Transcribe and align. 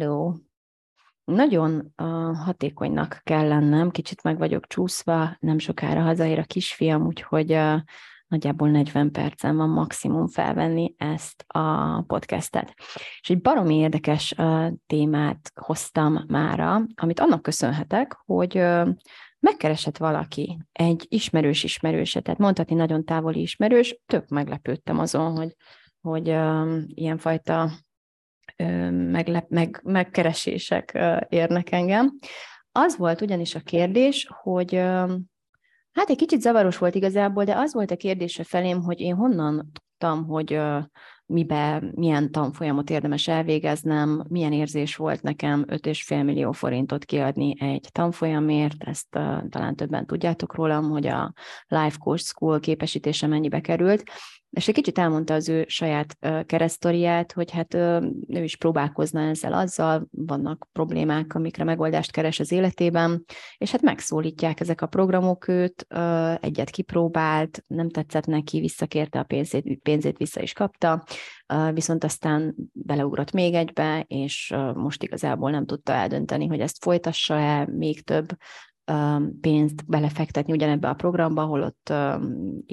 Hello! 0.00 0.34
Nagyon 1.24 1.92
uh, 2.02 2.36
hatékonynak 2.36 3.20
kell 3.22 3.48
lennem, 3.48 3.90
kicsit 3.90 4.22
meg 4.22 4.38
vagyok 4.38 4.66
csúszva, 4.66 5.36
nem 5.40 5.58
sokára 5.58 6.00
hazaér 6.00 6.38
a 6.38 6.44
kisfiam, 6.44 7.06
úgyhogy 7.06 7.52
uh, 7.52 7.74
nagyjából 8.26 8.68
40 8.68 9.10
percen 9.10 9.56
van 9.56 9.68
maximum 9.68 10.28
felvenni 10.28 10.94
ezt 10.98 11.44
a 11.46 12.02
podcastet. 12.02 12.74
És 13.20 13.30
egy 13.30 13.40
baromi 13.40 13.74
érdekes 13.74 14.34
uh, 14.38 14.72
témát 14.86 15.52
hoztam 15.60 16.24
mára, 16.28 16.82
amit 16.94 17.20
annak 17.20 17.42
köszönhetek, 17.42 18.16
hogy 18.24 18.56
uh, 18.56 18.88
megkeresett 19.40 19.96
valaki, 19.96 20.58
egy 20.72 21.06
ismerős 21.08 21.64
ismerőse, 21.64 22.20
tehát 22.20 22.40
mondhatni 22.40 22.74
nagyon 22.74 23.04
távoli 23.04 23.40
ismerős, 23.40 24.00
tök 24.06 24.28
meglepődtem 24.28 24.98
azon, 24.98 25.36
hogy, 25.36 25.56
hogy 26.00 26.28
uh, 26.28 26.82
ilyenfajta 26.86 27.70
meglep, 28.90 29.48
meg, 29.48 29.80
megkeresések 29.84 30.98
érnek 31.28 31.72
engem. 31.72 32.18
Az 32.72 32.96
volt 32.96 33.20
ugyanis 33.20 33.54
a 33.54 33.60
kérdés, 33.60 34.28
hogy 34.42 34.74
hát 35.92 36.08
egy 36.08 36.16
kicsit 36.16 36.40
zavaros 36.40 36.78
volt 36.78 36.94
igazából, 36.94 37.44
de 37.44 37.56
az 37.56 37.72
volt 37.72 37.90
a 37.90 37.96
kérdése 37.96 38.44
felém, 38.44 38.82
hogy 38.82 39.00
én 39.00 39.14
honnan 39.14 39.70
tudtam, 39.72 40.26
hogy 40.26 40.60
mibe, 41.30 41.82
milyen 41.94 42.30
tanfolyamot 42.30 42.90
érdemes 42.90 43.28
elvégeznem, 43.28 44.24
milyen 44.28 44.52
érzés 44.52 44.96
volt 44.96 45.22
nekem 45.22 45.64
5,5 45.68 46.24
millió 46.24 46.52
forintot 46.52 47.04
kiadni 47.04 47.54
egy 47.58 47.88
tanfolyamért, 47.92 48.82
ezt 48.82 49.16
uh, 49.16 49.48
talán 49.48 49.76
többen 49.76 50.06
tudjátok 50.06 50.54
rólam, 50.54 50.90
hogy 50.90 51.06
a 51.06 51.32
Life 51.66 51.96
Coach 51.98 52.22
School 52.22 52.60
képesítése 52.60 53.26
mennyibe 53.26 53.60
került, 53.60 54.02
és 54.50 54.68
egy 54.68 54.74
kicsit 54.74 54.98
elmondta 54.98 55.34
az 55.34 55.48
ő 55.48 55.64
saját 55.68 56.16
keresztoriát, 56.46 57.32
hogy 57.32 57.50
hát 57.50 57.74
ő 57.74 58.42
is 58.42 58.56
próbálkozna 58.56 59.20
ezzel 59.20 59.52
azzal, 59.52 60.08
vannak 60.10 60.68
problémák, 60.72 61.34
amikre 61.34 61.64
megoldást 61.64 62.10
keres 62.10 62.40
az 62.40 62.52
életében, 62.52 63.24
és 63.58 63.70
hát 63.70 63.82
megszólítják 63.82 64.60
ezek 64.60 64.80
a 64.80 64.86
programok 64.86 65.48
őt, 65.48 65.86
egyet 66.40 66.70
kipróbált, 66.70 67.64
nem 67.66 67.88
tetszett 67.88 68.26
neki, 68.26 68.60
visszakérte 68.60 69.18
a 69.18 69.22
pénzét, 69.22 69.78
pénzét 69.82 70.18
vissza 70.18 70.42
is 70.42 70.52
kapta, 70.52 71.04
viszont 71.72 72.04
aztán 72.04 72.54
beleugrott 72.72 73.32
még 73.32 73.54
egybe, 73.54 74.04
és 74.08 74.54
most 74.74 75.02
igazából 75.02 75.50
nem 75.50 75.66
tudta 75.66 75.92
eldönteni, 75.92 76.46
hogy 76.46 76.60
ezt 76.60 76.82
folytassa-e 76.82 77.66
még 77.66 78.04
több 78.04 78.36
pénzt 79.40 79.86
belefektetni 79.86 80.52
ugyanebbe 80.52 80.88
a 80.88 80.94
programba, 80.94 81.42
ahol 81.42 81.62
ott 81.62 81.92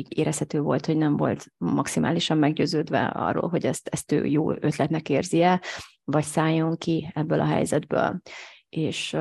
érezhető 0.07 0.59
volt, 0.59 0.85
hogy 0.85 0.97
nem 0.97 1.17
volt 1.17 1.47
maximálisan 1.57 2.37
meggyőződve 2.37 3.05
arról, 3.05 3.49
hogy 3.49 3.65
ezt, 3.65 3.87
ezt 3.87 4.11
ő 4.11 4.25
jó 4.25 4.51
ötletnek 4.51 5.09
érzi-e, 5.09 5.61
vagy 6.03 6.23
szálljon 6.23 6.77
ki 6.77 7.11
ebből 7.13 7.39
a 7.39 7.45
helyzetből, 7.45 8.21
és 8.69 9.17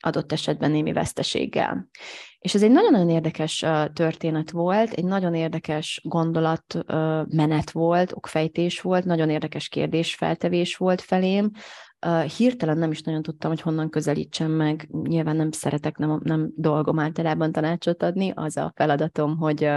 adott 0.00 0.32
esetben 0.32 0.70
némi 0.70 0.92
veszteséggel. 0.92 1.88
És 2.38 2.54
ez 2.54 2.62
egy 2.62 2.70
nagyon-nagyon 2.70 3.10
érdekes 3.10 3.64
történet 3.92 4.50
volt, 4.50 4.92
egy 4.92 5.04
nagyon 5.04 5.34
érdekes 5.34 6.00
gondolatmenet 6.04 7.70
volt, 7.70 8.12
okfejtés 8.12 8.80
volt, 8.80 9.04
nagyon 9.04 9.30
érdekes 9.30 9.68
kérdésfeltevés 9.68 10.76
volt 10.76 11.00
felém, 11.00 11.50
hirtelen 12.36 12.78
nem 12.78 12.90
is 12.90 13.02
nagyon 13.02 13.22
tudtam, 13.22 13.50
hogy 13.50 13.60
honnan 13.60 13.90
közelítsem 13.90 14.50
meg. 14.50 14.88
Nyilván 15.02 15.36
nem 15.36 15.50
szeretek, 15.50 15.96
nem, 15.96 16.20
nem 16.22 16.50
dolgom 16.56 16.98
általában 16.98 17.52
tanácsot 17.52 18.02
adni, 18.02 18.32
az 18.34 18.56
a 18.56 18.72
feladatom, 18.76 19.36
hogy 19.36 19.70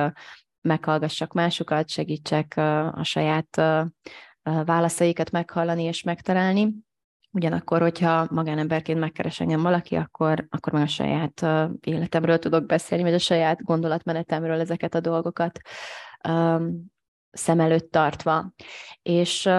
meghallgassak 0.61 1.33
másokat, 1.33 1.89
segítsek 1.89 2.53
a 2.91 3.03
saját 3.03 3.61
válaszaikat 4.43 5.31
meghallani 5.31 5.83
és 5.83 6.03
megtalálni. 6.03 6.73
Ugyanakkor, 7.31 7.81
hogyha 7.81 8.27
magánemberként 8.29 8.99
megkeres 8.99 9.39
engem 9.39 9.61
valaki, 9.61 9.95
akkor, 9.95 10.47
akkor 10.49 10.73
meg 10.73 10.81
a 10.81 10.87
saját 10.87 11.45
életemről 11.79 12.39
tudok 12.39 12.65
beszélni, 12.65 13.03
vagy 13.03 13.13
a 13.13 13.19
saját 13.19 13.63
gondolatmenetemről 13.63 14.59
ezeket 14.59 14.95
a 14.95 14.99
dolgokat 14.99 15.59
szem 17.31 17.59
előtt 17.59 17.91
tartva. 17.91 18.53
És 19.01 19.49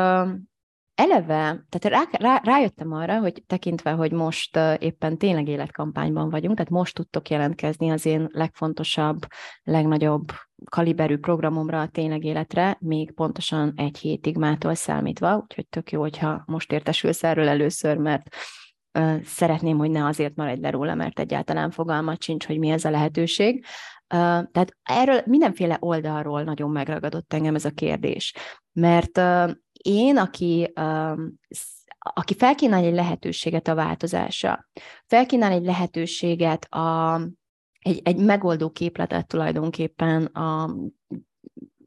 eleve, 0.95 1.67
tehát 1.69 1.85
rá, 1.85 2.03
rá, 2.11 2.41
rájöttem 2.45 2.93
arra, 2.93 3.19
hogy 3.19 3.43
tekintve, 3.47 3.91
hogy 3.91 4.13
most 4.13 4.57
uh, 4.57 4.75
éppen 4.79 5.19
tényleg 5.19 5.49
életkampányban 5.49 6.31
vagyunk, 6.31 6.57
tehát 6.57 6.71
most 6.71 6.95
tudtok 6.95 7.31
jelentkezni 7.31 7.91
az 7.91 8.07
én 8.07 8.29
legfontosabb, 8.33 9.27
legnagyobb 9.63 10.33
kaliberű 10.71 11.19
programomra 11.19 11.81
a 11.81 11.89
tényleg 11.89 12.25
életre, 12.25 12.77
még 12.81 13.13
pontosan 13.13 13.73
egy 13.77 13.99
hétig 13.99 14.37
mától 14.37 14.75
számítva, 14.75 15.37
úgyhogy 15.37 15.67
tök 15.69 15.93
jó, 15.93 16.01
hogyha 16.01 16.43
most 16.47 16.73
értesülsz 16.73 17.25
erről 17.25 17.49
először, 17.49 17.97
mert 17.97 18.35
uh, 18.99 19.23
szeretném, 19.23 19.79
hogy 19.79 19.91
ne 19.91 20.05
azért 20.05 20.37
maradj 20.37 20.61
le 20.61 20.71
róla, 20.71 20.95
mert 20.95 21.19
egyáltalán 21.19 21.71
fogalmat 21.71 22.23
sincs, 22.23 22.47
hogy 22.47 22.59
mi 22.59 22.69
ez 22.69 22.85
a 22.85 22.91
lehetőség. 22.91 23.65
Uh, 24.15 24.19
tehát 24.51 24.77
erről 24.83 25.23
mindenféle 25.27 25.77
oldalról 25.81 26.43
nagyon 26.43 26.71
megragadott 26.71 27.33
engem 27.33 27.55
ez 27.55 27.65
a 27.65 27.71
kérdés, 27.71 28.35
mert 28.73 29.21
én, 29.85 30.17
aki, 30.17 30.73
aki 31.99 32.35
felkínál 32.35 32.85
egy 32.85 32.95
lehetőséget 32.95 33.69
a 33.69 33.75
változásra, 33.75 34.69
felkínál 35.07 35.53
egy 35.53 35.65
lehetőséget 35.65 36.65
a, 36.65 37.21
egy, 37.79 38.01
egy 38.05 38.17
megoldó 38.17 38.71
képletet 38.71 39.27
tulajdonképpen 39.27 40.25
a 40.25 40.75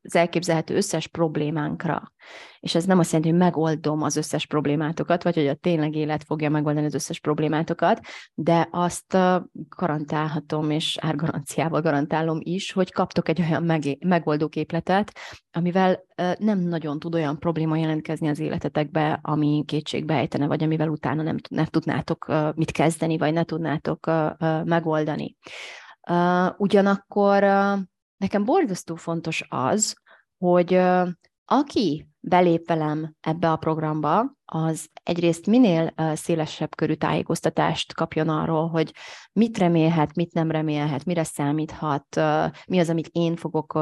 az 0.07 0.15
elképzelhető 0.15 0.75
összes 0.75 1.07
problémánkra. 1.07 2.11
És 2.59 2.75
ez 2.75 2.85
nem 2.85 2.99
azt 2.99 3.11
jelenti, 3.11 3.31
hogy 3.31 3.41
megoldom 3.41 4.01
az 4.01 4.15
összes 4.15 4.45
problémátokat, 4.45 5.23
vagy 5.23 5.35
hogy 5.35 5.47
a 5.47 5.53
tényleg 5.53 5.95
élet 5.95 6.23
fogja 6.23 6.49
megoldani 6.49 6.85
az 6.85 6.93
összes 6.93 7.19
problémátokat, 7.19 7.99
de 8.33 8.67
azt 8.71 9.17
garantálhatom, 9.69 10.71
és 10.71 10.97
árgaranciával 11.01 11.81
garantálom 11.81 12.39
is, 12.41 12.71
hogy 12.71 12.91
kaptok 12.91 13.29
egy 13.29 13.41
olyan 13.41 13.63
meg- 13.63 14.05
megoldó 14.05 14.47
képletet, 14.47 15.11
amivel 15.51 16.03
nem 16.37 16.59
nagyon 16.59 16.99
tud 16.99 17.15
olyan 17.15 17.39
probléma 17.39 17.77
jelentkezni 17.77 18.27
az 18.27 18.39
életetekbe, 18.39 19.19
ami 19.21 19.63
kétségbe 19.67 20.13
ejtene, 20.13 20.47
vagy 20.47 20.63
amivel 20.63 20.89
utána 20.89 21.21
nem, 21.21 21.35
nem 21.49 21.65
tudnátok 21.65 22.31
mit 22.55 22.71
kezdeni, 22.71 23.17
vagy 23.17 23.33
ne 23.33 23.43
tudnátok 23.43 24.11
megoldani. 24.63 25.35
Ugyanakkor 26.57 27.43
nekem 28.17 28.45
borzasztó 28.45 28.95
fontos 28.95 29.45
az, 29.49 29.95
hogy 30.37 30.79
aki 31.45 32.07
belép 32.19 32.67
velem 32.67 33.15
ebbe 33.19 33.51
a 33.51 33.55
programba, 33.55 34.35
az 34.45 34.89
egyrészt 35.03 35.45
minél 35.45 35.93
szélesebb 36.13 36.75
körű 36.75 36.93
tájékoztatást 36.93 37.93
kapjon 37.93 38.29
arról, 38.29 38.67
hogy 38.67 38.93
mit 39.31 39.57
remélhet, 39.57 40.15
mit 40.15 40.33
nem 40.33 40.51
remélhet, 40.51 41.05
mire 41.05 41.23
számíthat, 41.23 42.15
mi 42.67 42.79
az, 42.79 42.89
amit 42.89 43.09
én 43.11 43.35
fogok 43.35 43.79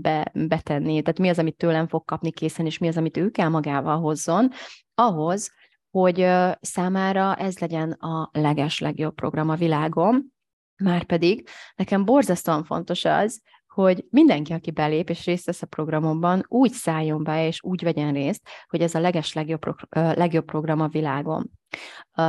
be, 0.00 0.30
betenni, 0.32 1.02
tehát 1.02 1.18
mi 1.18 1.28
az, 1.28 1.38
amit 1.38 1.56
tőlem 1.56 1.88
fog 1.88 2.04
kapni 2.04 2.30
készen, 2.30 2.66
és 2.66 2.78
mi 2.78 2.88
az, 2.88 2.96
amit 2.96 3.16
ő 3.16 3.30
kell 3.30 3.48
magával 3.48 3.98
hozzon, 3.98 4.50
ahhoz, 4.94 5.50
hogy 5.90 6.28
számára 6.60 7.34
ez 7.34 7.58
legyen 7.58 7.90
a 7.92 8.30
leges 8.32 8.78
legjobb 8.78 9.14
program 9.14 9.48
a 9.48 9.54
világon, 9.54 10.34
Márpedig 10.82 11.48
nekem 11.76 12.04
borzasztóan 12.04 12.64
fontos 12.64 13.04
az, 13.04 13.42
hogy 13.76 14.04
mindenki, 14.10 14.52
aki 14.52 14.70
belép 14.70 15.10
és 15.10 15.24
részt 15.24 15.46
vesz 15.46 15.62
a 15.62 15.66
programomban, 15.66 16.44
úgy 16.48 16.72
szálljon 16.72 17.24
be 17.24 17.46
és 17.46 17.62
úgy 17.62 17.82
vegyen 17.82 18.12
részt, 18.12 18.48
hogy 18.68 18.80
ez 18.80 18.94
a 18.94 19.00
leges 19.00 19.32
legjobb, 19.32 19.60
legjobb 19.90 20.44
program 20.44 20.80
a 20.80 20.88
világon. 20.88 21.50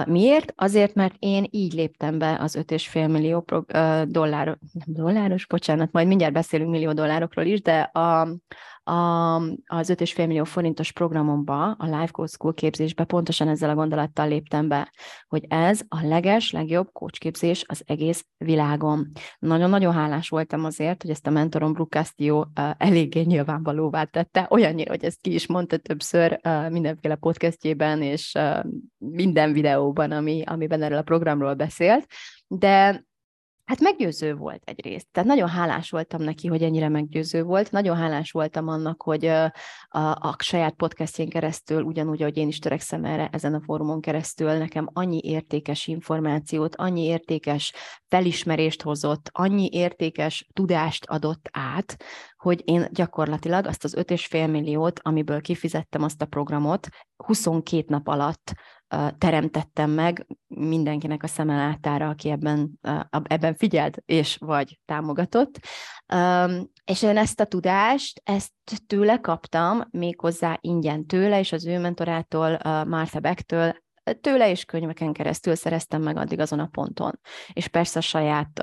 Miért? 0.06 0.54
Azért, 0.56 0.94
mert 0.94 1.16
én 1.20 1.48
így 1.50 1.74
léptem 1.74 2.18
be 2.18 2.38
az 2.40 2.56
5,5 2.56 3.12
millió 3.12 3.46
dollár, 4.06 4.58
dolláros, 4.86 5.48
bocsánat, 5.48 5.92
majd 5.92 6.08
mindjárt 6.08 6.34
beszélünk 6.34 6.70
millió 6.70 6.94
dollárokról 6.94 7.46
is, 7.46 7.62
de 7.62 7.80
a, 7.80 8.28
a, 8.88 9.36
az 9.66 9.89
5,5 9.89 10.28
millió 10.28 10.44
forintos 10.44 10.92
programomba, 10.92 11.72
a 11.72 11.86
Life 11.86 12.12
Coach 12.12 12.31
School 12.31 12.54
képzésbe 12.54 13.04
pontosan 13.04 13.48
ezzel 13.48 13.69
a 13.69 13.75
gondolattal 13.75 14.28
léptem 14.28 14.68
be, 14.68 14.92
hogy 15.28 15.45
ez 15.48 15.81
a 15.88 16.06
leges, 16.06 16.51
legjobb 16.51 16.89
coach 16.92 17.66
az 17.66 17.84
egész 17.86 18.25
világon. 18.38 19.12
Nagyon-nagyon 19.39 19.94
hálás 19.94 20.30
voltam 20.30 20.66
azért, 20.66 21.01
hogy 21.01 21.12
ezt 21.12 21.28
a 21.28 21.30
mentorom 21.30 21.74
Brooke 21.74 22.00
Castillo 22.00 22.44
eléggé 22.78 23.22
nyilvánvalóvá 23.22 24.04
tette, 24.04 24.48
olyannyira, 24.50 24.90
hogy 24.90 25.04
ezt 25.04 25.22
ki 25.22 25.33
is 25.33 25.48
mondta 25.48 25.78
többször 25.78 26.40
mindenféle 26.69 27.16
podcastjében 27.16 28.01
és 28.01 28.38
minden 28.98 29.54
videóban, 29.54 30.12
ami, 30.12 30.44
amiben 30.45 30.81
erről 30.81 30.98
a 30.98 31.01
programról 31.01 31.54
beszélt, 31.54 32.06
de 32.48 33.06
Hát 33.68 33.80
meggyőző 33.80 34.36
volt 34.36 34.62
egyrészt. 34.66 35.08
Tehát 35.12 35.30
nagyon 35.30 35.50
hálás 35.50 35.90
voltam 35.90 36.22
neki, 36.22 36.48
hogy 36.48 36.64
ennyire 36.64 36.90
meggyőző 36.90 37.44
volt. 37.44 37.72
Nagyon 37.72 37.96
hálás 37.96 38.31
voltam 38.31 38.68
annak, 38.68 39.02
hogy 39.02 39.25
a, 39.25 39.54
a, 39.90 40.36
saját 40.38 40.74
podcastjén 40.74 41.30
keresztül, 41.30 41.81
ugyanúgy, 41.81 42.22
ahogy 42.22 42.38
én 42.38 42.48
is 42.48 42.60
törekszem 42.60 43.06
erre 43.06 43.30
ezen 43.31 43.54
a 43.54 43.62
fórumon 43.62 44.02
keresztül, 44.02 44.52
nekem 44.52 44.90
annyi 44.94 45.22
értékes 45.24 45.88
információt, 45.88 46.75
annyi 46.75 47.04
értékes 47.04 47.74
felismerést 48.08 48.81
hozott, 48.81 49.30
annyi 49.31 49.69
értékes 49.72 50.48
tudást 50.54 51.06
adott 51.06 51.50
át, 51.52 52.04
hogy 52.38 52.62
én 52.66 52.88
gyakorlatilag 52.92 53.66
azt 53.66 53.84
az 53.84 53.96
5,5 53.98 54.52
milliót, 54.52 55.00
amiből 55.04 55.42
kifizettem 55.42 56.04
azt 56.04 56.22
a 56.22 56.25
programot, 56.25 56.88
22 57.16 57.86
nap 57.88 58.08
alatt 58.08 58.54
teremtettem 59.18 59.92
meg 59.92 60.28
mindenkinek 60.57 61.24
a 61.24 61.27
szeme 61.27 61.56
látára, 61.56 62.07
aki 62.07 62.30
ebben, 62.30 62.80
ebben 63.24 63.56
figyelt 63.56 63.98
és 64.06 64.38
vagy 64.39 64.80
támogatott. 64.86 65.59
És 66.86 67.04
én 67.04 67.18
ezt 67.18 67.39
a 67.39 67.45
tudást, 67.45 68.21
ezt 68.24 68.51
tőle 68.88 69.19
kaptam, 69.19 69.83
méghozzá 69.92 70.57
ingyen 70.62 71.06
tőle, 71.06 71.39
és 71.39 71.51
az 71.51 71.65
ő 71.65 71.80
mentorától, 71.80 72.59
Martha 72.63 73.19
Becktől, 73.19 73.75
tőle 74.21 74.50
és 74.50 74.65
könyveken 74.65 75.13
keresztül 75.13 75.56
szereztem 75.56 76.01
meg 76.01 76.18
addig 76.18 76.39
azon 76.39 76.59
a 76.59 76.68
ponton. 76.68 77.19
És 77.54 77.68
persze 77.68 78.00
a 78.00 78.01
saját 78.01 78.62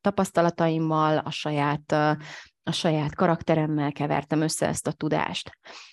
tapasztalataimmal, 0.00 1.18
a 1.18 1.30
saját, 1.30 1.94
a 2.68 2.72
saját 2.72 3.14
karakteremmel 3.14 3.92
kevertem 3.92 4.40
össze 4.40 4.66
ezt 4.66 4.86
a 4.86 4.92
tudást. 4.92 5.50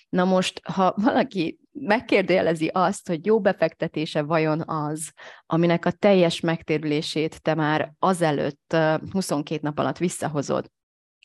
Na 0.08 0.24
most, 0.24 0.60
ha 0.64 0.94
valaki 0.96 1.58
megkérdőjelezi 1.72 2.66
azt, 2.66 3.08
hogy 3.08 3.26
jó 3.26 3.40
befektetése 3.40 4.22
vajon 4.22 4.62
az, 4.66 5.12
aminek 5.46 5.84
a 5.84 5.90
teljes 5.90 6.40
megtérülését 6.40 7.42
te 7.42 7.54
már 7.54 7.92
azelőtt 7.98 8.76
22 9.10 9.60
nap 9.62 9.78
alatt 9.78 9.98
visszahozod, 9.98 10.70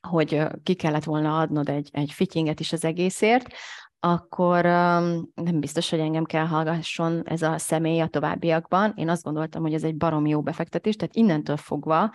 hogy 0.07 0.43
ki 0.63 0.73
kellett 0.73 1.03
volna 1.03 1.39
adnod 1.39 1.69
egy, 1.69 1.89
egy 1.91 2.11
fittinget 2.11 2.59
is 2.59 2.71
az 2.71 2.85
egészért, 2.85 3.53
akkor 4.03 4.63
nem 5.33 5.59
biztos, 5.59 5.89
hogy 5.89 5.99
engem 5.99 6.23
kell 6.23 6.45
hallgasson 6.45 7.21
ez 7.25 7.41
a 7.41 7.57
személy 7.57 7.99
a 7.99 8.07
továbbiakban. 8.07 8.93
Én 8.95 9.09
azt 9.09 9.23
gondoltam, 9.23 9.61
hogy 9.61 9.73
ez 9.73 9.83
egy 9.83 9.97
barom 9.97 10.25
jó 10.25 10.41
befektetés, 10.41 10.95
tehát 10.95 11.15
innentől 11.15 11.57
fogva 11.57 12.11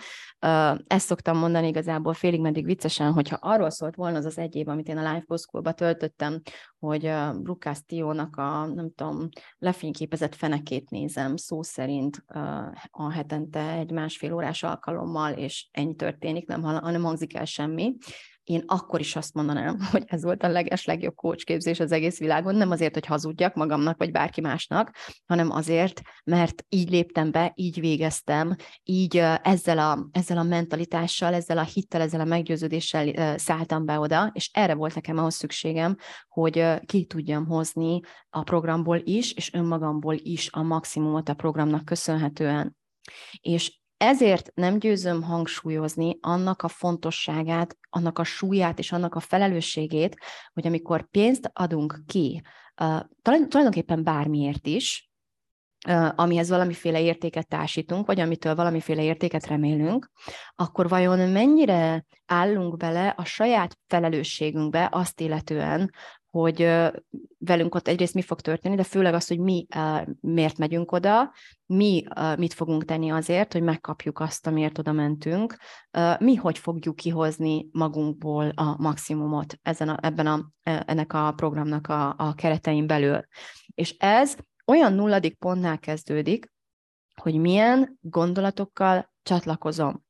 ezt 0.86 1.06
szoktam 1.06 1.38
mondani 1.38 1.66
igazából 1.66 2.14
félig 2.14 2.40
meddig 2.40 2.64
viccesen, 2.64 3.12
hogyha 3.12 3.36
arról 3.40 3.70
szólt 3.70 3.94
volna 3.94 4.16
az 4.16 4.24
az 4.24 4.38
egy 4.38 4.54
év, 4.54 4.68
amit 4.68 4.88
én 4.88 4.96
a 4.96 5.12
Life 5.12 5.36
School-ba 5.36 5.72
töltöttem, 5.72 6.40
hogy 6.78 7.04
uh, 7.04 7.40
Brukás 7.40 7.78
Tiónak 7.86 8.36
a, 8.36 8.66
nem 8.66 8.90
tudom, 8.94 9.28
lefényképezett 9.58 10.34
fenekét 10.34 10.90
nézem 10.90 11.36
szó 11.36 11.62
szerint 11.62 12.24
a 12.90 13.10
hetente 13.12 13.70
egy 13.70 13.90
másfél 13.90 14.32
órás 14.32 14.62
alkalommal, 14.62 15.32
és 15.32 15.68
ennyi 15.70 15.94
történik, 15.94 16.46
nem, 16.46 16.60
nem 16.60 17.02
hangzik 17.02 17.36
el 17.36 17.44
semmi 17.44 17.96
én 18.48 18.62
akkor 18.66 19.00
is 19.00 19.16
azt 19.16 19.34
mondanám, 19.34 19.78
hogy 19.90 20.04
ez 20.06 20.22
volt 20.22 20.42
a 20.42 20.48
leges 20.48 20.84
legjobb 20.84 21.14
coachképzés 21.14 21.80
az 21.80 21.92
egész 21.92 22.18
világon, 22.18 22.54
nem 22.54 22.70
azért, 22.70 22.94
hogy 22.94 23.06
hazudjak 23.06 23.54
magamnak, 23.54 23.98
vagy 23.98 24.10
bárki 24.10 24.40
másnak, 24.40 24.96
hanem 25.26 25.50
azért, 25.50 26.00
mert 26.24 26.64
így 26.68 26.90
léptem 26.90 27.30
be, 27.30 27.52
így 27.54 27.80
végeztem, 27.80 28.56
így 28.82 29.16
ezzel 29.42 29.78
a, 29.78 30.08
ezzel 30.12 30.38
a 30.38 30.42
mentalitással, 30.42 31.34
ezzel 31.34 31.58
a 31.58 31.62
hittel, 31.62 32.00
ezzel 32.00 32.20
a 32.20 32.24
meggyőződéssel 32.24 33.38
szálltam 33.38 33.84
be 33.84 33.98
oda, 33.98 34.30
és 34.34 34.50
erre 34.52 34.74
volt 34.74 34.94
nekem 34.94 35.18
ahhoz 35.18 35.34
szükségem, 35.34 35.96
hogy 36.28 36.64
ki 36.86 37.04
tudjam 37.04 37.46
hozni 37.46 38.00
a 38.30 38.42
programból 38.42 39.00
is, 39.04 39.32
és 39.32 39.52
önmagamból 39.52 40.14
is 40.14 40.50
a 40.52 40.62
maximumot 40.62 41.28
a 41.28 41.34
programnak 41.34 41.84
köszönhetően. 41.84 42.76
És 43.40 43.78
ezért 43.96 44.50
nem 44.54 44.78
győzöm 44.78 45.22
hangsúlyozni 45.22 46.18
annak 46.20 46.62
a 46.62 46.68
fontosságát, 46.68 47.76
annak 47.90 48.18
a 48.18 48.24
súlyát 48.24 48.78
és 48.78 48.92
annak 48.92 49.14
a 49.14 49.20
felelősségét, 49.20 50.16
hogy 50.52 50.66
amikor 50.66 51.10
pénzt 51.10 51.50
adunk 51.52 52.02
ki, 52.06 52.42
uh, 52.82 53.00
tulajdonképpen 53.22 54.04
bármiért 54.04 54.66
is, 54.66 55.10
amihez 56.14 56.48
valamiféle 56.48 57.00
értéket 57.00 57.48
társítunk, 57.48 58.06
vagy 58.06 58.20
amitől 58.20 58.54
valamiféle 58.54 59.02
értéket 59.02 59.46
remélünk, 59.46 60.10
akkor 60.54 60.88
vajon 60.88 61.28
mennyire 61.28 62.04
állunk 62.26 62.76
bele 62.76 63.08
a 63.16 63.24
saját 63.24 63.78
felelősségünkbe 63.86 64.88
azt 64.92 65.20
illetően, 65.20 65.90
hogy 66.40 66.68
velünk 67.38 67.74
ott 67.74 67.88
egyrészt 67.88 68.14
mi 68.14 68.22
fog 68.22 68.40
történni, 68.40 68.76
de 68.76 68.82
főleg 68.82 69.14
az, 69.14 69.28
hogy 69.28 69.38
mi 69.38 69.66
miért 70.20 70.58
megyünk 70.58 70.92
oda, 70.92 71.32
mi 71.66 72.04
mit 72.36 72.52
fogunk 72.52 72.84
tenni 72.84 73.10
azért, 73.10 73.52
hogy 73.52 73.62
megkapjuk 73.62 74.20
azt, 74.20 74.46
amiért 74.46 74.78
oda 74.78 74.92
mentünk, 74.92 75.56
mi 76.18 76.34
hogy 76.34 76.58
fogjuk 76.58 76.96
kihozni 76.96 77.68
magunkból 77.72 78.48
a 78.54 78.76
maximumot 78.78 79.58
ezen 79.62 79.88
a, 79.88 79.98
ebben 80.02 80.26
a, 80.26 80.50
e, 80.62 80.82
ennek 80.86 81.12
a 81.12 81.32
programnak 81.32 81.88
a, 81.88 82.14
a 82.16 82.34
keretein 82.34 82.86
belül. 82.86 83.24
És 83.74 83.96
ez 83.98 84.36
olyan 84.66 84.92
nulladik 84.92 85.38
pontnál 85.38 85.78
kezdődik, 85.78 86.52
hogy 87.22 87.38
milyen 87.38 87.98
gondolatokkal 88.00 89.12
csatlakozom. 89.22 90.05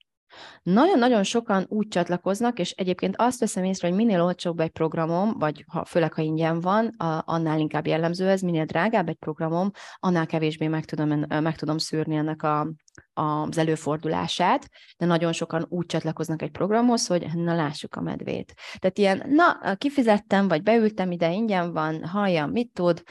Nagyon-nagyon 0.62 1.22
sokan 1.22 1.64
úgy 1.68 1.88
csatlakoznak, 1.88 2.58
és 2.58 2.70
egyébként 2.70 3.14
azt 3.18 3.40
veszem 3.40 3.64
észre, 3.64 3.88
hogy 3.88 3.96
minél 3.96 4.22
olcsóbb 4.22 4.60
egy 4.60 4.70
programom, 4.70 5.38
vagy 5.38 5.64
ha, 5.66 5.84
főleg 5.84 6.12
ha 6.12 6.22
ingyen 6.22 6.60
van, 6.60 6.94
annál 7.24 7.58
inkább 7.58 7.86
jellemző 7.86 8.28
ez, 8.28 8.40
minél 8.40 8.64
drágább 8.64 9.08
egy 9.08 9.16
programom, 9.16 9.70
annál 9.96 10.26
kevésbé 10.26 10.66
meg 10.66 10.84
tudom, 10.84 11.24
meg 11.28 11.56
tudom 11.56 11.78
szűrni 11.78 12.16
ennek 12.16 12.42
a, 12.42 12.72
az 13.14 13.58
előfordulását, 13.58 14.68
de 14.96 15.06
nagyon 15.06 15.32
sokan 15.32 15.66
úgy 15.68 15.86
csatlakoznak 15.86 16.42
egy 16.42 16.50
programhoz, 16.50 17.06
hogy 17.06 17.26
na 17.34 17.54
lássuk 17.54 17.94
a 17.94 18.00
medvét. 18.00 18.54
Tehát 18.78 18.98
ilyen, 18.98 19.22
na, 19.28 19.74
kifizettem, 19.74 20.48
vagy 20.48 20.62
beültem 20.62 21.10
ide, 21.10 21.32
ingyen 21.32 21.72
van, 21.72 22.04
halljam, 22.04 22.50
mit 22.50 22.70
tud, 22.72 23.02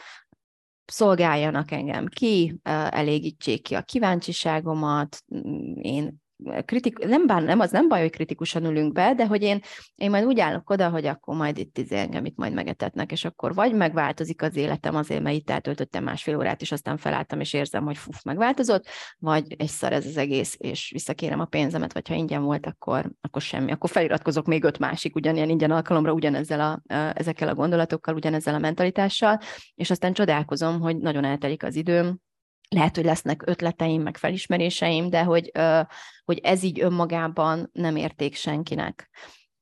szolgáljanak 0.86 1.72
engem 1.72 2.06
ki, 2.06 2.60
elégítsék 2.89 3.62
ki 3.62 3.75
a 3.75 3.81
kíváncsiságomat, 3.81 5.24
én 5.81 6.24
kritik, 6.66 6.98
nem, 6.98 7.28
bár, 7.28 7.44
nem, 7.44 7.60
az 7.60 7.72
nem 7.72 7.88
baj, 7.88 8.02
hogy 8.02 8.12
kritikusan 8.12 8.66
ülünk 8.66 8.94
be, 8.94 9.14
de 9.14 9.26
hogy 9.26 9.42
én, 9.42 9.60
én 9.96 10.10
majd 10.10 10.26
úgy 10.26 10.40
állok 10.40 10.70
oda, 10.70 10.90
hogy 10.90 11.06
akkor 11.06 11.36
majd 11.36 11.58
itt 11.58 11.78
izé 11.78 11.96
engem 11.96 12.26
itt 12.26 12.36
majd 12.36 12.54
megetetnek, 12.54 13.12
és 13.12 13.26
akkor 13.26 13.54
vagy 13.54 13.74
megváltozik 13.74 14.42
az 14.42 14.56
életem 14.56 14.96
azért, 14.96 15.22
mert 15.22 15.36
itt 15.36 15.50
eltöltöttem 15.50 16.04
másfél 16.04 16.38
órát, 16.38 16.62
és 16.62 16.72
aztán 16.72 16.98
felálltam, 16.98 17.40
és 17.40 17.54
érzem, 17.54 17.84
hogy 17.86 17.98
fuf, 17.98 18.24
megváltozott, 18.24 18.88
vagy 19.18 19.56
egy 19.58 19.68
szar 19.68 19.94
ez 19.94 20.06
az 20.06 20.18
egész, 20.18 20.56
és 20.58 20.90
visszakérem 20.92 21.40
a 21.40 21.46
pénzemet, 21.46 21.94
vagy 21.94 22.08
ha 22.08 22.14
ingyen 22.14 22.44
volt, 22.44 22.66
akkor, 22.66 23.12
akkor 23.22 23.42
semmi. 23.42 23.72
Akkor 23.72 23.90
feliratkozok 23.90 24.46
még 24.46 24.64
öt 24.64 24.80
másik 24.80 25.16
ugyanilyen 25.16 25.50
ingyen 25.50 25.72
alkalomra, 25.72 26.14
ugyanezzel 26.14 26.60
a, 26.60 26.94
ezekkel 27.14 27.48
a 27.48 27.56
gondolatokkal, 27.56 28.16
ugyanezzel 28.16 28.54
a 28.54 28.60
mentalitással, 28.60 29.40
és 29.75 29.90
aztán 29.90 30.14
csodálkozom, 30.14 30.80
hogy 30.80 30.98
nagyon 30.98 31.24
eltelik 31.24 31.64
az 31.64 31.75
időm, 31.75 32.24
lehet, 32.75 32.96
hogy 32.96 33.05
lesznek 33.05 33.44
ötleteim, 33.46 34.01
meg 34.01 34.17
felismeréseim, 34.17 35.10
de 35.10 35.24
hogy, 35.24 35.51
hogy 36.25 36.39
ez 36.44 36.63
így 36.63 36.82
önmagában 36.82 37.70
nem 37.74 37.96
érték 37.96 38.36
senkinek. 38.36 39.10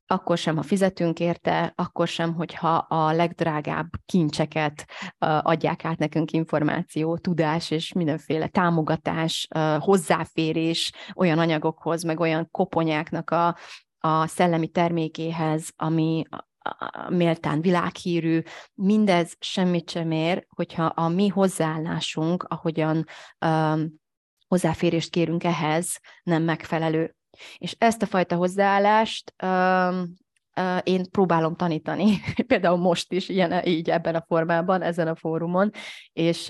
Akkor 0.06 0.38
sem, 0.38 0.56
ha 0.56 0.62
fizetünk 0.62 1.20
érte, 1.20 1.72
akkor 1.76 2.08
sem, 2.08 2.34
hogyha 2.34 2.76
a 2.76 3.12
legdrágább 3.12 3.88
kincseket 4.06 4.84
adják 5.18 5.84
át 5.84 5.98
nekünk 5.98 6.30
információ, 6.30 7.18
tudás 7.18 7.70
és 7.70 7.92
mindenféle 7.92 8.48
támogatás, 8.48 9.48
hozzáférés 9.78 10.92
olyan 11.14 11.38
anyagokhoz, 11.38 12.02
meg 12.02 12.20
olyan 12.20 12.48
koponyáknak 12.50 13.30
a, 13.30 13.56
a 13.98 14.26
szellemi 14.26 14.68
termékéhez, 14.68 15.70
ami, 15.76 16.24
méltán 17.08 17.60
világhírű, 17.60 18.42
mindez 18.74 19.36
semmit 19.40 19.90
sem 19.90 20.10
ér, 20.10 20.46
hogyha 20.48 20.84
a 20.84 21.08
mi 21.08 21.28
hozzáállásunk, 21.28 22.42
ahogyan 22.42 23.04
um, 23.46 23.94
hozzáférést 24.48 25.10
kérünk 25.10 25.44
ehhez, 25.44 26.00
nem 26.22 26.42
megfelelő. 26.42 27.16
És 27.56 27.74
ezt 27.78 28.02
a 28.02 28.06
fajta 28.06 28.36
hozzáállást 28.36 29.34
um, 29.42 30.14
én 30.82 31.10
próbálom 31.10 31.56
tanítani, 31.56 32.20
például 32.46 32.76
most 32.76 33.12
is 33.12 33.28
ilyen, 33.28 33.66
így 33.66 33.90
ebben 33.90 34.14
a 34.14 34.24
formában, 34.26 34.82
ezen 34.82 35.08
a 35.08 35.14
fórumon, 35.14 35.70
és 36.12 36.46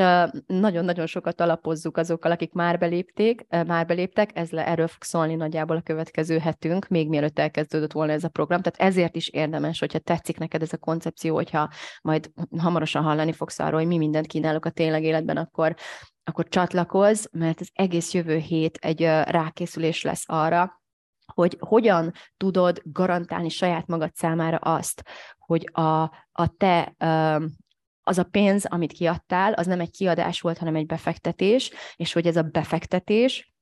nagyon-nagyon 0.47 1.07
sokat 1.07 1.41
alapozzuk 1.41 1.97
azokkal, 1.97 2.31
akik 2.31 2.53
már 2.53 2.79
belépték, 2.79 3.47
már 3.67 3.87
beléptek, 3.87 4.31
ez 4.35 4.51
le, 4.51 4.67
erről 4.67 4.89
fog 4.89 5.03
szólni 5.03 5.35
nagyjából 5.35 5.77
a 5.77 5.81
következő 5.81 6.39
hetünk, 6.39 6.89
még 6.89 7.09
mielőtt 7.09 7.39
elkezdődött 7.39 7.93
volna 7.93 8.13
ez 8.13 8.25
a 8.25 8.29
program, 8.29 8.63
tehát 8.63 8.93
ezért 8.93 9.17
is 9.17 9.29
érdemes, 9.29 9.79
hogyha 9.79 9.99
tetszik 9.99 10.39
neked 10.39 10.63
ez 10.63 10.73
a 10.73 10.79
koncepció, 10.79 11.35
hogyha 11.35 11.71
majd 12.03 12.31
hamarosan 12.59 13.03
hallani 13.03 13.33
fogsz 13.33 13.59
arról, 13.59 13.79
hogy 13.79 13.89
mi 13.89 13.97
mindent 13.97 14.27
kínálok 14.27 14.65
a 14.65 14.71
tényleg 14.71 15.03
életben, 15.03 15.37
akkor 15.37 15.75
akkor 16.27 16.49
csatlakozz, 16.49 17.25
mert 17.33 17.61
az 17.61 17.71
egész 17.73 18.15
jövő 18.15 18.37
hét 18.37 18.77
egy 18.77 19.01
rákészülés 19.25 20.03
lesz 20.03 20.25
arra, 20.27 20.83
hogy 21.33 21.57
hogyan 21.61 22.13
tudod 22.37 22.81
garantálni 22.85 23.49
saját 23.49 23.87
magad 23.87 24.15
számára 24.15 24.57
azt, 24.57 25.03
hogy 25.39 25.69
a, 25.73 26.03
a 26.33 26.47
te 26.57 26.95
az 28.07 28.19
a 28.19 28.25
pénz, 28.25 28.65
amit 28.65 28.93
kiadtál, 28.93 29.53
az 29.53 29.67
nem 29.67 29.81
egy 29.81 29.91
kiadás 29.91 30.41
volt, 30.41 30.59
hanem 30.59 30.77
egy 30.77 30.87
befektetés, 30.87 31.71
és 31.97 32.13
hogy 32.13 32.27
ez 32.27 32.37
a 32.37 32.43
befektetés 32.43 33.55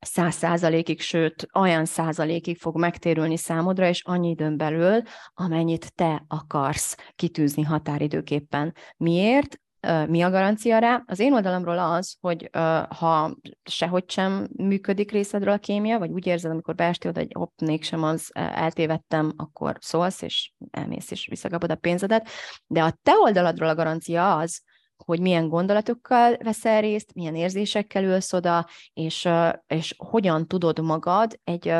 száz 0.00 0.34
százalékig, 0.34 1.00
sőt, 1.00 1.46
olyan 1.54 1.84
százalékig 1.84 2.58
fog 2.58 2.78
megtérülni 2.78 3.36
számodra, 3.36 3.88
és 3.88 4.04
annyi 4.04 4.28
időn 4.28 4.56
belül, 4.56 5.02
amennyit 5.34 5.94
te 5.94 6.24
akarsz 6.28 6.96
kitűzni 7.16 7.62
határidőképpen. 7.62 8.74
Miért? 8.96 9.60
Mi 10.06 10.22
a 10.22 10.30
garancia 10.30 10.78
rá? 10.78 11.02
Az 11.06 11.18
én 11.18 11.32
oldalamról 11.32 11.78
az, 11.78 12.16
hogy 12.20 12.50
ha 12.98 13.36
sehogy 13.62 14.10
sem 14.10 14.48
működik 14.56 15.12
részedről 15.12 15.52
a 15.52 15.58
kémia, 15.58 15.98
vagy 15.98 16.10
úgy 16.10 16.26
érzed, 16.26 16.50
amikor 16.50 16.74
beestél, 16.74 17.12
hogy 17.14 17.32
hopp, 17.32 17.60
mégsem 17.60 18.02
az 18.02 18.30
eltévedtem, 18.34 19.32
akkor 19.36 19.76
szólsz, 19.80 20.22
és 20.22 20.52
elmész, 20.70 21.10
és 21.10 21.26
visszakapod 21.26 21.70
a 21.70 21.74
pénzedet. 21.74 22.28
De 22.66 22.82
a 22.82 22.98
te 23.02 23.12
oldaladról 23.12 23.68
a 23.68 23.74
garancia 23.74 24.36
az, 24.36 24.62
hogy 25.04 25.20
milyen 25.20 25.48
gondolatokkal 25.48 26.36
veszel 26.36 26.80
részt, 26.80 27.14
milyen 27.14 27.34
érzésekkel 27.34 28.04
ülsz 28.04 28.32
oda, 28.32 28.66
és, 28.92 29.28
és 29.66 29.94
hogyan 29.98 30.46
tudod 30.46 30.80
magad 30.80 31.40
egy, 31.44 31.72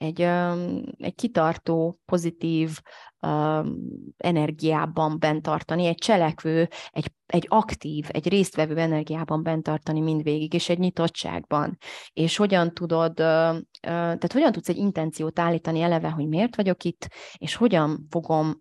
egy, 0.00 0.20
egy 0.96 1.14
kitartó, 1.14 1.98
pozitív, 2.04 2.78
energiában 4.16 5.18
bent 5.18 5.42
tartani, 5.42 5.86
egy 5.86 5.98
cselekvő, 5.98 6.68
egy, 6.90 7.12
egy 7.26 7.46
aktív, 7.48 8.06
egy 8.08 8.28
résztvevő 8.28 8.76
energiában 8.76 9.42
bent 9.42 9.62
tartani 9.62 10.00
mindvégig, 10.00 10.54
és 10.54 10.68
egy 10.68 10.78
nyitottságban. 10.78 11.78
És 12.12 12.36
hogyan 12.36 12.74
tudod, 12.74 13.14
tehát 13.80 14.32
hogyan 14.32 14.52
tudsz 14.52 14.68
egy 14.68 14.76
intenciót 14.76 15.38
állítani 15.38 15.80
eleve, 15.80 16.10
hogy 16.10 16.28
miért 16.28 16.56
vagyok 16.56 16.84
itt, 16.84 17.08
és 17.36 17.54
hogyan 17.54 18.06
fogom 18.10 18.60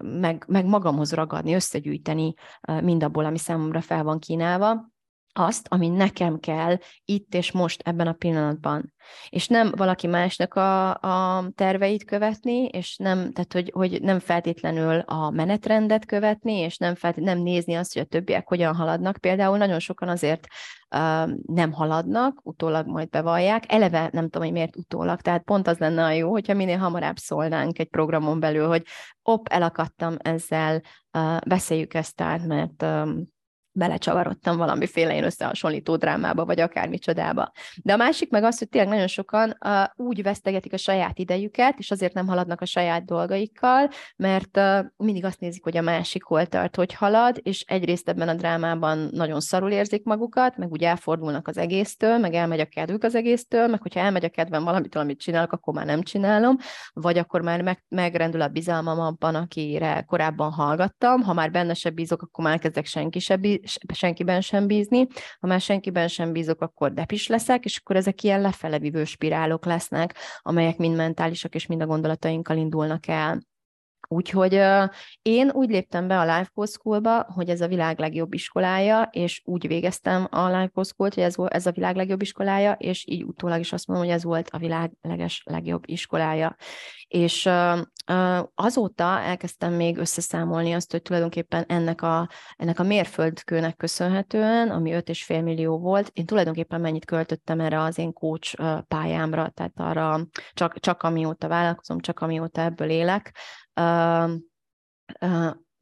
meg, 0.00 0.44
meg 0.48 0.66
magamhoz 0.66 1.12
ragadni, 1.12 1.54
összegyűjteni 1.54 2.34
mindabból, 2.80 3.24
ami 3.24 3.38
számomra 3.38 3.80
fel 3.80 4.02
van 4.02 4.18
kínálva, 4.18 4.92
azt, 5.38 5.66
ami 5.70 5.88
nekem 5.88 6.38
kell 6.38 6.76
itt 7.04 7.34
és 7.34 7.52
most 7.52 7.82
ebben 7.84 8.06
a 8.06 8.12
pillanatban. 8.12 8.92
És 9.28 9.48
nem 9.48 9.72
valaki 9.76 10.06
másnak 10.06 10.54
a, 10.54 10.90
a 10.90 11.44
terveit 11.54 12.04
követni, 12.04 12.64
és 12.64 12.96
nem, 12.96 13.32
tehát 13.32 13.52
hogy, 13.52 13.70
hogy 13.74 14.02
nem 14.02 14.18
feltétlenül 14.18 14.98
a 14.98 15.30
menetrendet 15.30 16.06
követni, 16.06 16.58
és 16.58 16.76
nem, 16.76 16.94
feltét, 16.94 17.24
nem 17.24 17.38
nézni 17.38 17.74
azt, 17.74 17.92
hogy 17.92 18.02
a 18.02 18.06
többiek 18.06 18.48
hogyan 18.48 18.74
haladnak. 18.74 19.16
Például 19.16 19.56
nagyon 19.56 19.78
sokan 19.78 20.08
azért 20.08 20.46
uh, 20.90 21.30
nem 21.46 21.72
haladnak, 21.72 22.40
utólag 22.42 22.86
majd 22.86 23.08
bevallják. 23.08 23.72
Eleve 23.72 24.08
nem 24.12 24.24
tudom, 24.24 24.42
hogy 24.42 24.52
miért 24.52 24.76
utólag, 24.76 25.20
tehát 25.20 25.42
pont 25.42 25.66
az 25.66 25.78
lenne 25.78 26.04
a 26.04 26.10
jó, 26.10 26.30
hogyha 26.30 26.54
minél 26.54 26.78
hamarabb 26.78 27.16
szólnánk 27.16 27.78
egy 27.78 27.88
programon 27.88 28.40
belül, 28.40 28.66
hogy 28.66 28.82
op, 29.22 29.48
elakadtam 29.48 30.16
ezzel, 30.18 30.82
uh, 31.18 31.38
beszéljük 31.46 31.94
ezt 31.94 32.20
át, 32.20 32.46
mert 32.46 32.82
um, 32.82 33.32
belecsavarodtam 33.74 34.56
valamiféle 34.56 35.14
én 35.14 35.24
összehasonlító 35.24 35.96
drámába, 35.96 36.44
vagy 36.44 36.60
akármi 36.60 36.98
csodába. 36.98 37.52
De 37.82 37.92
a 37.92 37.96
másik 37.96 38.30
meg 38.30 38.44
az, 38.44 38.58
hogy 38.58 38.68
tényleg 38.68 38.90
nagyon 38.90 39.06
sokan 39.06 39.56
uh, 39.64 40.06
úgy 40.06 40.22
vesztegetik 40.22 40.72
a 40.72 40.76
saját 40.76 41.18
idejüket, 41.18 41.78
és 41.78 41.90
azért 41.90 42.14
nem 42.14 42.26
haladnak 42.26 42.60
a 42.60 42.64
saját 42.64 43.04
dolgaikkal, 43.04 43.90
mert 44.16 44.56
uh, 44.56 44.78
mindig 44.96 45.24
azt 45.24 45.40
nézik, 45.40 45.62
hogy 45.62 45.76
a 45.76 45.82
másik 45.82 46.22
hol 46.22 46.46
tart, 46.46 46.76
hogy 46.76 46.94
halad, 46.94 47.40
és 47.42 47.60
egyrészt 47.60 48.08
ebben 48.08 48.28
a 48.28 48.34
drámában 48.34 49.08
nagyon 49.12 49.40
szarul 49.40 49.70
érzik 49.70 50.04
magukat, 50.04 50.56
meg 50.56 50.70
úgy 50.70 50.84
elfordulnak 50.84 51.48
az 51.48 51.58
egésztől, 51.58 52.18
meg 52.18 52.34
elmegy 52.34 52.60
a 52.60 52.66
kedvük 52.66 53.04
az 53.04 53.14
egésztől, 53.14 53.66
meg 53.66 53.82
hogyha 53.82 54.00
elmegy 54.00 54.24
a 54.24 54.28
kedvem 54.28 54.64
valamit, 54.64 54.94
amit 54.94 55.20
csinálok, 55.20 55.52
akkor 55.52 55.74
már 55.74 55.86
nem 55.86 56.02
csinálom, 56.02 56.56
vagy 56.92 57.18
akkor 57.18 57.40
már 57.40 57.62
meg, 57.62 57.84
megrendül 57.88 58.40
a 58.40 58.48
bizalmam 58.48 59.00
abban, 59.00 59.34
akire 59.34 60.04
korábban 60.06 60.52
hallgattam, 60.52 61.22
ha 61.22 61.32
már 61.32 61.50
benne 61.50 61.74
se 61.74 61.90
bízok, 61.90 62.22
akkor 62.22 62.44
már 62.44 62.58
kezdek 62.58 62.86
senki 62.86 63.18
se 63.18 63.36
senkiben 63.92 64.40
sem 64.40 64.66
bízni, 64.66 65.06
ha 65.40 65.46
már 65.46 65.60
senkiben 65.60 66.08
sem 66.08 66.32
bízok, 66.32 66.60
akkor 66.60 66.92
depis 66.92 67.26
leszek, 67.26 67.64
és 67.64 67.76
akkor 67.76 67.96
ezek 67.96 68.22
ilyen 68.22 68.40
lefelevívő 68.40 69.04
spirálok 69.04 69.64
lesznek, 69.64 70.14
amelyek 70.38 70.76
mind 70.76 70.96
mentálisak 70.96 71.54
és 71.54 71.66
mind 71.66 71.82
a 71.82 71.86
gondolatainkkal 71.86 72.56
indulnak 72.56 73.06
el. 73.06 73.40
Úgyhogy 74.14 74.54
uh, 74.54 74.88
én 75.22 75.50
úgy 75.50 75.70
léptem 75.70 76.08
be 76.08 76.18
a 76.18 76.24
Life 76.24 76.50
Coach 76.54 76.70
School-ba, 76.70 77.26
hogy 77.34 77.48
ez 77.48 77.60
a 77.60 77.68
világ 77.68 77.98
legjobb 77.98 78.34
iskolája, 78.34 79.02
és 79.12 79.42
úgy 79.44 79.66
végeztem 79.66 80.26
a 80.30 80.46
Life 80.46 80.70
Coach 80.74 80.88
School-t, 80.88 81.14
hogy 81.14 81.22
ez, 81.22 81.34
ez 81.48 81.66
a 81.66 81.72
világ 81.72 81.96
legjobb 81.96 82.22
iskolája, 82.22 82.72
és 82.72 83.04
így 83.08 83.22
utólag 83.24 83.60
is 83.60 83.72
azt 83.72 83.86
mondom, 83.86 84.06
hogy 84.06 84.14
ez 84.14 84.24
volt 84.24 84.48
a 84.50 84.58
világ 84.58 84.92
leges 85.02 85.42
legjobb 85.50 85.82
iskolája. 85.86 86.56
És 87.08 87.48
azóta 88.54 89.20
elkezdtem 89.20 89.72
még 89.72 89.96
összeszámolni 89.96 90.72
azt, 90.72 90.90
hogy 90.90 91.02
tulajdonképpen 91.02 91.64
ennek 91.68 92.02
a, 92.02 92.28
ennek 92.56 92.78
a 92.78 92.82
mérföldkőnek 92.82 93.76
köszönhetően, 93.76 94.70
ami 94.70 94.90
5,5 94.90 95.42
millió 95.42 95.78
volt, 95.78 96.10
én 96.12 96.26
tulajdonképpen 96.26 96.80
mennyit 96.80 97.04
költöttem 97.04 97.60
erre 97.60 97.80
az 97.80 97.98
én 97.98 98.12
coach 98.12 98.82
pályámra, 98.88 99.48
tehát 99.48 99.72
arra 99.76 100.20
csak, 100.52 100.80
csak 100.80 101.02
amióta 101.02 101.48
vállalkozom, 101.48 102.00
csak 102.00 102.20
amióta 102.20 102.60
ebből 102.60 102.90
élek, 102.90 103.32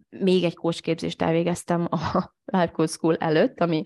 még 0.08 0.44
egy 0.44 0.54
kócsképzést 0.54 1.22
elvégeztem 1.22 1.86
a 1.90 2.32
Life 2.56 2.86
School 2.86 3.16
előtt, 3.16 3.60
ami 3.60 3.82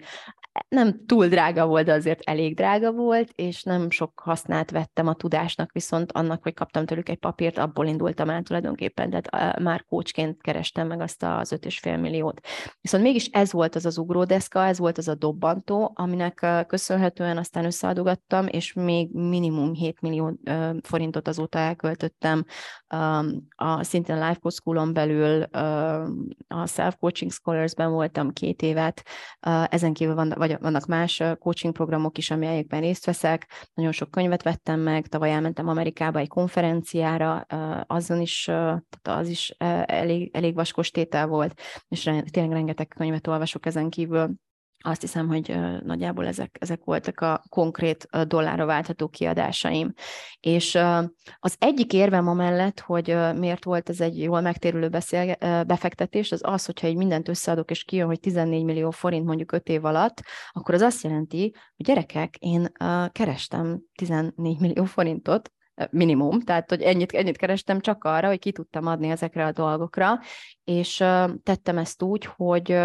nem 0.69 1.07
túl 1.07 1.27
drága 1.27 1.67
volt, 1.67 1.85
de 1.85 1.93
azért 1.93 2.21
elég 2.23 2.55
drága 2.55 2.93
volt, 2.93 3.31
és 3.35 3.63
nem 3.63 3.91
sok 3.91 4.21
hasznát 4.25 4.71
vettem 4.71 5.07
a 5.07 5.15
tudásnak, 5.15 5.73
viszont 5.73 6.13
annak, 6.13 6.43
hogy 6.43 6.55
kaptam 6.55 6.87
tőlük 6.87 7.09
egy 7.09 7.19
papírt, 7.19 7.59
abból 7.59 7.87
indultam 7.87 8.31
el 8.31 8.43
tulajdonképpen, 8.43 9.11
tehát 9.11 9.59
már 9.59 9.85
kócsként 9.85 10.43
kerestem 10.43 10.87
meg 10.87 11.01
azt 11.01 11.23
az 11.23 11.55
5,5 11.61 12.01
milliót. 12.01 12.41
Viszont 12.81 13.03
mégis 13.03 13.27
ez 13.27 13.53
volt 13.53 13.75
az 13.75 13.87
az 13.87 13.99
ugródeszka, 13.99 14.65
ez 14.65 14.79
volt 14.79 14.99
az 14.99 15.09
a 15.09 15.15
dobbantó, 15.15 15.93
aminek 15.95 16.47
köszönhetően 16.67 17.37
aztán 17.37 17.65
összeadogattam, 17.65 18.47
és 18.47 18.73
még 18.73 19.13
minimum 19.13 19.73
7 19.73 20.01
millió 20.01 20.39
forintot 20.83 21.29
azóta 21.29 21.59
elköltöttem 21.59 22.45
a 23.57 23.83
szintén 23.83 24.17
Life 24.17 24.39
Coach 24.41 24.57
School-on 24.57 24.93
belül, 24.93 25.43
a 26.49 26.67
Self 26.67 26.97
Coaching 27.01 27.31
Scholars-ben 27.31 27.91
voltam 27.91 28.31
két 28.31 28.63
évet, 28.63 29.03
ezen 29.69 29.93
kívül 29.93 30.15
van, 30.15 30.35
vagy 30.47 30.57
vannak 30.61 30.87
más 30.87 31.23
coaching 31.39 31.75
programok 31.75 32.19
is, 32.19 32.31
amelyekben 32.31 32.81
részt 32.81 33.05
veszek. 33.05 33.47
Nagyon 33.75 33.93
sok 33.93 34.11
könyvet 34.11 34.43
vettem 34.43 34.81
meg, 34.81 35.07
tavaly 35.07 35.33
elmentem 35.33 35.69
Amerikába 35.69 36.19
egy 36.19 36.29
konferenciára, 36.29 37.47
azon 37.87 38.21
is, 38.21 38.45
tehát 38.45 38.81
az 39.21 39.29
is 39.29 39.51
elég, 39.87 40.31
elég 40.33 40.55
vaskos 40.55 40.91
tétel 40.91 41.27
volt, 41.27 41.61
és 41.89 42.03
tényleg 42.03 42.53
rengeteg 42.53 42.89
könyvet 42.89 43.27
olvasok 43.27 43.67
ezen 43.67 43.91
kívül 43.91 44.35
azt 44.81 45.01
hiszem, 45.01 45.29
hogy 45.29 45.57
nagyjából 45.85 46.27
ezek, 46.27 46.57
ezek 46.61 46.85
voltak 46.85 47.21
a 47.21 47.43
konkrét 47.49 48.09
dollárra 48.27 48.65
váltható 48.65 49.09
kiadásaim. 49.09 49.93
És 50.41 50.79
az 51.39 51.57
egyik 51.59 51.93
érvem 51.93 52.29
amellett, 52.29 52.81
hogy 52.81 53.17
miért 53.37 53.65
volt 53.65 53.89
ez 53.89 54.01
egy 54.01 54.19
jól 54.19 54.41
megtérülő 54.41 54.89
beszélge, 54.89 55.65
befektetés, 55.65 56.33
az 56.33 56.41
az, 56.43 56.65
hogyha 56.65 56.87
így 56.87 56.97
mindent 56.97 57.29
összeadok, 57.29 57.71
és 57.71 57.85
kijön, 57.85 58.07
hogy 58.07 58.21
14 58.21 58.65
millió 58.65 58.91
forint 58.91 59.27
mondjuk 59.27 59.53
5 59.53 59.69
év 59.69 59.85
alatt, 59.85 60.23
akkor 60.51 60.75
az 60.75 60.81
azt 60.81 61.03
jelenti, 61.03 61.55
hogy 61.77 61.87
gyerekek, 61.87 62.37
én 62.37 62.73
kerestem 63.13 63.81
14 63.95 64.61
millió 64.61 64.85
forintot, 64.85 65.51
minimum, 65.91 66.41
tehát 66.41 66.71
hogy 66.71 66.83
ennyit, 66.83 67.13
ennyit 67.13 67.37
kerestem 67.37 67.81
csak 67.81 68.05
arra, 68.05 68.29
hogy 68.29 68.39
ki 68.39 68.53
tudtam 68.53 68.87
adni 68.87 69.09
ezekre 69.09 69.47
a 69.47 69.53
dolgokra, 69.53 70.19
és 70.65 70.97
tettem 71.43 71.79
ezt 71.79 72.03
úgy, 72.03 72.25
hogy 72.37 72.79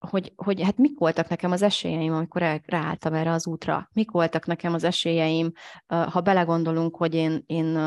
hogy, 0.00 0.32
hogy 0.36 0.62
hát 0.62 0.76
mik 0.76 0.98
voltak 0.98 1.28
nekem 1.28 1.50
az 1.50 1.62
esélyeim, 1.62 2.12
amikor 2.12 2.42
el, 2.42 2.60
ráálltam 2.66 3.14
erre 3.14 3.30
az 3.30 3.46
útra. 3.46 3.88
Mik 3.92 4.10
voltak 4.10 4.46
nekem 4.46 4.74
az 4.74 4.84
esélyeim, 4.84 5.52
ha 5.86 6.20
belegondolunk, 6.20 6.96
hogy 6.96 7.14
én, 7.14 7.42
én 7.46 7.78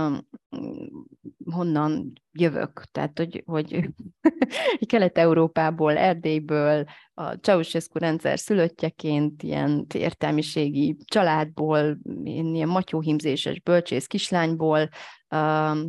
honnan 1.52 2.14
jövök. 2.34 2.84
Tehát, 2.92 3.18
hogy, 3.18 3.44
hogy 3.46 3.90
Kelet-Európából, 4.86 5.98
Erdélyből, 5.98 6.86
a 7.14 7.32
Ceausescu 7.32 8.00
rendszer 8.00 8.40
szülöttjeként, 8.40 9.44
ilyen 9.44 9.86
értelmiségi 9.94 10.98
családból, 11.06 11.98
ilyen 12.24 12.68
matyóhimzéses 12.68 13.60
bölcsész 13.60 14.08
kislányból, 14.08 14.90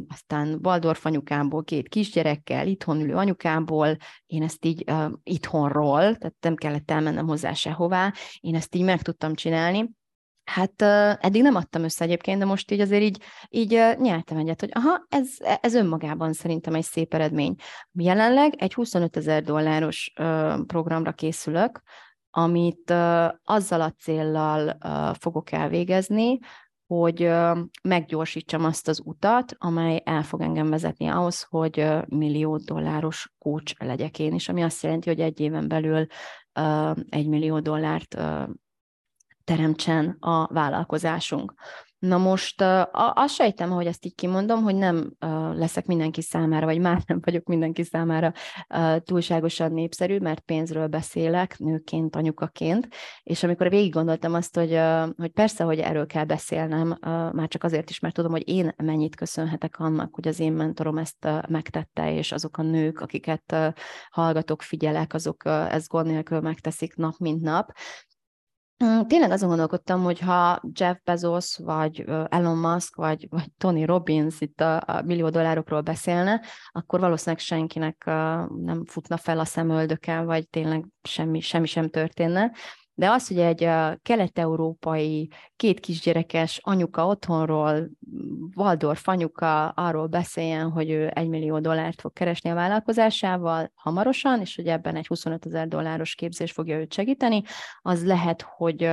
aztán 0.08 0.58
Waldorf 0.62 1.06
anyukámból, 1.06 1.64
két 1.64 1.88
kisgyerekkel, 1.88 2.66
itthon 2.66 3.00
ülő 3.00 3.14
anyukámból, 3.14 3.96
én 4.26 4.42
ezt 4.42 4.64
így 4.64 4.90
uh, 4.90 5.12
itthonról, 5.22 6.00
tehát 6.00 6.34
nem 6.40 6.54
kellett 6.54 6.90
elmennem 6.90 7.26
hozzá 7.26 7.52
sehová, 7.52 8.12
én 8.40 8.54
ezt 8.54 8.74
így 8.74 8.84
meg 8.84 9.02
tudtam 9.02 9.34
csinálni, 9.34 9.90
Hát 10.44 10.82
eddig 11.22 11.42
nem 11.42 11.54
adtam 11.54 11.82
össze 11.82 12.04
egyébként, 12.04 12.38
de 12.38 12.44
most 12.44 12.70
így 12.70 12.80
azért 12.80 13.02
így, 13.02 13.22
így 13.48 13.70
nyertem 13.98 14.36
egyet, 14.36 14.60
hogy 14.60 14.70
aha, 14.72 15.06
ez, 15.08 15.28
ez 15.60 15.74
önmagában 15.74 16.32
szerintem 16.32 16.74
egy 16.74 16.84
szép 16.84 17.14
eredmény. 17.14 17.54
Jelenleg 17.92 18.54
egy 18.56 18.74
25 18.74 19.16
ezer 19.16 19.42
dolláros 19.42 20.12
programra 20.66 21.12
készülök, 21.12 21.82
amit 22.30 22.90
azzal 23.44 23.80
a 23.80 23.90
céllal 23.90 24.78
fogok 25.18 25.52
elvégezni, 25.52 26.38
hogy 26.86 27.30
meggyorsítsam 27.82 28.64
azt 28.64 28.88
az 28.88 29.00
utat, 29.04 29.54
amely 29.58 30.02
el 30.04 30.22
fog 30.22 30.40
engem 30.40 30.70
vezetni 30.70 31.06
ahhoz, 31.06 31.42
hogy 31.42 31.86
millió 32.08 32.56
dolláros 32.56 33.32
coach 33.38 33.84
legyek 33.84 34.18
én 34.18 34.34
is, 34.34 34.48
ami 34.48 34.62
azt 34.62 34.82
jelenti, 34.82 35.08
hogy 35.08 35.20
egy 35.20 35.40
éven 35.40 35.68
belül 35.68 36.06
egy 37.08 37.28
millió 37.28 37.60
dollárt 37.60 38.16
teremtsen 39.44 40.16
a 40.20 40.46
vállalkozásunk. 40.46 41.54
Na 41.98 42.18
most 42.18 42.64
azt 42.94 43.34
sejtem, 43.34 43.70
hogy 43.70 43.86
ezt 43.86 44.04
így 44.04 44.14
kimondom, 44.14 44.62
hogy 44.62 44.74
nem 44.74 45.12
leszek 45.54 45.86
mindenki 45.86 46.22
számára, 46.22 46.66
vagy 46.66 46.78
már 46.80 47.02
nem 47.06 47.20
vagyok 47.24 47.46
mindenki 47.46 47.82
számára 47.82 48.32
túlságosan 48.98 49.72
népszerű, 49.72 50.18
mert 50.18 50.40
pénzről 50.40 50.86
beszélek, 50.86 51.58
nőként, 51.58 52.16
anyukaként, 52.16 52.88
és 53.22 53.42
amikor 53.42 53.68
végig 53.68 53.92
gondoltam 53.92 54.34
azt, 54.34 54.56
hogy, 54.56 54.80
hogy 55.16 55.30
persze, 55.30 55.64
hogy 55.64 55.78
erről 55.78 56.06
kell 56.06 56.24
beszélnem, 56.24 56.98
már 57.32 57.48
csak 57.48 57.64
azért 57.64 57.90
is, 57.90 57.98
mert 57.98 58.14
tudom, 58.14 58.30
hogy 58.30 58.48
én 58.48 58.72
mennyit 58.76 59.16
köszönhetek 59.16 59.78
annak, 59.78 60.14
hogy 60.14 60.28
az 60.28 60.40
én 60.40 60.52
mentorom 60.52 60.98
ezt 60.98 61.28
megtette, 61.48 62.14
és 62.14 62.32
azok 62.32 62.56
a 62.56 62.62
nők, 62.62 63.00
akiket 63.00 63.74
hallgatok, 64.10 64.62
figyelek, 64.62 65.14
azok 65.14 65.44
ezt 65.44 65.88
gond 65.88 66.06
nélkül 66.06 66.40
megteszik 66.40 66.96
nap, 66.96 67.14
mint 67.18 67.42
nap, 67.42 67.72
Tényleg 69.06 69.30
azon 69.30 69.48
gondolkodtam, 69.48 70.02
hogy 70.02 70.18
ha 70.18 70.62
Jeff 70.72 70.96
Bezos, 71.04 71.58
vagy 71.58 72.04
Elon 72.28 72.56
Musk, 72.56 72.96
vagy, 72.96 73.26
vagy 73.30 73.52
Tony 73.58 73.84
Robbins 73.84 74.40
itt 74.40 74.60
a, 74.60 74.82
a 74.86 75.02
millió 75.04 75.28
dollárokról 75.28 75.80
beszélne, 75.80 76.40
akkor 76.70 77.00
valószínűleg 77.00 77.40
senkinek 77.40 78.02
nem 78.64 78.84
futna 78.84 79.16
fel 79.16 79.38
a 79.38 79.44
szemöldöke, 79.44 80.20
vagy 80.20 80.48
tényleg 80.48 80.84
semmi, 81.02 81.40
semmi 81.40 81.66
sem 81.66 81.88
történne. 81.88 82.52
De 82.96 83.10
az, 83.10 83.28
hogy 83.28 83.38
egy 83.38 83.68
kelet-európai, 84.02 85.30
két 85.56 85.80
kisgyerekes 85.80 86.60
anyuka 86.62 87.06
otthonról, 87.06 87.88
Waldorf 88.56 89.08
anyuka 89.08 89.68
arról 89.68 90.06
beszéljen, 90.06 90.70
hogy 90.70 90.90
ő 90.90 91.10
egy 91.14 91.28
millió 91.28 91.58
dollárt 91.58 92.00
fog 92.00 92.12
keresni 92.12 92.50
a 92.50 92.54
vállalkozásával 92.54 93.72
hamarosan, 93.74 94.40
és 94.40 94.56
hogy 94.56 94.66
ebben 94.66 94.96
egy 94.96 95.06
25 95.06 95.46
ezer 95.46 95.68
dolláros 95.68 96.14
képzés 96.14 96.52
fogja 96.52 96.78
őt 96.78 96.92
segíteni, 96.92 97.42
az 97.82 98.06
lehet, 98.06 98.42
hogy 98.42 98.88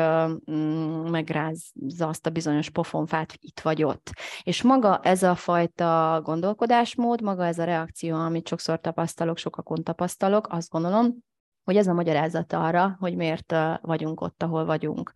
mm, 0.51 1.09
megrázza 1.09 2.07
azt 2.07 2.25
a 2.25 2.29
bizonyos 2.29 2.69
pofonfát 2.69 3.33
itt 3.39 3.59
vagy 3.59 3.83
ott. 3.83 4.11
És 4.43 4.61
maga 4.61 4.99
ez 5.03 5.23
a 5.23 5.35
fajta 5.35 6.21
gondolkodásmód, 6.23 7.21
maga 7.21 7.45
ez 7.45 7.59
a 7.59 7.63
reakció, 7.63 8.15
amit 8.15 8.47
sokszor 8.47 8.79
tapasztalok, 8.79 9.37
sokakon 9.37 9.83
tapasztalok, 9.83 10.47
azt 10.49 10.69
gondolom, 10.69 11.29
hogy 11.63 11.77
ez 11.77 11.87
a 11.87 11.93
magyarázat 11.93 12.53
arra, 12.53 12.95
hogy 12.99 13.15
miért 13.15 13.55
vagyunk 13.81 14.21
ott, 14.21 14.43
ahol 14.43 14.65
vagyunk. 14.65 15.11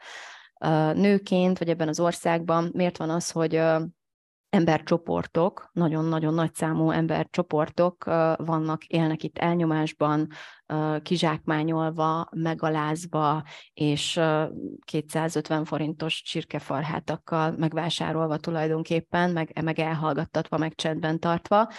Nőként, 0.93 1.57
vagy 1.57 1.69
ebben 1.69 1.87
az 1.87 1.99
országban 1.99 2.69
miért 2.73 2.97
van 2.97 3.09
az, 3.09 3.31
hogy 3.31 3.61
embercsoportok, 4.49 5.69
nagyon-nagyon 5.73 6.33
nagy 6.33 6.53
számú 6.53 6.89
embercsoportok 6.89 8.03
vannak, 8.35 8.85
élnek 8.85 9.23
itt 9.23 9.37
elnyomásban, 9.37 10.27
kizsákmányolva, 11.01 12.29
megalázva, 12.31 13.43
és 13.73 14.19
250 14.81 15.65
forintos 15.65 16.21
csirkefarhátakkal 16.21 17.51
megvásárolva 17.57 18.37
tulajdonképpen, 18.37 19.31
meg, 19.31 19.61
meg 19.63 19.79
elhallgattatva, 19.79 20.57
meg 20.57 20.75
csendben 20.75 21.19
tartva, 21.19 21.69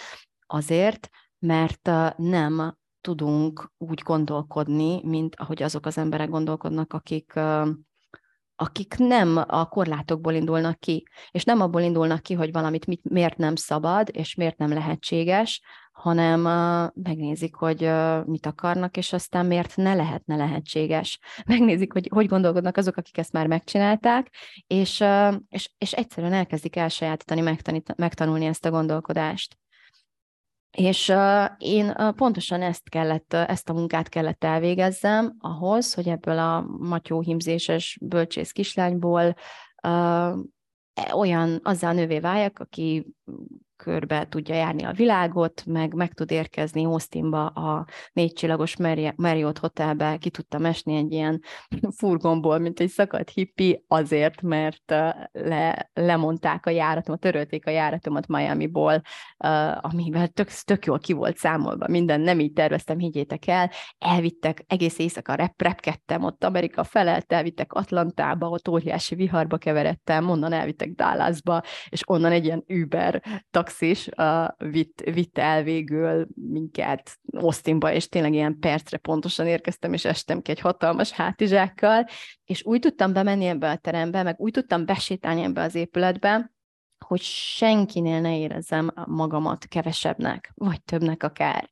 azért, 0.47 1.09
mert 1.39 1.89
nem 2.15 2.77
tudunk 3.07 3.71
úgy 3.77 4.01
gondolkodni, 4.03 5.01
mint 5.03 5.35
ahogy 5.35 5.63
azok 5.63 5.85
az 5.85 5.97
emberek 5.97 6.29
gondolkodnak, 6.29 6.93
akik, 6.93 7.33
akik 8.55 8.95
nem 8.97 9.43
a 9.47 9.65
korlátokból 9.65 10.33
indulnak 10.33 10.79
ki, 10.79 11.07
és 11.31 11.43
nem 11.43 11.61
abból 11.61 11.81
indulnak 11.81 12.21
ki, 12.21 12.33
hogy 12.33 12.51
valamit 12.51 12.85
mit, 12.85 13.09
miért 13.09 13.37
nem 13.37 13.55
szabad, 13.55 14.09
és 14.11 14.35
miért 14.35 14.57
nem 14.57 14.73
lehetséges, 14.73 15.61
hanem 15.91 16.41
megnézik, 16.93 17.55
hogy 17.55 17.89
mit 18.25 18.45
akarnak, 18.45 18.97
és 18.97 19.13
aztán 19.13 19.45
miért 19.45 19.75
ne 19.75 19.93
lehetne 19.93 20.35
lehetséges. 20.35 21.19
Megnézik, 21.45 21.93
hogy 21.93 22.09
hogy 22.13 22.27
gondolkodnak 22.27 22.77
azok, 22.77 22.97
akik 22.97 23.17
ezt 23.17 23.31
már 23.31 23.47
megcsinálták, 23.47 24.29
és, 24.67 25.03
és, 25.49 25.71
és 25.77 25.93
egyszerűen 25.93 26.33
elkezdik 26.33 26.75
elsajátítani, 26.75 27.55
megtanulni 27.95 28.45
ezt 28.45 28.65
a 28.65 28.69
gondolkodást. 28.69 29.57
És 30.77 31.13
én 31.57 31.93
pontosan 32.15 32.61
ezt 32.61 32.89
kellett, 32.89 33.33
ezt 33.33 33.69
a 33.69 33.73
munkát 33.73 34.09
kellett 34.09 34.43
elvégezzem 34.43 35.35
ahhoz, 35.39 35.93
hogy 35.93 36.07
ebből 36.07 36.37
a 36.37 36.61
matyóhimzéses 36.79 37.97
bölcsész 38.01 38.51
kislányból 38.51 39.35
uh, 39.87 40.37
olyan 41.13 41.59
azzal 41.63 41.93
nővé 41.93 42.19
váljak, 42.19 42.59
aki 42.59 43.13
körbe 43.77 44.27
tudja 44.29 44.55
járni 44.55 44.83
a 44.83 44.91
világot, 44.91 45.63
meg 45.65 45.93
meg 45.93 46.13
tud 46.13 46.31
érkezni 46.31 46.85
Austinba 46.85 47.45
a 47.45 47.85
négycsillagos 48.13 48.75
Marriott 49.15 49.57
Hotelbe, 49.57 50.17
ki 50.17 50.29
tudtam 50.29 50.65
esni 50.65 50.95
egy 50.95 51.11
ilyen 51.11 51.41
furgonból, 51.97 52.57
mint 52.57 52.79
egy 52.79 52.89
szakadt 52.89 53.29
hippi, 53.29 53.83
azért, 53.87 54.41
mert 54.41 54.95
le, 55.31 55.89
lemondták 55.93 56.65
a 56.65 56.69
járatomat, 56.69 57.19
törölték 57.19 57.67
a 57.67 57.69
járatomat 57.69 58.27
Miami-ból, 58.27 59.01
amivel 59.81 60.27
tök, 60.27 60.49
tök 60.49 60.85
jól 60.85 60.99
ki 60.99 61.13
volt 61.13 61.37
számolva, 61.37 61.87
minden 61.87 62.21
nem 62.21 62.39
így 62.39 62.53
terveztem, 62.53 62.97
higgyétek 62.97 63.47
el, 63.47 63.71
elvittek 63.97 64.63
egész 64.67 64.99
éjszaka 64.99 65.33
rep, 65.33 65.61
repkedtem 65.61 66.23
ott 66.23 66.43
Amerika 66.43 66.83
felett, 66.83 67.31
elvittek 67.31 67.73
Atlantába, 67.73 68.49
ott 68.49 68.67
óriási 68.67 69.15
viharba 69.15 69.57
keveredtem, 69.57 70.29
onnan 70.29 70.53
elvittek 70.53 70.89
Dallasba, 70.89 71.63
és 71.89 72.01
onnan 72.05 72.31
egy 72.31 72.45
ilyen 72.45 72.63
Uber 72.67 73.23
taxis 73.67 74.09
uh, 74.17 74.71
vitt, 74.71 75.01
vitt 75.13 75.37
el 75.37 75.63
végül 75.63 76.27
minket 76.35 77.19
Austinba, 77.31 77.91
és 77.91 78.09
tényleg 78.09 78.33
ilyen 78.33 78.59
percre 78.59 78.97
pontosan 78.97 79.47
érkeztem, 79.47 79.93
és 79.93 80.05
estem 80.05 80.41
ki 80.41 80.51
egy 80.51 80.59
hatalmas 80.59 81.11
hátizsákkal, 81.11 82.05
és 82.45 82.65
úgy 82.65 82.79
tudtam 82.79 83.13
bemenni 83.13 83.45
ebbe 83.45 83.69
a 83.69 83.77
terembe, 83.77 84.23
meg 84.23 84.39
úgy 84.39 84.51
tudtam 84.51 84.85
besétálni 84.85 85.41
ebbe 85.41 85.61
az 85.61 85.75
épületbe, 85.75 86.51
hogy 87.05 87.21
senkinél 87.21 88.21
ne 88.21 88.37
érezzem 88.37 88.91
magamat 89.05 89.65
kevesebbnek, 89.65 90.51
vagy 90.55 90.83
többnek 90.83 91.23
akár. 91.23 91.69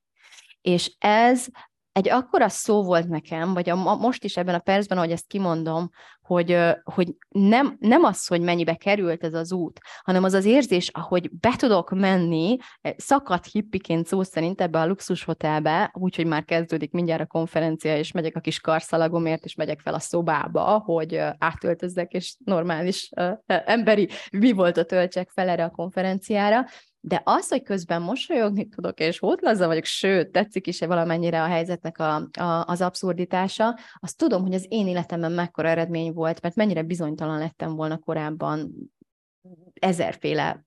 És 0.62 0.96
ez 1.00 1.48
egy 1.96 2.10
akkora 2.10 2.50
szó 2.50 2.84
volt 2.84 3.08
nekem, 3.08 3.54
vagy 3.54 3.70
a, 3.70 3.96
most 3.96 4.24
is 4.24 4.38
ebben 4.38 4.56
a 4.56 4.60
percben, 4.60 4.98
ahogy 4.98 5.12
ezt 5.12 5.28
kimondom, 5.28 5.90
hogy, 6.22 6.58
hogy 6.84 7.16
nem, 7.30 7.78
nem 7.80 8.04
az, 8.04 8.28
hogy 8.28 8.42
mennyibe 8.42 8.76
került 8.76 9.24
ez 9.24 9.34
az 9.34 9.52
út, 9.52 9.80
hanem 10.04 10.24
az 10.24 10.34
az 10.34 10.46
érzés, 10.46 10.90
ahogy 10.94 11.32
be 11.32 11.56
tudok 11.58 11.90
menni 11.90 12.58
eh, 12.82 12.94
szakadt 12.98 13.52
hippiként 13.52 14.06
szó 14.06 14.24
szerint 14.24 14.62
ebbe 14.62 14.80
a 14.80 14.88
luxushotelbe, 14.88 15.92
úgyhogy 15.94 16.26
már 16.26 16.44
kezdődik 16.44 16.92
mindjárt 16.92 17.22
a 17.22 17.26
konferencia, 17.26 17.98
és 17.98 18.12
megyek 18.12 18.36
a 18.36 18.40
kis 18.40 18.60
karszalagomért, 18.60 19.46
és 19.46 19.56
megyek 19.56 19.80
fel 19.80 19.94
a 19.94 20.00
szobába, 20.00 20.80
hogy 20.86 21.22
átöltözzek, 21.38 22.12
és 22.12 22.36
normális 22.46 23.10
uh, 23.16 23.38
emberi 23.66 24.10
mi 24.32 24.52
volt 24.52 24.78
a 24.78 24.86
töltsek 24.86 25.30
fel 25.30 25.50
erre 25.50 25.64
a 25.64 25.70
konferenciára, 25.70 26.66
de 27.08 27.22
az, 27.24 27.50
hogy 27.50 27.64
közben 27.64 28.02
mosolyogni 28.02 28.68
tudok, 28.68 29.00
és 29.00 29.20
hótlaza 29.20 29.68
vagyok, 29.68 29.84
sőt, 29.84 30.32
tetszik 30.32 30.68
is-e 30.68 30.88
valamennyire 30.88 31.42
a 31.42 31.48
helyzetnek 31.48 32.00
a, 32.00 32.16
a, 32.16 32.64
az 32.66 32.82
abszurditása, 32.82 33.78
azt 34.00 34.18
tudom, 34.18 34.42
hogy 34.42 34.54
az 34.54 34.66
én 34.70 34.88
életemben 34.88 35.32
mekkora 35.32 35.68
eredmény 35.68 36.14
volt, 36.14 36.42
mert 36.42 36.56
mennyire 36.56 36.84
bizonytalan 36.84 37.38
lettem 37.38 37.76
volna 37.76 37.98
korábban 37.98 38.74
ezerféle 39.80 40.66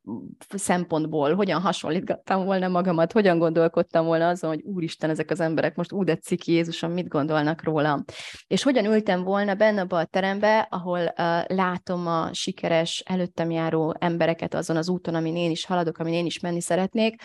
szempontból, 0.49 1.35
hogyan 1.35 1.61
hasonlítgattam 1.61 2.44
volna 2.44 2.68
magamat, 2.68 3.12
hogyan 3.12 3.38
gondolkodtam 3.38 4.07
volna 4.07 4.29
azon, 4.29 4.51
hogy 4.51 4.62
úristen, 4.62 5.11
ezek 5.11 5.31
az 5.31 5.40
emberek 5.40 5.77
most 5.77 5.92
úgy 5.92 6.07
tetszik 6.07 6.47
Jézusom, 6.47 6.92
mit 6.92 7.09
gondolnak 7.09 7.64
rólam. 7.64 8.05
És 8.47 8.62
hogyan 8.62 8.85
ültem 8.85 9.23
volna 9.23 9.55
benne 9.55 9.81
abba 9.81 9.99
a 9.99 10.05
terembe, 10.05 10.66
ahol 10.71 11.01
uh, 11.01 11.14
látom 11.47 12.07
a 12.07 12.33
sikeres, 12.33 13.03
előttem 13.07 13.51
járó 13.51 13.94
embereket 13.99 14.55
azon 14.55 14.77
az 14.77 14.88
úton, 14.88 15.14
amin 15.14 15.37
én 15.37 15.51
is 15.51 15.64
haladok, 15.64 15.99
amin 15.99 16.14
én 16.14 16.27
is 16.27 16.40
menni 16.40 16.61
szeretnék, 16.61 17.23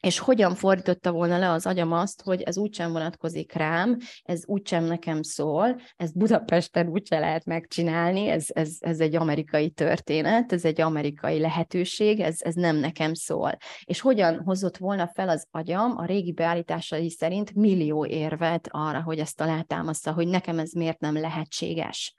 és 0.00 0.18
hogyan 0.18 0.54
fordította 0.54 1.12
volna 1.12 1.38
le 1.38 1.50
az 1.50 1.66
agyam 1.66 1.92
azt, 1.92 2.22
hogy 2.22 2.42
ez 2.42 2.58
úgysem 2.58 2.92
vonatkozik 2.92 3.52
rám, 3.52 3.96
ez 4.22 4.42
úgysem 4.46 4.84
nekem 4.84 5.22
szól, 5.22 5.80
ezt 5.96 6.16
Budapesten 6.16 6.88
úgyse 6.88 7.18
lehet 7.18 7.44
megcsinálni, 7.44 8.28
ez, 8.28 8.46
ez, 8.48 8.76
ez 8.80 9.00
egy 9.00 9.16
amerikai 9.16 9.70
történet, 9.70 10.52
ez 10.52 10.64
egy 10.64 10.80
amerikai 10.80 11.38
lehetőség, 11.38 12.20
ez, 12.20 12.36
ez 12.38 12.54
nem 12.54 12.76
nekem 12.76 13.14
szól. 13.14 13.56
És 13.84 14.00
hogyan 14.00 14.42
hozott 14.44 14.76
volna 14.76 15.10
fel 15.14 15.28
az 15.28 15.46
agyam 15.50 15.96
a 15.96 16.04
régi 16.04 16.32
beállításai 16.32 17.10
szerint 17.10 17.54
millió 17.54 18.06
érvet 18.06 18.68
arra, 18.70 19.02
hogy 19.02 19.18
ezt 19.18 19.40
alátámaszta, 19.40 20.12
hogy 20.12 20.28
nekem 20.28 20.58
ez 20.58 20.72
miért 20.72 21.00
nem 21.00 21.20
lehetséges, 21.20 22.14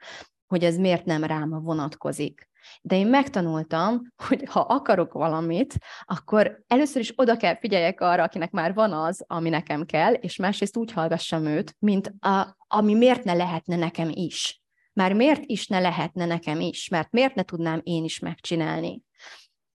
hogy 0.48 0.64
ez 0.64 0.78
miért 0.78 1.06
nem 1.06 1.24
rám 1.24 1.50
vonatkozik. 1.50 2.50
De 2.82 2.96
én 2.96 3.08
megtanultam, 3.08 4.02
hogy 4.28 4.44
ha 4.50 4.60
akarok 4.60 5.14
valamit, 5.14 5.76
akkor 6.04 6.64
először 6.68 7.02
is 7.02 7.14
oda 7.16 7.38
kell 7.38 7.58
figyeljek 7.58 8.02
arra, 8.02 8.24
akinek 8.24 8.52
már 8.52 8.74
van 8.74 8.94
az, 8.94 9.24
ami 9.28 9.50
nekem 9.50 9.86
kell, 9.86 10.14
és 10.14 10.36
másrészt 10.36 10.78
úgy 10.78 10.92
hallgassam 10.92 11.46
őt, 11.46 11.76
mint 11.80 12.14
a, 12.20 12.58
ami 12.68 12.94
miért 12.94 13.24
ne 13.24 13.34
lehetne 13.34 13.76
nekem 13.76 14.10
is. 14.12 14.62
Már 14.94 15.14
miért 15.14 15.42
is 15.46 15.68
ne 15.68 15.80
lehetne 15.80 16.26
nekem 16.26 16.60
is? 16.60 16.88
Mert 16.88 17.12
miért 17.12 17.36
ne 17.36 17.44
tudnám 17.44 17.82
én 17.84 18.04
is 18.04 18.20
megcsinálni? 18.20 19.02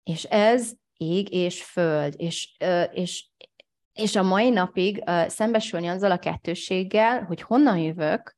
És 0.03 0.25
ez 0.25 0.72
ég 0.96 1.33
és 1.33 1.64
föld, 1.64 2.14
és, 2.16 2.57
és, 2.92 3.29
és 3.92 4.16
a 4.16 4.22
mai 4.22 4.51
napig 4.51 5.03
szembesülni 5.27 5.87
azzal 5.87 6.11
a 6.11 6.18
kettőséggel, 6.18 7.25
hogy 7.25 7.42
honnan 7.42 7.79
jövök, 7.79 8.36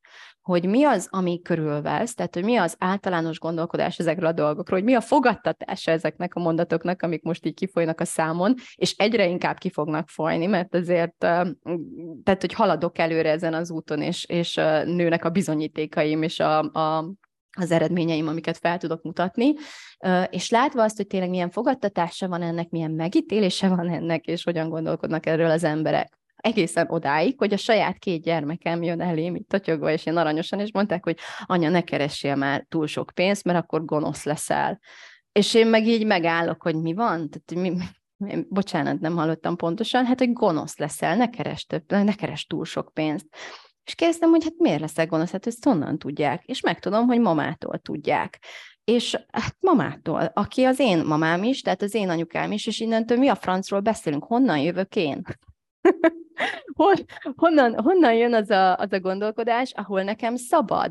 hogy 0.49 0.67
mi 0.69 0.85
az, 0.85 1.09
ami 1.11 1.41
körülvesz, 1.43 2.15
tehát 2.15 2.35
hogy 2.35 2.45
mi 2.45 2.57
az 2.57 2.77
általános 2.79 3.39
gondolkodás 3.39 3.99
ezekről 3.99 4.29
a 4.29 4.33
dolgokról, 4.33 4.79
hogy 4.79 4.89
mi 4.89 4.95
a 4.95 5.01
fogadtatása 5.01 5.91
ezeknek 5.91 6.35
a 6.35 6.41
mondatoknak, 6.41 7.03
amik 7.03 7.23
most 7.23 7.47
így 7.47 7.55
kifolynak 7.55 8.01
a 8.01 8.05
számon, 8.05 8.55
és 8.75 8.95
egyre 8.97 9.27
inkább 9.27 9.59
ki 9.59 9.71
fognak 9.71 10.09
folyni, 10.09 10.47
mert 10.47 10.75
azért, 10.75 11.15
tehát 12.25 12.41
hogy 12.41 12.53
haladok 12.53 12.99
előre 12.99 13.31
ezen 13.31 13.55
az 13.55 13.71
úton, 13.71 14.03
és, 14.03 14.25
és 14.25 14.55
nőnek 14.85 15.25
a 15.25 15.31
bizonyítékaim, 15.31 16.23
és 16.23 16.41
a, 16.41 16.59
a 16.59 17.13
az 17.59 17.71
eredményeim, 17.71 18.29
amiket 18.29 18.59
fel 18.59 18.79
tudok 18.79 19.03
mutatni, 19.03 19.55
és 20.31 20.51
látva 20.51 20.83
azt, 20.83 20.97
hogy 20.97 21.07
tényleg 21.07 21.31
milyen 21.31 21.51
fogadtatása 21.51 22.29
van 22.29 22.43
ennek, 22.43 22.69
milyen 22.69 22.91
megítélése 22.91 23.69
van 23.69 23.89
ennek, 23.89 24.25
és 24.25 24.45
hogyan 24.45 24.69
gondolkodnak 24.69 25.27
erről 25.27 25.51
az 25.51 25.65
emberek 25.65 26.18
egészen 26.41 26.87
odáig, 26.91 27.39
hogy 27.39 27.53
a 27.53 27.57
saját 27.57 27.99
két 27.99 28.23
gyermekem 28.23 28.83
jön 28.83 29.01
elém, 29.01 29.35
itt 29.35 29.49
totyogva, 29.49 29.91
és 29.91 30.07
én 30.07 30.17
aranyosan, 30.17 30.61
és 30.61 30.73
mondták, 30.73 31.05
hogy 31.05 31.19
anya, 31.47 31.69
ne 31.69 31.81
keressél 31.81 32.37
már 32.37 32.67
túl 32.69 32.87
sok 32.87 33.11
pénzt, 33.15 33.45
mert 33.45 33.59
akkor 33.59 33.85
gonosz 33.85 34.25
leszel. 34.25 34.81
És 35.33 35.55
én 35.55 35.67
meg 35.67 35.87
így 35.87 36.07
megállok, 36.07 36.63
hogy 36.63 36.75
mi 36.75 36.95
van? 36.95 37.31
Tehát, 37.31 37.55
mi, 37.55 37.79
bocsánat, 38.49 39.01
nem 39.01 39.17
hallottam 39.17 39.57
pontosan, 39.57 40.07
hát, 40.07 40.19
hogy 40.19 40.33
gonosz 40.33 40.79
leszel, 40.79 41.17
ne 41.17 41.31
keres, 41.31 41.65
több, 41.65 41.91
ne 41.91 42.15
keres 42.15 42.47
túl 42.47 42.65
sok 42.65 42.91
pénzt. 42.95 43.27
És 43.85 43.95
kérdeztem, 43.95 44.31
hogy 44.31 44.45
hát 44.45 44.55
miért 44.57 44.81
leszek 44.81 45.09
gonosz, 45.09 45.31
hát 45.31 45.47
ezt 45.47 45.65
honnan 45.65 45.99
tudják? 45.99 46.45
És 46.45 46.61
megtudom, 46.61 47.07
hogy 47.07 47.21
mamától 47.21 47.79
tudják. 47.79 48.39
És 48.85 49.19
hát 49.33 49.57
mamától, 49.61 50.31
aki 50.35 50.65
az 50.65 50.79
én 50.79 51.05
mamám 51.05 51.43
is, 51.43 51.63
tehát 51.63 51.83
az 51.83 51.95
én 51.95 52.09
anyukám 52.09 52.53
is, 52.53 52.67
és 52.67 52.81
innentől 52.81 53.19
mi 53.19 53.29
a 53.29 53.35
francról 53.35 53.81
beszélünk, 53.81 54.25
honnan 54.25 54.59
jövök 54.59 54.97
én? 54.97 55.23
Hon, 56.75 56.95
honnan, 57.37 57.81
honnan 57.81 58.15
jön 58.15 58.35
az 58.35 58.51
a, 58.51 58.77
az 58.77 58.93
a 58.93 59.01
gondolkodás, 59.01 59.73
ahol 59.73 60.03
nekem 60.03 60.37
szabad 60.37 60.91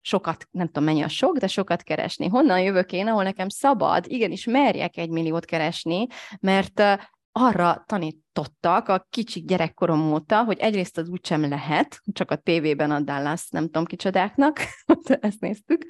sokat, 0.00 0.46
nem 0.50 0.66
tudom 0.66 0.84
mennyi 0.84 1.02
a 1.02 1.08
sok, 1.08 1.36
de 1.36 1.46
sokat 1.46 1.82
keresni. 1.82 2.28
Honnan 2.28 2.60
jövök 2.60 2.92
én, 2.92 3.06
ahol 3.06 3.22
nekem 3.22 3.48
szabad, 3.48 4.04
igenis 4.08 4.44
merjek 4.44 4.96
egy 4.96 5.10
milliót 5.10 5.44
keresni, 5.44 6.06
mert 6.40 6.82
arra 7.32 7.84
tanítottak 7.86 8.88
a 8.88 9.06
kicsik 9.10 9.44
gyerekkorom 9.44 10.12
óta, 10.12 10.44
hogy 10.44 10.58
egyrészt 10.58 10.98
az 10.98 11.08
úgysem 11.08 11.48
lehet, 11.48 12.00
csak 12.12 12.30
a 12.30 12.36
tévében 12.36 12.90
a 12.90 13.00
Dallas 13.00 13.48
nem 13.50 13.64
tudom 13.64 13.84
kicsodáknak, 13.84 14.60
ezt 15.20 15.40
néztük, 15.40 15.84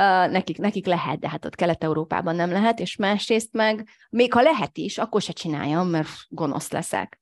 Uh, 0.00 0.30
nekik, 0.30 0.58
nekik 0.58 0.86
lehet, 0.86 1.18
de 1.18 1.28
hát 1.28 1.44
ott 1.44 1.54
Kelet-Európában 1.54 2.34
nem 2.34 2.50
lehet, 2.50 2.80
és 2.80 2.96
másrészt 2.96 3.52
meg, 3.52 3.88
még 4.10 4.32
ha 4.32 4.42
lehet 4.42 4.78
is, 4.78 4.98
akkor 4.98 5.22
se 5.22 5.32
csináljam, 5.32 5.88
mert 5.88 6.08
gonosz 6.28 6.70
leszek. 6.70 7.20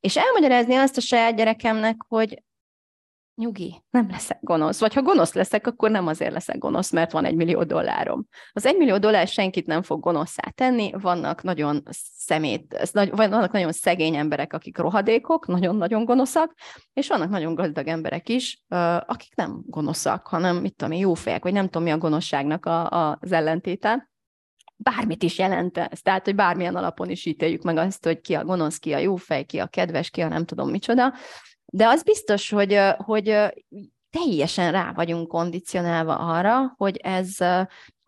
És 0.00 0.16
elmagyarázni 0.16 0.74
azt 0.74 0.96
a 0.96 1.00
saját 1.00 1.36
gyerekemnek, 1.36 1.96
hogy 2.08 2.42
nyugi, 3.38 3.82
nem 3.90 4.10
leszek 4.10 4.38
gonosz. 4.40 4.80
Vagy 4.80 4.94
ha 4.94 5.02
gonosz 5.02 5.32
leszek, 5.32 5.66
akkor 5.66 5.90
nem 5.90 6.06
azért 6.06 6.32
leszek 6.32 6.58
gonosz, 6.58 6.90
mert 6.90 7.12
van 7.12 7.24
egy 7.24 7.34
millió 7.34 7.64
dollárom. 7.64 8.26
Az 8.52 8.66
egy 8.66 8.76
millió 8.76 8.98
dollár 8.98 9.26
senkit 9.26 9.66
nem 9.66 9.82
fog 9.82 10.00
gonoszá 10.00 10.42
tenni, 10.54 10.90
vannak 11.00 11.42
nagyon 11.42 11.82
szemét, 12.16 12.90
vannak 13.10 13.52
nagyon 13.52 13.72
szegény 13.72 14.14
emberek, 14.14 14.52
akik 14.52 14.78
rohadékok, 14.78 15.46
nagyon-nagyon 15.46 16.04
gonoszak, 16.04 16.54
és 16.92 17.08
vannak 17.08 17.30
nagyon 17.30 17.54
gazdag 17.54 17.86
emberek 17.86 18.28
is, 18.28 18.64
akik 19.06 19.34
nem 19.34 19.62
gonoszak, 19.66 20.26
hanem 20.26 20.56
mit 20.56 20.74
tudom 20.74 20.92
én, 20.92 21.00
jó 21.00 21.14
fejek, 21.14 21.42
vagy 21.42 21.52
nem 21.52 21.64
tudom 21.64 21.82
mi 21.82 21.90
a 21.90 21.98
gonoszságnak 21.98 22.66
a, 22.66 22.90
a, 22.90 23.18
az 23.20 23.32
ellentéte 23.32 24.10
bármit 24.78 25.22
is 25.22 25.38
jelent 25.38 25.78
ez. 25.78 26.00
Tehát, 26.00 26.24
hogy 26.24 26.34
bármilyen 26.34 26.76
alapon 26.76 27.10
is 27.10 27.26
ítéljük 27.26 27.62
meg 27.62 27.76
azt, 27.76 28.04
hogy 28.04 28.20
ki 28.20 28.34
a 28.34 28.44
gonosz, 28.44 28.78
ki 28.78 28.92
a 28.92 28.98
jó 28.98 29.16
fej, 29.16 29.44
ki 29.44 29.58
a 29.58 29.66
kedves, 29.66 30.10
ki 30.10 30.20
a 30.20 30.28
nem 30.28 30.44
tudom 30.44 30.70
micsoda. 30.70 31.14
De 31.66 31.86
az 31.86 32.02
biztos, 32.02 32.50
hogy, 32.50 32.80
hogy 32.96 33.36
teljesen 34.10 34.72
rá 34.72 34.92
vagyunk 34.92 35.28
kondicionálva 35.28 36.16
arra, 36.16 36.74
hogy 36.76 36.96
ez, 36.96 37.36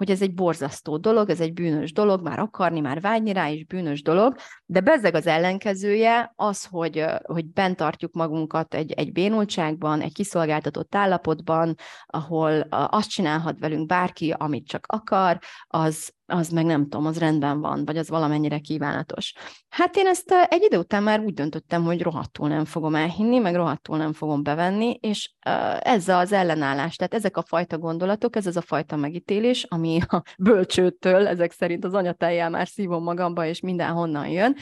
hogy 0.01 0.11
ez 0.11 0.23
egy 0.23 0.35
borzasztó 0.35 0.97
dolog, 0.97 1.31
ez 1.31 1.41
egy 1.41 1.53
bűnös 1.53 1.93
dolog, 1.93 2.23
már 2.23 2.39
akarni, 2.39 2.81
már 2.81 3.01
vágyni 3.01 3.33
rá 3.33 3.49
is 3.49 3.65
bűnös 3.65 4.03
dolog, 4.03 4.37
de 4.67 4.81
bezzeg 4.81 5.15
az 5.15 5.27
ellenkezője 5.27 6.33
az, 6.37 6.65
hogy, 6.65 7.05
hogy 7.23 7.47
bent 7.47 7.77
tartjuk 7.77 8.13
magunkat 8.13 8.75
egy, 8.75 8.93
egy 8.93 9.13
bénultságban, 9.13 10.01
egy 10.01 10.13
kiszolgáltatott 10.13 10.95
állapotban, 10.95 11.75
ahol 12.07 12.61
azt 12.71 13.11
csinálhat 13.11 13.59
velünk 13.59 13.87
bárki, 13.87 14.35
amit 14.39 14.67
csak 14.67 14.85
akar, 14.89 15.39
az, 15.67 16.13
az 16.27 16.49
meg 16.49 16.65
nem 16.65 16.83
tudom, 16.83 17.07
az 17.07 17.19
rendben 17.19 17.61
van, 17.61 17.85
vagy 17.85 17.97
az 17.97 18.09
valamennyire 18.09 18.59
kívánatos. 18.59 19.35
Hát 19.69 19.97
én 19.97 20.07
ezt 20.07 20.35
egy 20.49 20.63
idő 20.63 20.79
után 20.79 21.03
már 21.03 21.21
úgy 21.21 21.35
döntöttem, 21.35 21.85
hogy 21.85 22.03
rohadtul 22.03 22.49
nem 22.49 22.65
fogom 22.65 22.95
elhinni, 22.95 23.39
meg 23.39 23.55
rohadtul 23.55 23.97
nem 23.97 24.13
fogom 24.13 24.43
bevenni, 24.43 24.99
és 25.01 25.33
ez 25.79 26.09
az 26.09 26.33
ellenállás, 26.33 26.97
tehát 26.97 27.15
ezek 27.15 27.37
a 27.37 27.43
fajta 27.43 27.79
gondolatok, 27.79 28.37
ez 28.37 28.47
az 28.47 28.57
a 28.57 28.61
fajta 28.61 28.97
megítélés, 28.97 29.67
ami 29.69 29.90
a 29.99 30.23
bölcsőtől, 30.39 31.27
ezek 31.27 31.53
szerint 31.53 31.85
az 31.85 31.95
anyatájjel 31.95 32.51
már 32.51 32.69
szívom 32.69 33.03
magamba, 33.03 33.47
és 33.47 33.61
mindenhonnan 33.61 34.29
jön. 34.29 34.57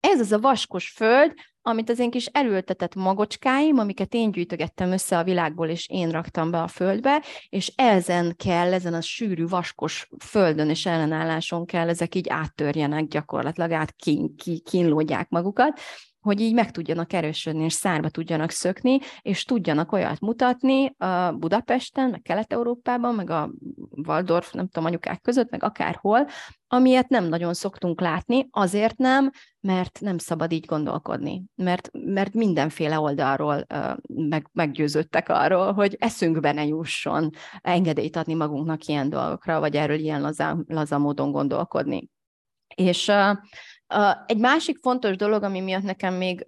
Ez 0.00 0.20
az 0.20 0.32
a 0.32 0.38
vaskos 0.38 0.90
föld, 0.90 1.32
amit 1.66 1.90
az 1.90 1.98
én 1.98 2.10
kis 2.10 2.26
erőltetett 2.26 2.94
magocskáim, 2.94 3.78
amiket 3.78 4.14
én 4.14 4.30
gyűjtögettem 4.30 4.92
össze 4.92 5.18
a 5.18 5.24
világból, 5.24 5.68
és 5.68 5.88
én 5.88 6.10
raktam 6.10 6.50
be 6.50 6.62
a 6.62 6.68
földbe, 6.68 7.22
és 7.48 7.72
ezen 7.76 8.36
kell, 8.36 8.72
ezen 8.72 8.94
a 8.94 9.00
sűrű, 9.00 9.46
vaskos 9.46 10.08
földön 10.24 10.68
és 10.68 10.86
ellenálláson 10.86 11.66
kell, 11.66 11.88
ezek 11.88 12.14
így 12.14 12.28
áttörjenek 12.28 13.06
gyakorlatilag, 13.06 13.72
át 13.72 13.92
kín, 13.92 14.36
kín, 14.36 14.58
kínlódják 14.64 15.28
magukat, 15.28 15.80
hogy 16.24 16.40
így 16.40 16.54
meg 16.54 16.70
tudjanak 16.70 17.12
erősödni, 17.12 17.64
és 17.64 17.72
szárba 17.72 18.08
tudjanak 18.08 18.50
szökni, 18.50 18.98
és 19.22 19.44
tudjanak 19.44 19.92
olyat 19.92 20.20
mutatni 20.20 20.94
a 20.98 21.32
Budapesten, 21.32 22.10
meg 22.10 22.22
Kelet-Európában, 22.22 23.14
meg 23.14 23.30
a 23.30 23.50
Waldorf, 24.06 24.52
nem 24.52 24.68
tudom, 24.68 24.88
anyukák 24.88 25.20
között, 25.20 25.50
meg 25.50 25.62
akárhol, 25.62 26.26
amilyet 26.66 27.08
nem 27.08 27.24
nagyon 27.24 27.54
szoktunk 27.54 28.00
látni, 28.00 28.48
azért 28.50 28.96
nem, 28.96 29.30
mert 29.60 29.98
nem 30.00 30.18
szabad 30.18 30.52
így 30.52 30.66
gondolkodni, 30.66 31.44
mert, 31.54 31.90
mert 31.92 32.34
mindenféle 32.34 32.98
oldalról 32.98 33.66
meg, 34.06 34.48
meggyőződtek 34.52 35.28
arról, 35.28 35.72
hogy 35.72 35.96
eszünkbe 35.98 36.52
ne 36.52 36.66
jusson 36.66 37.30
engedélyt 37.60 38.16
adni 38.16 38.34
magunknak 38.34 38.86
ilyen 38.86 39.08
dolgokra, 39.08 39.60
vagy 39.60 39.76
erről 39.76 39.98
ilyen 39.98 40.20
laza, 40.20 40.64
laza 40.66 40.98
módon 40.98 41.30
gondolkodni. 41.30 42.08
És 42.74 43.12
egy 44.26 44.38
másik 44.38 44.78
fontos 44.78 45.16
dolog, 45.16 45.42
ami 45.42 45.60
miatt 45.60 45.82
nekem 45.82 46.14
még, 46.14 46.44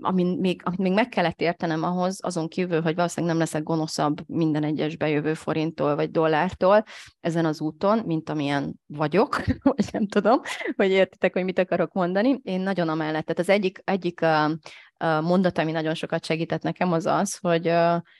ami 0.00 0.36
még, 0.38 0.60
amit 0.64 0.78
még 0.78 0.92
meg 0.92 1.08
kellett 1.08 1.40
értenem 1.40 1.82
ahhoz, 1.82 2.18
azon 2.22 2.48
kívül, 2.48 2.82
hogy 2.82 2.94
valószínűleg 2.94 3.36
nem 3.36 3.44
leszek 3.44 3.62
gonoszabb 3.62 4.20
minden 4.26 4.64
egyes 4.64 4.96
bejövő 4.96 5.34
forinttól 5.34 5.94
vagy 5.94 6.10
dollártól 6.10 6.84
ezen 7.20 7.44
az 7.44 7.60
úton, 7.60 8.02
mint 8.06 8.30
amilyen 8.30 8.74
vagyok, 8.86 9.42
vagy 9.62 9.88
nem 9.92 10.06
tudom, 10.06 10.40
hogy 10.76 10.90
értitek, 10.90 11.32
hogy 11.32 11.44
mit 11.44 11.58
akarok 11.58 11.92
mondani. 11.92 12.40
Én 12.42 12.60
nagyon 12.60 12.88
amellett. 12.88 13.24
Tehát 13.24 13.38
az 13.38 13.48
egyik, 13.48 13.80
egyik 13.84 14.20
mondat, 14.98 15.58
ami 15.58 15.72
nagyon 15.72 15.94
sokat 15.94 16.24
segített 16.24 16.62
nekem, 16.62 16.92
az 16.92 17.06
az, 17.06 17.36
hogy 17.36 17.72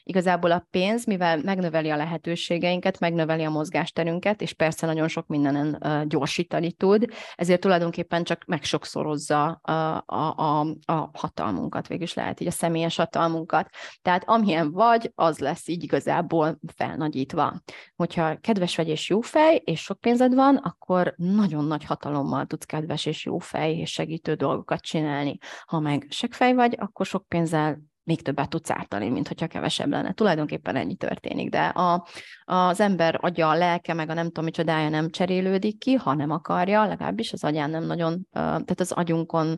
igazából 0.02 0.50
a 0.50 0.66
pénz, 0.70 1.06
mivel 1.06 1.40
megnöveli 1.42 1.90
a 1.90 1.96
lehetőségeinket, 1.96 2.98
megnöveli 2.98 3.44
a 3.44 3.50
mozgásterünket, 3.50 4.40
és 4.42 4.52
persze 4.52 4.86
nagyon 4.86 5.08
sok 5.08 5.26
mindenen 5.26 5.82
gyorsítani 6.08 6.72
tud, 6.72 7.06
ezért 7.34 7.60
tulajdonképpen 7.60 8.24
csak 8.24 8.44
megsokszorozza 8.44 9.46
a, 9.46 9.72
a, 10.06 10.60
a, 10.84 11.10
hatalmunkat, 11.12 11.86
végül 11.86 12.04
is 12.04 12.14
lehet 12.14 12.40
így 12.40 12.46
a 12.46 12.50
személyes 12.50 12.96
hatalmunkat. 12.96 13.68
Tehát 14.02 14.22
amilyen 14.26 14.72
vagy, 14.72 15.12
az 15.14 15.38
lesz 15.38 15.68
így 15.68 15.82
igazából 15.82 16.58
felnagyítva. 16.76 17.62
Hogyha 17.96 18.36
kedves 18.36 18.76
vagy 18.76 18.88
és 18.88 19.08
jó 19.08 19.20
fej, 19.20 19.62
és 19.64 19.80
sok 19.80 20.00
pénzed 20.00 20.34
van, 20.34 20.56
akkor 20.56 21.14
nagyon 21.16 21.64
nagy 21.64 21.84
hatalommal 21.84 22.46
tudsz 22.46 22.64
kedves 22.64 23.06
és 23.06 23.24
jó 23.24 23.38
fej 23.38 23.76
és 23.76 23.90
segítő 23.90 24.34
dolgokat 24.34 24.80
csinálni. 24.80 25.38
Ha 25.64 25.80
meg 25.80 26.06
fej 26.30 26.52
vagy, 26.52 26.63
akkor 26.72 27.06
sok 27.06 27.28
pénzzel 27.28 27.78
még 28.04 28.22
többet 28.22 28.48
tudsz 28.48 28.70
ártani, 28.70 29.08
mint 29.08 29.28
hogyha 29.28 29.46
kevesebb 29.46 29.90
lenne. 29.90 30.12
Tulajdonképpen 30.12 30.76
ennyi 30.76 30.94
történik, 30.94 31.50
de 31.50 31.64
a, 31.64 32.06
az 32.44 32.80
ember 32.80 33.18
agya, 33.20 33.48
a 33.48 33.54
lelke, 33.54 33.94
meg 33.94 34.10
a 34.10 34.14
nem 34.14 34.26
tudom 34.26 34.44
micsodája 34.44 34.88
nem 34.88 35.10
cserélődik 35.10 35.78
ki, 35.78 35.94
ha 35.94 36.14
nem 36.14 36.30
akarja, 36.30 36.86
legalábbis 36.86 37.32
az 37.32 37.44
agyán 37.44 37.70
nem 37.70 37.84
nagyon, 37.84 38.26
tehát 38.32 38.80
az 38.80 38.92
agyunkon 38.92 39.56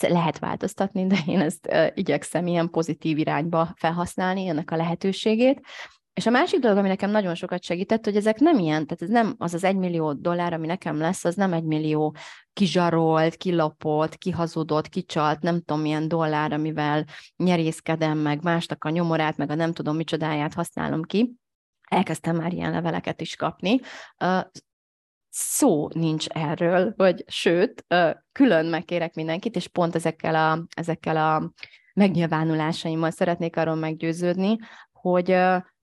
lehet 0.00 0.38
változtatni, 0.38 1.06
de 1.06 1.16
én 1.26 1.40
ezt 1.40 1.68
igyekszem 1.94 2.46
ilyen 2.46 2.70
pozitív 2.70 3.18
irányba 3.18 3.72
felhasználni, 3.76 4.46
ennek 4.46 4.70
a 4.70 4.76
lehetőségét, 4.76 5.60
és 6.20 6.26
a 6.26 6.30
másik 6.30 6.60
dolog, 6.60 6.76
ami 6.76 6.88
nekem 6.88 7.10
nagyon 7.10 7.34
sokat 7.34 7.62
segített, 7.62 8.04
hogy 8.04 8.16
ezek 8.16 8.38
nem 8.38 8.58
ilyen, 8.58 8.86
tehát 8.86 9.02
ez 9.02 9.08
nem 9.08 9.34
az 9.38 9.54
az 9.54 9.64
egymillió 9.64 10.12
dollár, 10.12 10.52
ami 10.52 10.66
nekem 10.66 10.98
lesz, 10.98 11.24
az 11.24 11.34
nem 11.34 11.52
egymillió 11.52 12.16
kizsarolt, 12.52 13.36
kilapott, 13.36 14.16
kihazudott, 14.16 14.88
kicsalt, 14.88 15.40
nem 15.40 15.60
tudom 15.60 15.82
milyen 15.82 16.08
dollár, 16.08 16.52
amivel 16.52 17.04
nyerészkedem, 17.36 18.18
meg 18.18 18.42
másnak 18.42 18.84
a 18.84 18.90
nyomorát, 18.90 19.36
meg 19.36 19.50
a 19.50 19.54
nem 19.54 19.72
tudom 19.72 19.96
micsodáját 19.96 20.54
használom 20.54 21.02
ki. 21.02 21.34
Elkezdtem 21.88 22.36
már 22.36 22.52
ilyen 22.52 22.70
leveleket 22.70 23.20
is 23.20 23.36
kapni. 23.36 23.80
Szó 25.30 25.88
nincs 25.94 26.26
erről, 26.28 26.92
vagy 26.96 27.24
sőt, 27.26 27.86
külön 28.32 28.66
megkérek 28.66 29.14
mindenkit, 29.14 29.56
és 29.56 29.68
pont 29.68 29.94
ezekkel 29.94 30.34
a, 30.34 30.66
ezekkel 30.74 31.16
a 31.16 31.52
megnyilvánulásaimmal 31.94 33.10
szeretnék 33.10 33.56
arról 33.56 33.74
meggyőződni, 33.74 34.58
hogy 34.92 35.36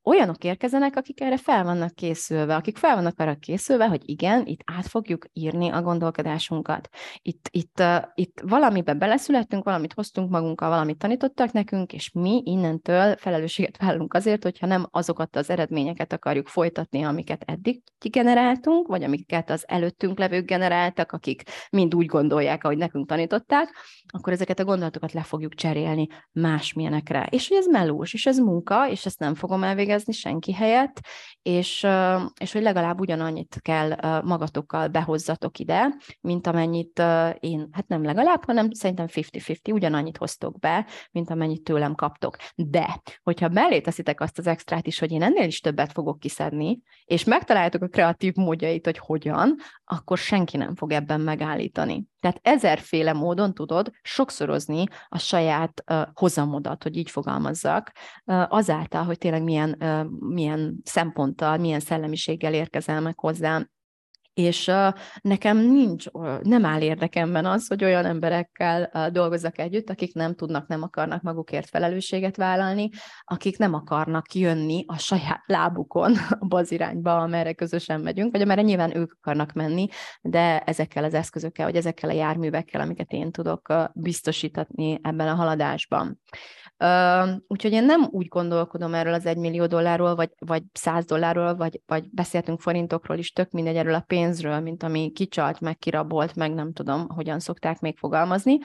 olyanok 0.08 0.43
érkezenek, 0.43 0.96
akik 0.96 1.22
erre 1.22 1.38
fel 1.38 1.63
vannak 1.63 1.96
készülve, 1.96 2.56
akik 2.56 2.78
fel 2.78 2.96
vannak 2.96 3.20
arra 3.20 3.36
készülve, 3.36 3.88
hogy 3.88 4.02
igen, 4.06 4.46
itt 4.46 4.62
át 4.78 4.88
fogjuk 4.88 5.26
írni 5.34 5.70
a 5.70 5.82
gondolkodásunkat. 5.82 6.89
Itt, 7.22 7.50
itt, 7.52 7.80
uh, 7.80 8.04
itt 8.15 8.41
valamibe 8.43 8.93
beleszülettünk, 8.93 9.63
valamit 9.63 9.93
hoztunk 9.93 10.30
magunkkal, 10.30 10.70
valamit 10.70 10.98
tanítottak 10.98 11.52
nekünk, 11.52 11.93
és 11.93 12.12
mi 12.13 12.41
innentől 12.46 13.15
felelősséget 13.17 13.78
vállalunk 13.78 14.13
azért, 14.13 14.43
hogyha 14.43 14.65
nem 14.65 14.88
azokat 14.91 15.36
az 15.36 15.50
eredményeket 15.50 16.13
akarjuk 16.13 16.48
folytatni, 16.48 17.04
amiket 17.04 17.43
eddig 17.46 17.82
generáltunk, 18.10 18.88
vagy 18.88 19.04
amiket 19.04 19.50
az 19.50 19.63
előttünk 19.67 20.20
levők 20.20 20.46
generáltak, 20.46 21.12
akik 21.12 21.43
mind 21.70 21.96
úgy 21.96 22.06
gondolják, 22.06 22.63
ahogy 22.63 22.78
nekünk 22.78 23.08
tanították, 23.08 23.70
akkor 24.08 24.34
ezeket 24.34 24.60
a 24.60 24.65
gondolatokat 24.65 25.13
le 25.13 25.24
fogjuk 25.24 25.54
cserélni 25.54 26.08
másmilyenekre. 26.32 27.28
És 27.32 27.48
hogy 27.48 27.58
ez 27.58 27.67
melós, 27.67 28.13
és 28.13 28.26
ez 28.26 28.38
munka, 28.38 28.89
és 28.89 29.06
ezt 29.06 29.20
nem 29.20 29.36
fogom 29.36 29.63
elvégezni, 29.63 29.96
végezni 29.98 30.14
senki 30.14 30.54
helyett, 30.54 31.00
és, 31.42 31.88
és 32.40 32.52
hogy 32.52 32.62
legalább 32.62 33.00
ugyanannyit 33.00 33.58
kell 33.62 34.22
magatokkal 34.22 34.88
behozzatok 34.88 35.60
ide, 35.60 35.96
mint 36.22 36.48
amennyit 36.48 37.02
én, 37.40 37.68
hát 37.72 37.88
nem 37.88 38.04
legalább, 38.04 38.46
hanem 38.46 38.72
szerintem 38.72 39.06
50-50, 39.10 39.74
ugyanannyit 39.74 40.18
hoztok 40.18 40.60
be, 40.60 40.86
mint 41.12 41.30
amennyit 41.30 41.64
tőlem 41.64 41.96
kaptok. 41.96 42.36
De, 42.56 43.02
hogyha 43.24 43.50
mellé 43.50 43.80
teszitek 43.82 44.22
azt 44.22 44.38
az 44.38 44.48
extrát 44.48 44.88
is, 44.88 45.00
hogy 45.00 45.12
én 45.12 45.24
ennél 45.24 45.48
is 45.48 45.60
többet 45.60 45.92
fogok 45.92 46.20
kiszedni, 46.20 46.82
és 47.06 47.24
megtaláljátok 47.24 47.82
a 47.82 47.88
kreatív 47.88 48.34
módjait, 48.36 48.86
hogy 48.86 48.98
hogyan, 48.98 49.56
akkor 49.86 50.18
senki 50.18 50.58
nem 50.58 50.76
fog 50.76 50.92
ebben 50.92 51.22
megállítani. 51.22 52.06
Tehát 52.28 52.58
ezerféle 52.58 53.13
módon 53.13 53.54
tudod 53.54 53.92
sokszorozni 54.02 54.84
a 55.08 55.18
saját 55.18 55.84
uh, 55.92 56.02
hozamodat, 56.13 56.84
hogy 56.84 56.98
így 56.98 57.10
fogalmazzak, 57.10 57.92
uh, 58.26 58.54
azáltal, 58.54 59.04
hogy 59.04 59.18
tényleg 59.18 59.44
milyen, 59.44 59.76
uh, 59.80 60.06
milyen 60.20 60.78
szemponttal, 60.84 61.58
milyen 61.58 61.80
szellemiséggel 61.80 62.54
érkezel 62.54 63.02
meg 63.02 63.20
hozzám, 63.20 63.70
és 64.38 64.71
nekem 65.21 65.58
nincs, 65.58 66.06
nem 66.41 66.65
áll 66.65 66.82
érdekemben 66.82 67.45
az, 67.45 67.67
hogy 67.67 67.84
olyan 67.84 68.06
emberekkel 68.06 68.89
uh, 68.93 69.08
dolgozzak 69.08 69.58
együtt, 69.58 69.89
akik 69.89 70.13
nem 70.13 70.36
tudnak, 70.36 70.67
nem 70.67 70.84
akarnak 70.84 71.21
magukért 71.21 71.69
felelősséget 71.69 72.36
vállalni, 72.36 72.89
akik 73.23 73.58
nem 73.58 73.73
akarnak 73.73 74.34
jönni 74.34 74.84
a 74.88 74.97
saját 74.97 75.43
lábukon 75.45 76.13
abba 76.39 76.58
az 76.58 76.71
irányba, 76.71 77.17
amerre 77.17 77.54
közösen 77.54 78.02
megyünk, 78.02 78.32
vagy 78.32 78.41
amerre 78.41 78.62
nyilván 78.62 78.95
ők 78.95 79.12
akarnak 79.12 79.54
menni, 79.54 79.88
de 80.21 80.60
ezekkel 80.60 81.04
az 81.04 81.13
eszközökkel, 81.13 81.65
vagy 81.65 81.76
ezekkel 81.76 82.10
a 82.10 82.13
járművekkel, 82.13 82.82
amiket 82.82 83.12
én 83.12 83.32
tudok 83.32 83.73
biztosítani 83.93 85.00
ebben 85.02 85.28
a 85.28 85.36
haladásban. 85.36 86.19
Úgyhogy 87.48 87.72
én 87.72 87.86
nem 87.86 88.08
úgy 88.12 88.28
gondolkodom 88.28 88.94
erről 88.94 89.13
az 89.13 89.26
egy 89.26 89.38
millió 89.38 89.66
dollárról, 89.66 90.16
vagy, 90.16 90.30
vagy 90.40 90.63
száz 90.74 91.06
dollárról, 91.06 91.56
vagy, 91.56 91.82
vagy 91.86 92.10
beszéltünk 92.10 92.62
forintokról 92.62 93.18
is, 93.18 93.32
tök 93.32 93.52
mindegy 93.52 93.76
erről 93.76 93.94
a 93.94 94.04
pénzről, 94.08 94.60
mint 94.60 94.84
ami 94.84 95.12
kicsalt, 95.12 95.60
meg 95.60 95.78
kirabolt, 95.78 96.36
meg 96.36 96.54
nem 96.54 96.74
tudom, 96.74 97.10
hogyan 97.10 97.40
szokták 97.40 97.80
még 97.80 97.98
fogalmazni, 97.98 98.58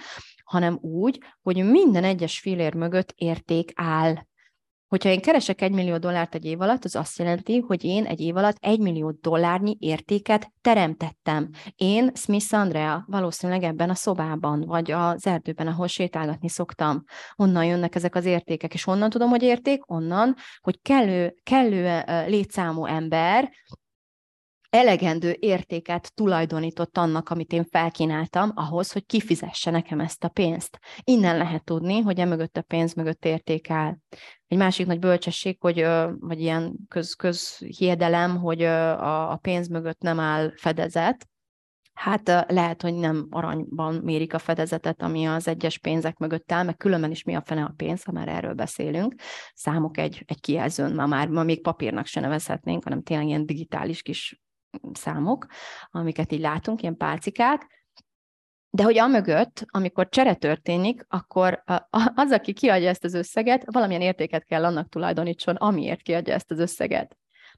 hanem 0.44 0.78
úgy, 0.80 1.18
hogy 1.42 1.70
minden 1.70 2.04
egyes 2.04 2.38
filér 2.38 2.74
mögött 2.74 3.12
érték 3.16 3.72
áll. 3.74 4.14
Hogyha 4.92 5.08
én 5.08 5.20
keresek 5.20 5.60
egy 5.60 5.72
millió 5.72 5.98
dollárt 5.98 6.34
egy 6.34 6.44
év 6.44 6.60
alatt, 6.60 6.84
az 6.84 6.96
azt 6.96 7.18
jelenti, 7.18 7.58
hogy 7.58 7.84
én 7.84 8.04
egy 8.04 8.20
év 8.20 8.36
alatt 8.36 8.56
egy 8.60 8.78
millió 8.78 9.10
dollárnyi 9.10 9.76
értéket 9.78 10.52
teremtettem. 10.60 11.50
Én, 11.76 12.10
Smith 12.14 12.54
Andrea, 12.54 13.04
valószínűleg 13.06 13.62
ebben 13.62 13.90
a 13.90 13.94
szobában, 13.94 14.60
vagy 14.60 14.90
az 14.90 15.26
erdőben, 15.26 15.66
ahol 15.66 15.86
sétálgatni 15.86 16.48
szoktam. 16.48 17.04
Onnan 17.36 17.64
jönnek 17.64 17.94
ezek 17.94 18.14
az 18.14 18.24
értékek, 18.24 18.74
és 18.74 18.84
honnan 18.84 19.10
tudom, 19.10 19.28
hogy 19.28 19.42
érték? 19.42 19.90
Onnan, 19.90 20.34
hogy 20.60 20.78
kellő, 20.82 21.34
kellő 21.42 22.02
létszámú 22.26 22.86
ember 22.86 23.50
elegendő 24.72 25.36
értéket 25.38 26.14
tulajdonított 26.14 26.98
annak, 26.98 27.28
amit 27.28 27.52
én 27.52 27.64
felkínáltam, 27.64 28.52
ahhoz, 28.54 28.92
hogy 28.92 29.06
kifizesse 29.06 29.70
nekem 29.70 30.00
ezt 30.00 30.24
a 30.24 30.28
pénzt. 30.28 30.78
Innen 31.02 31.36
lehet 31.36 31.64
tudni, 31.64 32.00
hogy 32.00 32.18
e 32.18 32.24
mögött 32.24 32.56
a 32.56 32.62
pénz 32.62 32.94
mögött 32.94 33.24
értékel. 33.24 33.98
Egy 34.52 34.58
másik 34.58 34.86
nagy 34.86 34.98
bölcsesség, 34.98 35.56
hogy, 35.60 35.86
vagy 36.20 36.40
ilyen 36.40 36.76
köz, 36.88 37.14
közhiedelem, 37.14 38.36
hogy 38.36 38.62
a, 38.62 39.32
a 39.32 39.36
pénz 39.36 39.68
mögött 39.68 40.00
nem 40.00 40.20
áll 40.20 40.52
fedezet, 40.56 41.28
Hát 41.92 42.44
lehet, 42.48 42.82
hogy 42.82 42.94
nem 42.94 43.26
aranyban 43.30 43.94
mérik 43.94 44.34
a 44.34 44.38
fedezetet, 44.38 45.02
ami 45.02 45.24
az 45.24 45.48
egyes 45.48 45.78
pénzek 45.78 46.16
mögött 46.18 46.52
áll, 46.52 46.64
meg 46.64 46.76
különben 46.76 47.10
is 47.10 47.22
mi 47.22 47.34
a 47.34 47.42
fene 47.44 47.64
a 47.64 47.72
pénz, 47.76 48.04
ha 48.04 48.12
már 48.12 48.28
erről 48.28 48.54
beszélünk. 48.54 49.14
Számok 49.54 49.98
egy, 49.98 50.22
egy 50.26 50.40
kijelzőn, 50.40 50.94
ma 50.94 51.06
már 51.06 51.28
ma 51.28 51.42
még 51.42 51.62
papírnak 51.62 52.06
se 52.06 52.20
nevezhetnénk, 52.20 52.84
hanem 52.84 53.02
tényleg 53.02 53.26
ilyen 53.26 53.46
digitális 53.46 54.02
kis 54.02 54.42
számok, 54.92 55.46
amiket 55.90 56.32
így 56.32 56.40
látunk, 56.40 56.82
ilyen 56.82 56.96
pálcikák, 56.96 57.81
de 58.74 58.82
hogy 58.82 58.98
amögött, 58.98 59.66
amikor 59.70 60.08
csere 60.08 60.34
történik, 60.34 61.06
akkor 61.08 61.62
az, 62.14 62.30
aki 62.30 62.52
kiadja 62.52 62.88
ezt 62.88 63.04
az 63.04 63.14
összeget, 63.14 63.64
valamilyen 63.72 64.02
értéket 64.02 64.44
kell 64.44 64.64
annak 64.64 64.88
tulajdonítson, 64.88 65.54
amiért 65.54 66.02
kiadja 66.02 66.34
ezt 66.34 66.50
az 66.50 66.58
összeget. 66.58 67.16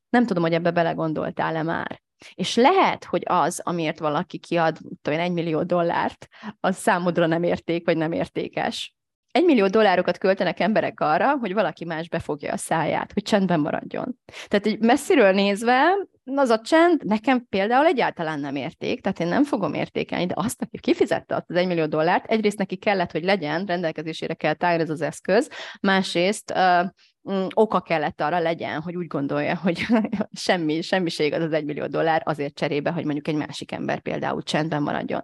Nem 0.09 0.27
tudom, 0.27 0.43
hogy 0.43 0.53
ebbe 0.53 0.71
belegondoltál-e 0.71 1.63
már. 1.63 2.03
És 2.35 2.57
lehet, 2.57 3.05
hogy 3.05 3.23
az, 3.27 3.61
amiért 3.65 3.99
valaki 3.99 4.39
kiad, 4.39 4.79
tudom 5.03 5.21
egy 5.21 5.33
millió 5.33 5.63
dollárt, 5.63 6.29
az 6.61 6.77
számodra 6.77 7.27
nem 7.27 7.43
érték, 7.43 7.87
vagy 7.87 7.97
nem 7.97 8.13
értékes. 8.13 8.95
Egy 9.35 9.45
millió 9.45 9.67
dollárokat 9.67 10.19
költenek 10.19 10.61
emberek 10.61 11.01
arra, 11.01 11.37
hogy 11.37 11.53
valaki 11.53 11.85
más 11.85 12.09
befogja 12.09 12.53
a 12.53 12.57
száját, 12.57 13.13
hogy 13.13 13.23
csendben 13.23 13.61
maradjon. 13.61 14.19
Tehát 14.49 14.67
egy 14.67 14.79
messziről 14.79 15.33
nézve 15.33 15.97
az 16.25 16.49
a 16.49 16.61
csend 16.61 17.05
nekem 17.05 17.47
például 17.49 17.87
egyáltalán 17.87 18.41
nem 18.41 18.57
érték, 18.57 19.01
tehát 19.01 19.21
én 19.21 19.27
nem 19.27 19.45
fogom 19.45 19.75
értékelni, 19.75 20.27
de 20.27 20.35
azt, 20.37 20.63
aki 20.63 20.79
kifizette 20.79 21.35
azt 21.35 21.51
az 21.51 21.57
egymillió 21.57 21.87
dollárt, 21.87 22.31
egyrészt 22.31 22.59
neki 22.59 22.77
kellett, 22.77 23.11
hogy 23.11 23.25
legyen, 23.25 23.65
rendelkezésére 23.65 24.35
kell 24.35 24.55
állni 24.59 24.83
ez 24.83 24.91
az 24.91 25.01
eszköz, 25.01 25.51
másrészt 25.81 26.53
uh, 26.57 27.49
oka 27.55 27.81
kellett 27.81 28.21
arra 28.21 28.39
legyen, 28.39 28.81
hogy 28.81 28.97
úgy 28.97 29.07
gondolja, 29.07 29.57
hogy 29.57 29.87
semmi, 30.47 30.83
semmiség 30.83 31.33
az 31.33 31.43
az 31.43 31.53
egymillió 31.53 31.87
dollár 31.87 32.23
azért 32.25 32.55
cserébe, 32.55 32.91
hogy 32.91 33.05
mondjuk 33.05 33.29
egy 33.29 33.37
másik 33.37 33.73
ember 33.73 34.01
például 34.01 34.43
csendben 34.43 34.83
maradjon. 34.83 35.23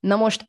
Na 0.00 0.16
most 0.16 0.48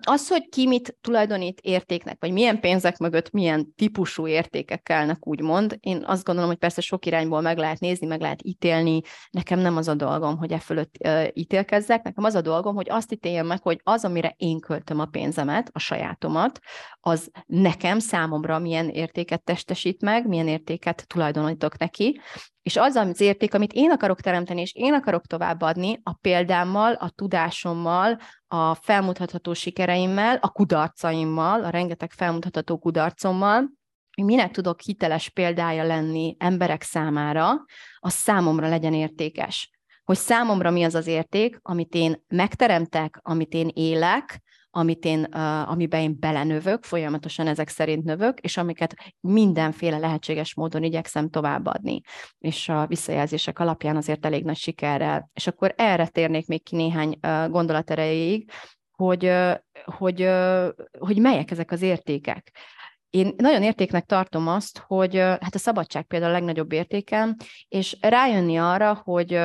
Az, 0.00 0.28
hogy 0.28 0.48
ki 0.48 0.66
mit 0.66 0.96
tulajdonít 1.00 1.60
értéknek, 1.60 2.16
vagy 2.20 2.32
milyen 2.32 2.60
pénzek 2.60 2.98
mögött 2.98 3.30
milyen 3.30 3.74
típusú 3.76 4.26
értékek 4.26 4.82
kellnek, 4.82 5.26
úgymond, 5.26 5.76
én 5.80 6.02
azt 6.06 6.24
gondolom, 6.24 6.50
hogy 6.50 6.58
persze 6.58 6.80
sok 6.80 7.06
irányból 7.06 7.40
meg 7.40 7.58
lehet 7.58 7.80
nézni, 7.80 8.06
meg 8.06 8.20
lehet 8.20 8.40
ítélni. 8.42 9.00
Nekem 9.30 9.58
nem 9.58 9.76
az 9.76 9.88
a 9.88 9.94
dolgom, 9.94 10.36
hogy 10.36 10.52
e 10.52 10.58
fölött 10.58 10.94
ítélkezzek, 11.32 12.02
nekem 12.02 12.24
az 12.24 12.34
a 12.34 12.40
dolgom, 12.40 12.74
hogy 12.74 12.90
azt 12.90 13.12
ítéljem 13.12 13.46
meg, 13.46 13.62
hogy 13.62 13.80
az, 13.82 14.04
amire 14.04 14.34
én 14.36 14.60
költöm 14.60 15.00
a 15.00 15.06
pénzemet, 15.06 15.70
a 15.72 15.78
sajátomat, 15.78 16.58
az 17.00 17.30
nekem, 17.46 17.98
számomra 17.98 18.58
milyen 18.58 18.88
értéket 18.88 19.42
testesít 19.42 20.02
meg, 20.02 20.28
milyen 20.28 20.48
értéket 20.48 21.04
tulajdonítok 21.06 21.78
neki, 21.78 22.20
és 22.64 22.76
az 22.76 22.94
az 22.94 23.20
érték, 23.20 23.54
amit 23.54 23.72
én 23.72 23.90
akarok 23.90 24.20
teremteni, 24.20 24.60
és 24.60 24.74
én 24.74 24.94
akarok 24.94 25.26
továbbadni 25.26 26.00
a 26.02 26.12
példámmal, 26.12 26.92
a 26.92 27.10
tudásommal, 27.10 28.18
a 28.54 28.74
felmutatható 28.74 29.52
sikereimmel, 29.52 30.38
a 30.40 30.48
kudarcaimmal, 30.48 31.64
a 31.64 31.70
rengeteg 31.70 32.12
felmutatható 32.12 32.78
kudarcommal, 32.78 33.70
hogy 34.16 34.24
minek 34.24 34.50
tudok 34.50 34.80
hiteles 34.80 35.28
példája 35.28 35.84
lenni 35.84 36.36
emberek 36.38 36.82
számára, 36.82 37.64
az 37.98 38.12
számomra 38.12 38.68
legyen 38.68 38.94
értékes. 38.94 39.70
Hogy 40.04 40.16
számomra 40.16 40.70
mi 40.70 40.84
az 40.84 40.94
az 40.94 41.06
érték, 41.06 41.58
amit 41.62 41.94
én 41.94 42.24
megteremtek, 42.28 43.18
amit 43.22 43.52
én 43.52 43.70
élek, 43.72 44.42
amit 44.76 45.04
én, 45.04 45.24
amiben 45.64 46.00
én 46.00 46.16
belenövök, 46.18 46.84
folyamatosan 46.84 47.46
ezek 47.46 47.68
szerint 47.68 48.04
növök, 48.04 48.40
és 48.40 48.56
amiket 48.56 48.94
mindenféle 49.20 49.98
lehetséges 49.98 50.54
módon 50.54 50.82
igyekszem 50.82 51.30
továbbadni. 51.30 52.00
És 52.38 52.68
a 52.68 52.86
visszajelzések 52.86 53.58
alapján 53.58 53.96
azért 53.96 54.26
elég 54.26 54.44
nagy 54.44 54.56
sikerrel. 54.56 55.30
És 55.32 55.46
akkor 55.46 55.74
erre 55.76 56.06
térnék 56.06 56.46
még 56.46 56.62
ki 56.62 56.76
néhány 56.76 57.18
gondolat 57.48 57.90
erejéig, 57.90 58.50
hogy, 58.96 59.32
hogy, 59.84 60.28
hogy 60.98 61.18
melyek 61.20 61.50
ezek 61.50 61.70
az 61.70 61.82
értékek. 61.82 62.52
Én 63.10 63.34
nagyon 63.36 63.62
értéknek 63.62 64.04
tartom 64.04 64.48
azt, 64.48 64.78
hogy 64.86 65.16
hát 65.16 65.54
a 65.54 65.58
szabadság 65.58 66.04
például 66.04 66.30
a 66.30 66.34
legnagyobb 66.34 66.72
értékem, 66.72 67.36
és 67.68 67.96
rájönni 68.00 68.56
arra, 68.56 69.00
hogy 69.04 69.40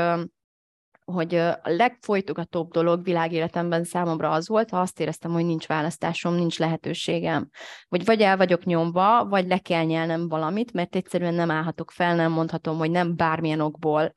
hogy 1.13 1.35
a 1.35 1.59
legfolytogatóbb 1.63 2.71
dolog 2.71 3.03
világéletemben 3.03 3.83
számomra 3.83 4.31
az 4.31 4.47
volt, 4.47 4.69
ha 4.69 4.79
azt 4.79 4.99
éreztem, 4.99 5.31
hogy 5.31 5.45
nincs 5.45 5.67
választásom, 5.67 6.33
nincs 6.33 6.59
lehetőségem. 6.59 7.49
Vagy 7.87 8.05
vagy 8.05 8.21
el 8.21 8.37
vagyok 8.37 8.63
nyomva, 8.63 9.25
vagy 9.25 9.47
le 9.47 9.57
kell 9.57 9.83
nyelnem 9.83 10.27
valamit, 10.27 10.73
mert 10.73 10.95
egyszerűen 10.95 11.33
nem 11.33 11.51
állhatok 11.51 11.91
fel, 11.91 12.15
nem 12.15 12.31
mondhatom, 12.31 12.77
hogy 12.77 12.91
nem 12.91 13.15
bármilyen 13.15 13.59
okból 13.59 14.13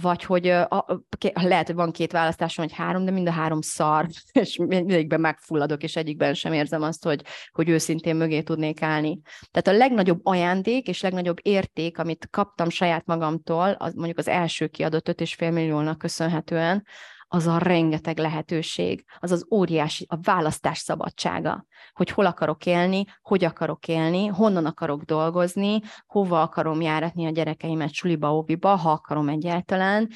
vagy 0.00 0.24
hogy 0.24 0.48
a, 0.48 1.02
lehet, 1.32 1.66
hogy 1.66 1.74
van 1.74 1.92
két 1.92 2.12
választásom, 2.12 2.64
vagy 2.66 2.76
három, 2.76 3.04
de 3.04 3.10
mind 3.10 3.28
a 3.28 3.30
három 3.30 3.60
szar, 3.60 4.06
és 4.32 4.56
mindegyikben 4.56 5.20
megfulladok, 5.20 5.82
és 5.82 5.96
egyikben 5.96 6.34
sem 6.34 6.52
érzem 6.52 6.82
azt, 6.82 7.04
hogy, 7.04 7.22
hogy 7.52 7.68
őszintén 7.68 8.16
mögé 8.16 8.42
tudnék 8.42 8.82
állni. 8.82 9.20
Tehát 9.50 9.80
a 9.80 9.84
legnagyobb 9.84 10.20
ajándék 10.22 10.88
és 10.88 11.00
legnagyobb 11.00 11.38
érték, 11.42 11.98
amit 11.98 12.28
kaptam 12.30 12.68
saját 12.68 13.06
magamtól, 13.06 13.68
az 13.78 13.94
mondjuk 13.94 14.18
az 14.18 14.28
első 14.28 14.66
kiadott 14.66 15.08
5,5 15.08 15.52
milliónak 15.52 15.98
köszönhetően, 15.98 16.84
az 17.28 17.46
a 17.46 17.58
rengeteg 17.58 18.18
lehetőség, 18.18 19.04
az 19.18 19.30
az 19.30 19.46
óriási, 19.50 20.06
a 20.08 20.16
választás 20.22 20.78
szabadsága, 20.78 21.66
hogy 21.92 22.10
hol 22.10 22.26
akarok 22.26 22.66
élni, 22.66 23.04
hogy 23.22 23.44
akarok 23.44 23.88
élni, 23.88 24.26
honnan 24.26 24.66
akarok 24.66 25.02
dolgozni, 25.02 25.80
hova 26.06 26.42
akarom 26.42 26.80
járatni 26.80 27.26
a 27.26 27.30
gyerekeimet 27.30 27.92
suliba, 27.92 28.34
óviba, 28.34 28.76
ha 28.76 28.90
akarom 28.90 29.28
egyáltalán, 29.28 30.08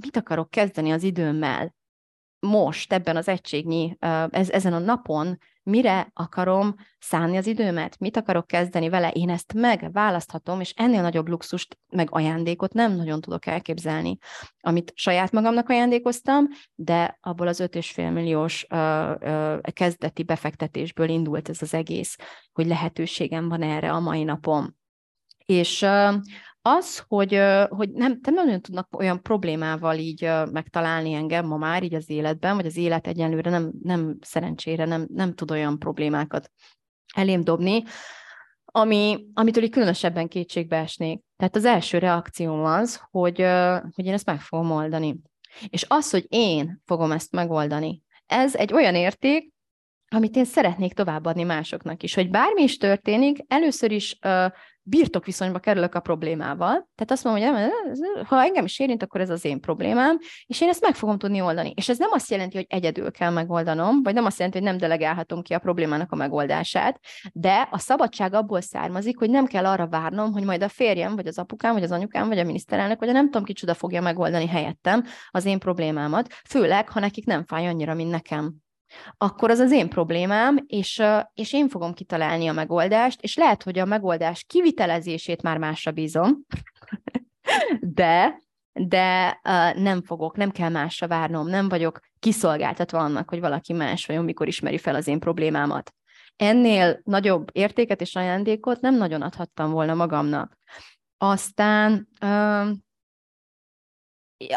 mit 0.00 0.16
akarok 0.16 0.50
kezdeni 0.50 0.90
az 0.90 1.02
időmmel, 1.02 1.74
most, 2.44 2.92
ebben 2.92 3.16
az 3.16 3.28
egységnyi, 3.28 3.96
ez, 4.30 4.50
ezen 4.50 4.72
a 4.72 4.78
napon 4.78 5.38
mire 5.64 6.10
akarom 6.12 6.74
szánni 6.98 7.36
az 7.36 7.46
időmet, 7.46 7.98
mit 7.98 8.16
akarok 8.16 8.46
kezdeni 8.46 8.88
vele, 8.88 9.10
én 9.10 9.30
ezt 9.30 9.52
megválaszthatom, 9.52 10.60
és 10.60 10.72
ennél 10.76 11.02
nagyobb 11.02 11.28
luxust, 11.28 11.78
meg 11.88 12.08
ajándékot 12.10 12.72
nem 12.72 12.92
nagyon 12.92 13.20
tudok 13.20 13.46
elképzelni, 13.46 14.18
amit 14.60 14.92
saját 14.94 15.32
magamnak 15.32 15.68
ajándékoztam, 15.68 16.46
de 16.74 17.18
abból 17.20 17.46
az 17.46 17.60
5,5 17.60 18.12
milliós 18.12 18.66
ö, 18.68 19.12
ö, 19.20 19.58
kezdeti 19.72 20.22
befektetésből 20.22 21.08
indult 21.08 21.48
ez 21.48 21.62
az 21.62 21.74
egész, 21.74 22.16
hogy 22.52 22.66
lehetőségem 22.66 23.48
van 23.48 23.62
erre 23.62 23.92
a 23.92 24.00
mai 24.00 24.24
napon. 24.24 24.76
És 25.44 25.86
az, 26.66 27.04
hogy, 27.08 27.40
hogy 27.68 27.90
nem, 27.90 28.18
nem 28.22 28.34
nagyon 28.34 28.60
tudnak 28.60 28.96
olyan 28.98 29.22
problémával 29.22 29.96
így 29.96 30.30
megtalálni 30.50 31.12
engem 31.12 31.46
ma 31.46 31.56
már 31.56 31.82
így 31.82 31.94
az 31.94 32.10
életben, 32.10 32.56
vagy 32.56 32.66
az 32.66 32.76
élet 32.76 33.06
egyenlőre 33.06 33.50
nem, 33.50 33.72
nem 33.82 34.16
szerencsére 34.20 34.84
nem, 34.84 35.06
nem 35.12 35.34
tud 35.34 35.50
olyan 35.50 35.78
problémákat 35.78 36.50
elém 37.14 37.44
dobni, 37.44 37.82
ami, 38.64 39.26
amitől 39.34 39.62
így 39.62 39.70
különösebben 39.70 40.28
kétségbe 40.28 40.76
esnék. 40.76 41.20
Tehát 41.36 41.56
az 41.56 41.64
első 41.64 41.98
reakcióm 41.98 42.64
az, 42.64 43.00
hogy, 43.10 43.46
hogy 43.94 44.06
én 44.06 44.12
ezt 44.12 44.26
meg 44.26 44.40
fogom 44.40 44.70
oldani. 44.70 45.16
És 45.68 45.84
az, 45.88 46.10
hogy 46.10 46.26
én 46.28 46.82
fogom 46.84 47.12
ezt 47.12 47.32
megoldani, 47.32 48.02
ez 48.26 48.54
egy 48.54 48.72
olyan 48.72 48.94
érték, 48.94 49.52
amit 50.08 50.36
én 50.36 50.44
szeretnék 50.44 50.92
továbbadni 50.92 51.42
másoknak 51.42 52.02
is, 52.02 52.14
hogy 52.14 52.30
bármi 52.30 52.62
is 52.62 52.76
történik, 52.76 53.38
először 53.46 53.92
is 53.92 54.18
uh, 54.26 54.52
birtok 54.86 55.24
viszonyba 55.24 55.58
kerülök 55.58 55.94
a 55.94 56.00
problémával. 56.00 56.72
Tehát 56.94 57.10
azt 57.10 57.24
mondom, 57.24 57.54
hogy 57.54 57.70
ha 58.26 58.42
engem 58.42 58.64
is 58.64 58.78
érint, 58.78 59.02
akkor 59.02 59.20
ez 59.20 59.30
az 59.30 59.44
én 59.44 59.60
problémám, 59.60 60.18
és 60.46 60.60
én 60.60 60.68
ezt 60.68 60.80
meg 60.80 60.94
fogom 60.94 61.18
tudni 61.18 61.40
oldani. 61.40 61.72
És 61.76 61.88
ez 61.88 61.98
nem 61.98 62.10
azt 62.12 62.30
jelenti, 62.30 62.56
hogy 62.56 62.66
egyedül 62.68 63.10
kell 63.10 63.30
megoldanom, 63.30 64.02
vagy 64.02 64.14
nem 64.14 64.24
azt 64.24 64.38
jelenti, 64.38 64.58
hogy 64.58 64.66
nem 64.68 64.78
delegálhatom 64.78 65.42
ki 65.42 65.54
a 65.54 65.58
problémának 65.58 66.12
a 66.12 66.16
megoldását, 66.16 67.00
de 67.32 67.68
a 67.70 67.78
szabadság 67.78 68.34
abból 68.34 68.60
származik, 68.60 69.18
hogy 69.18 69.30
nem 69.30 69.46
kell 69.46 69.66
arra 69.66 69.88
várnom, 69.88 70.32
hogy 70.32 70.44
majd 70.44 70.62
a 70.62 70.68
férjem, 70.68 71.16
vagy 71.16 71.26
az 71.26 71.38
apukám, 71.38 71.72
vagy 71.72 71.82
az 71.82 71.90
anyukám, 71.90 72.28
vagy 72.28 72.38
a 72.38 72.44
miniszterelnök, 72.44 72.98
vagy 72.98 73.08
a 73.08 73.12
nem 73.12 73.24
tudom 73.24 73.44
kicsoda 73.44 73.74
fogja 73.74 74.00
megoldani 74.00 74.46
helyettem 74.46 75.04
az 75.30 75.44
én 75.44 75.58
problémámat, 75.58 76.32
főleg, 76.48 76.88
ha 76.88 77.00
nekik 77.00 77.26
nem 77.26 77.44
fáj 77.46 77.66
annyira, 77.66 77.94
mint 77.94 78.10
nekem 78.10 78.63
akkor 79.18 79.50
az 79.50 79.58
az 79.58 79.72
én 79.72 79.88
problémám, 79.88 80.64
és, 80.66 81.02
és 81.34 81.52
én 81.52 81.68
fogom 81.68 81.92
kitalálni 81.92 82.48
a 82.48 82.52
megoldást, 82.52 83.22
és 83.22 83.36
lehet, 83.36 83.62
hogy 83.62 83.78
a 83.78 83.84
megoldás 83.84 84.44
kivitelezését 84.48 85.42
már 85.42 85.58
másra 85.58 85.90
bízom, 85.90 86.46
de 87.80 88.42
de 88.76 89.40
uh, 89.44 89.82
nem 89.82 90.02
fogok, 90.02 90.36
nem 90.36 90.50
kell 90.50 90.68
másra 90.68 91.06
várnom, 91.06 91.48
nem 91.48 91.68
vagyok 91.68 92.00
kiszolgáltatva 92.18 92.98
annak, 92.98 93.28
hogy 93.28 93.40
valaki 93.40 93.72
más 93.72 94.06
vagy 94.06 94.24
mikor 94.24 94.48
ismeri 94.48 94.78
fel 94.78 94.94
az 94.94 95.06
én 95.06 95.18
problémámat. 95.18 95.94
Ennél 96.36 97.00
nagyobb 97.04 97.48
értéket 97.52 98.00
és 98.00 98.16
ajándékot 98.16 98.80
nem 98.80 98.94
nagyon 98.94 99.22
adhattam 99.22 99.70
volna 99.70 99.94
magamnak. 99.94 100.58
Aztán 101.18 102.08
uh, 102.20 102.70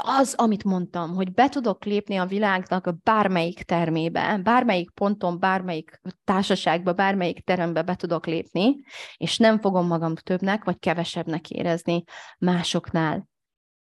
az, 0.01 0.33
amit 0.37 0.63
mondtam, 0.63 1.15
hogy 1.15 1.33
be 1.33 1.49
tudok 1.49 1.85
lépni 1.85 2.17
a 2.17 2.25
világnak 2.25 2.87
a 2.87 2.97
bármelyik 3.03 3.63
termébe, 3.63 4.39
bármelyik 4.43 4.89
ponton, 4.89 5.39
bármelyik 5.39 6.01
társaságba, 6.23 6.93
bármelyik 6.93 7.39
terembe 7.43 7.81
be 7.81 7.95
tudok 7.95 8.25
lépni, 8.25 8.75
és 9.17 9.37
nem 9.37 9.59
fogom 9.59 9.87
magam 9.87 10.15
többnek 10.15 10.63
vagy 10.63 10.79
kevesebbnek 10.79 11.49
érezni 11.49 12.03
másoknál. 12.37 13.27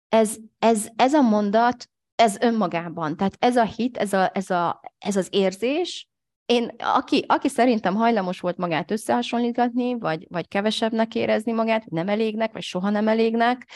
Ez, 0.09 0.35
ez, 0.59 0.87
ez 0.95 1.13
a 1.13 1.21
mondat, 1.21 1.89
ez 2.15 2.37
önmagában, 2.39 3.17
tehát 3.17 3.35
ez 3.39 3.55
a 3.55 3.63
hit, 3.63 3.97
ez, 3.97 4.13
a, 4.13 4.31
ez, 4.33 4.49
a, 4.49 4.81
ez 4.97 5.15
az 5.15 5.27
érzés, 5.31 6.09
én, 6.45 6.75
aki, 6.77 7.23
aki 7.27 7.47
szerintem 7.47 7.95
hajlamos 7.95 8.39
volt 8.39 8.57
magát 8.57 8.91
összehasonlítgatni, 8.91 9.99
vagy, 9.99 10.25
vagy 10.29 10.47
kevesebbnek 10.47 11.15
érezni 11.15 11.51
magát, 11.51 11.85
nem 11.85 12.09
elégnek, 12.09 12.53
vagy 12.53 12.61
soha 12.61 12.89
nem 12.89 13.07
elégnek, 13.07 13.67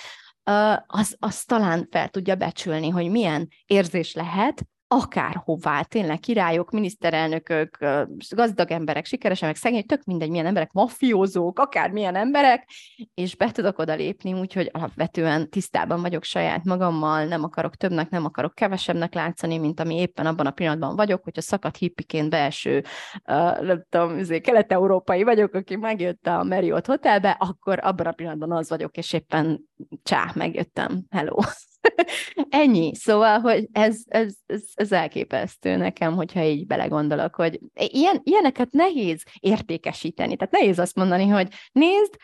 az, 0.88 1.16
az 1.20 1.44
talán 1.44 1.88
fel 1.92 2.10
tudja 2.10 2.36
becsülni, 2.36 2.90
hogy 2.90 3.10
milyen 3.10 3.48
érzés 3.66 4.14
lehet, 4.14 4.66
akárhová, 4.92 5.82
tényleg 5.82 6.20
királyok, 6.20 6.72
miniszterelnökök, 6.72 7.78
gazdag 8.30 8.72
emberek, 8.72 9.06
sikeres 9.06 9.42
emberek, 9.42 9.62
szegény, 9.62 9.86
tök 9.86 10.04
mindegy, 10.04 10.30
milyen 10.30 10.46
emberek, 10.46 10.72
mafiózók, 10.72 11.60
akármilyen 11.60 12.16
emberek, 12.16 12.70
és 13.14 13.36
be 13.36 13.52
tudok 13.52 13.80
oda 13.80 13.94
lépni, 13.94 14.34
úgyhogy 14.34 14.70
alapvetően 14.74 15.50
tisztában 15.50 16.02
vagyok 16.02 16.24
saját 16.24 16.64
magammal, 16.64 17.26
nem 17.26 17.44
akarok 17.44 17.76
többnek, 17.76 18.10
nem 18.10 18.26
akarok 18.26 18.56
kevesebbnek 18.56 19.14
látszani, 19.14 19.58
mint 19.58 19.80
ami 19.80 19.96
éppen 19.96 20.26
abban 20.26 20.46
a 20.46 20.52
pillanatban 20.52 20.96
vagyok, 20.96 21.24
hogyha 21.24 21.42
szakadt 21.42 21.78
hippiként 21.78 22.30
belső, 22.30 22.84
uh, 23.28 23.62
nem 23.62 23.86
tudom, 23.90 24.18
izé, 24.18 24.40
kelet-európai 24.40 25.24
vagyok, 25.24 25.54
aki 25.54 25.76
megjött 25.76 26.28
a 26.28 26.44
Marriott 26.44 26.86
Hotelbe, 26.86 27.36
akkor 27.40 27.80
abban 27.82 28.06
a 28.06 28.12
pillanatban 28.12 28.52
az 28.52 28.70
vagyok, 28.70 28.98
és 28.98 29.14
éppen 29.14 29.62
csá, 30.04 30.32
megjöttem, 30.36 31.04
hello. 31.10 31.36
Ennyi. 32.50 32.96
Szóval, 32.96 33.40
hogy 33.40 33.68
ez, 33.72 34.02
ez, 34.08 34.34
ez, 34.46 34.64
ez 34.74 34.92
elképesztő 34.92 35.76
nekem, 35.76 36.16
hogyha 36.16 36.44
így 36.44 36.68
belegondolok, 36.68 37.36
hogy 37.36 37.60
ilyen, 37.74 38.22
ilyeneket 38.24 38.72
nehéz 38.72 39.24
értékesíteni. 39.40 40.36
Tehát 40.36 40.54
nehéz 40.54 40.80
azt 40.80 40.96
mondani, 40.96 41.28
hogy 41.28 41.48
nézd, 41.72 42.16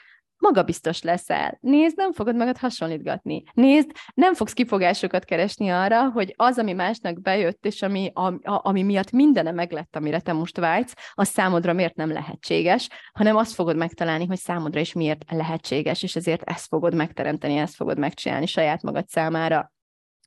magabiztos 0.45 1.01
leszel. 1.01 1.57
Nézd, 1.61 1.97
nem 1.97 2.13
fogod 2.13 2.35
magad 2.35 2.57
hasonlítgatni. 2.57 3.43
Nézd, 3.53 3.91
nem 4.13 4.33
fogsz 4.33 4.53
kifogásokat 4.53 5.25
keresni 5.25 5.69
arra, 5.69 6.09
hogy 6.09 6.33
az, 6.35 6.57
ami 6.57 6.73
másnak 6.73 7.21
bejött, 7.21 7.65
és 7.65 7.81
ami, 7.81 8.11
a, 8.13 8.25
a, 8.25 8.61
ami 8.63 8.83
miatt 8.83 9.11
mindene 9.11 9.51
meglett, 9.51 9.95
amire 9.95 10.19
te 10.19 10.33
most 10.33 10.57
vágysz, 10.57 10.93
az 11.13 11.27
számodra 11.27 11.73
miért 11.73 11.95
nem 11.95 12.11
lehetséges, 12.11 12.89
hanem 13.13 13.35
azt 13.35 13.53
fogod 13.53 13.75
megtalálni, 13.75 14.25
hogy 14.25 14.37
számodra 14.37 14.79
is 14.79 14.93
miért 14.93 15.25
lehetséges, 15.29 16.03
és 16.03 16.15
ezért 16.15 16.43
ezt 16.43 16.67
fogod 16.67 16.95
megteremteni, 16.95 17.57
ezt 17.57 17.75
fogod 17.75 17.99
megcsinálni 17.99 18.45
saját 18.45 18.81
magad 18.81 19.07
számára. 19.07 19.73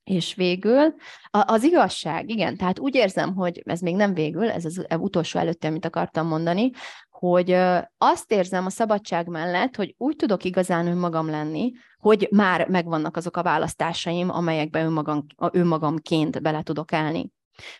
És 0.04 0.34
végül 0.34 0.94
az 1.30 1.62
igazság, 1.62 2.30
igen, 2.30 2.56
tehát 2.56 2.78
úgy 2.78 2.94
érzem, 2.94 3.34
hogy 3.34 3.62
ez 3.64 3.80
még 3.80 3.96
nem 3.96 4.14
végül, 4.14 4.50
ez 4.50 4.64
az 4.64 4.86
utolsó 4.98 5.38
előtti, 5.38 5.66
amit 5.66 5.84
akartam 5.84 6.26
mondani, 6.26 6.70
hogy 7.18 7.56
azt 7.98 8.32
érzem 8.32 8.66
a 8.66 8.70
szabadság 8.70 9.26
mellett, 9.26 9.76
hogy 9.76 9.94
úgy 9.98 10.16
tudok 10.16 10.44
igazán 10.44 10.86
önmagam 10.86 11.30
lenni, 11.30 11.72
hogy 11.98 12.28
már 12.30 12.68
megvannak 12.68 13.16
azok 13.16 13.36
a 13.36 13.42
választásaim, 13.42 14.30
amelyekbe 14.30 14.84
önmagam, 14.84 15.26
önmagamként 15.52 16.42
bele 16.42 16.62
tudok 16.62 16.92
állni. 16.92 17.32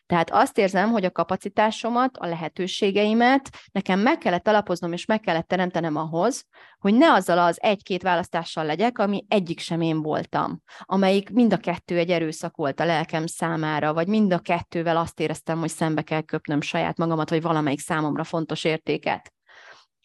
Tehát 0.07 0.31
azt 0.31 0.59
érzem, 0.59 0.91
hogy 0.91 1.05
a 1.05 1.11
kapacitásomat, 1.11 2.17
a 2.17 2.27
lehetőségeimet 2.27 3.51
nekem 3.73 4.01
meg 4.01 4.19
kellett 4.19 4.49
alapoznom, 4.49 4.93
és 4.93 5.05
meg 5.05 5.21
kellett 5.21 5.49
teremtenem 5.49 5.97
ahhoz, 5.97 6.45
hogy 6.79 6.95
ne 6.95 7.13
azzal 7.13 7.39
az 7.39 7.63
egy-két 7.63 8.03
választással 8.03 8.65
legyek, 8.65 8.99
ami 8.99 9.25
egyik 9.29 9.59
sem 9.61 9.81
én 9.81 10.03
voltam, 10.03 10.63
amelyik 10.81 11.31
mind 11.31 11.53
a 11.53 11.57
kettő 11.57 11.99
egy 11.99 12.11
erőszak 12.11 12.57
volt 12.57 12.81
a 12.81 12.85
lelkem 12.85 13.27
számára, 13.27 13.95
vagy 13.95 14.07
mind 14.07 14.33
a 14.33 14.39
kettővel 14.39 14.97
azt 14.97 15.21
éreztem, 15.21 15.59
hogy 15.59 15.71
szembe 15.71 16.03
kell 16.03 16.23
köpnöm 16.23 16.61
saját 16.61 16.99
magamat, 16.99 17.31
vagy 17.31 17.43
valamelyik 17.43 17.81
számomra 17.81 18.25
fontos 18.25 18.65
értéket. 18.65 19.33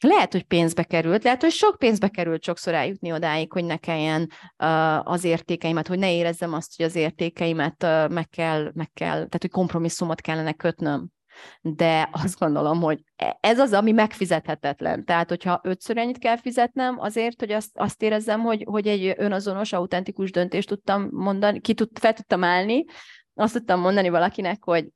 Lehet, 0.03 0.31
hogy 0.31 0.43
pénzbe 0.43 0.83
került, 0.83 1.23
lehet, 1.23 1.41
hogy 1.41 1.51
sok 1.51 1.77
pénzbe 1.77 2.07
került 2.07 2.43
sokszor 2.43 2.73
eljutni 2.73 3.11
odáig, 3.11 3.51
hogy 3.51 3.65
ne 3.65 3.77
kelljen 3.77 4.21
uh, 4.21 5.11
az 5.11 5.23
értékeimet, 5.23 5.87
hogy 5.87 5.99
ne 5.99 6.13
érezzem 6.13 6.53
azt, 6.53 6.75
hogy 6.77 6.85
az 6.85 6.95
értékeimet 6.95 7.83
uh, 7.83 8.09
meg, 8.09 8.29
kell, 8.29 8.71
meg 8.73 8.91
kell, 8.93 9.13
tehát 9.13 9.37
hogy 9.41 9.49
kompromisszumot 9.49 10.21
kellene 10.21 10.53
kötnöm. 10.53 11.07
De 11.61 12.09
azt 12.11 12.39
gondolom, 12.39 12.81
hogy 12.81 13.03
e, 13.15 13.37
ez 13.41 13.59
az, 13.59 13.73
ami 13.73 13.91
megfizethetetlen. 13.91 15.05
Tehát, 15.05 15.29
hogyha 15.29 15.59
ötször 15.63 15.97
ennyit 15.97 16.17
kell 16.17 16.37
fizetnem 16.37 16.99
azért, 16.99 17.39
hogy 17.39 17.51
azt, 17.51 17.69
azt 17.73 18.01
érezzem, 18.01 18.41
hogy, 18.41 18.63
hogy 18.69 18.87
egy 18.87 19.13
önazonos, 19.17 19.73
autentikus 19.73 20.31
döntést 20.31 20.67
tudtam 20.67 21.07
mondani, 21.11 21.59
ki 21.59 21.73
tud, 21.73 21.89
fel 21.99 22.13
tudtam 22.13 22.43
állni, 22.43 22.85
azt 23.33 23.53
tudtam 23.53 23.79
mondani 23.79 24.09
valakinek, 24.09 24.63
hogy 24.63 24.87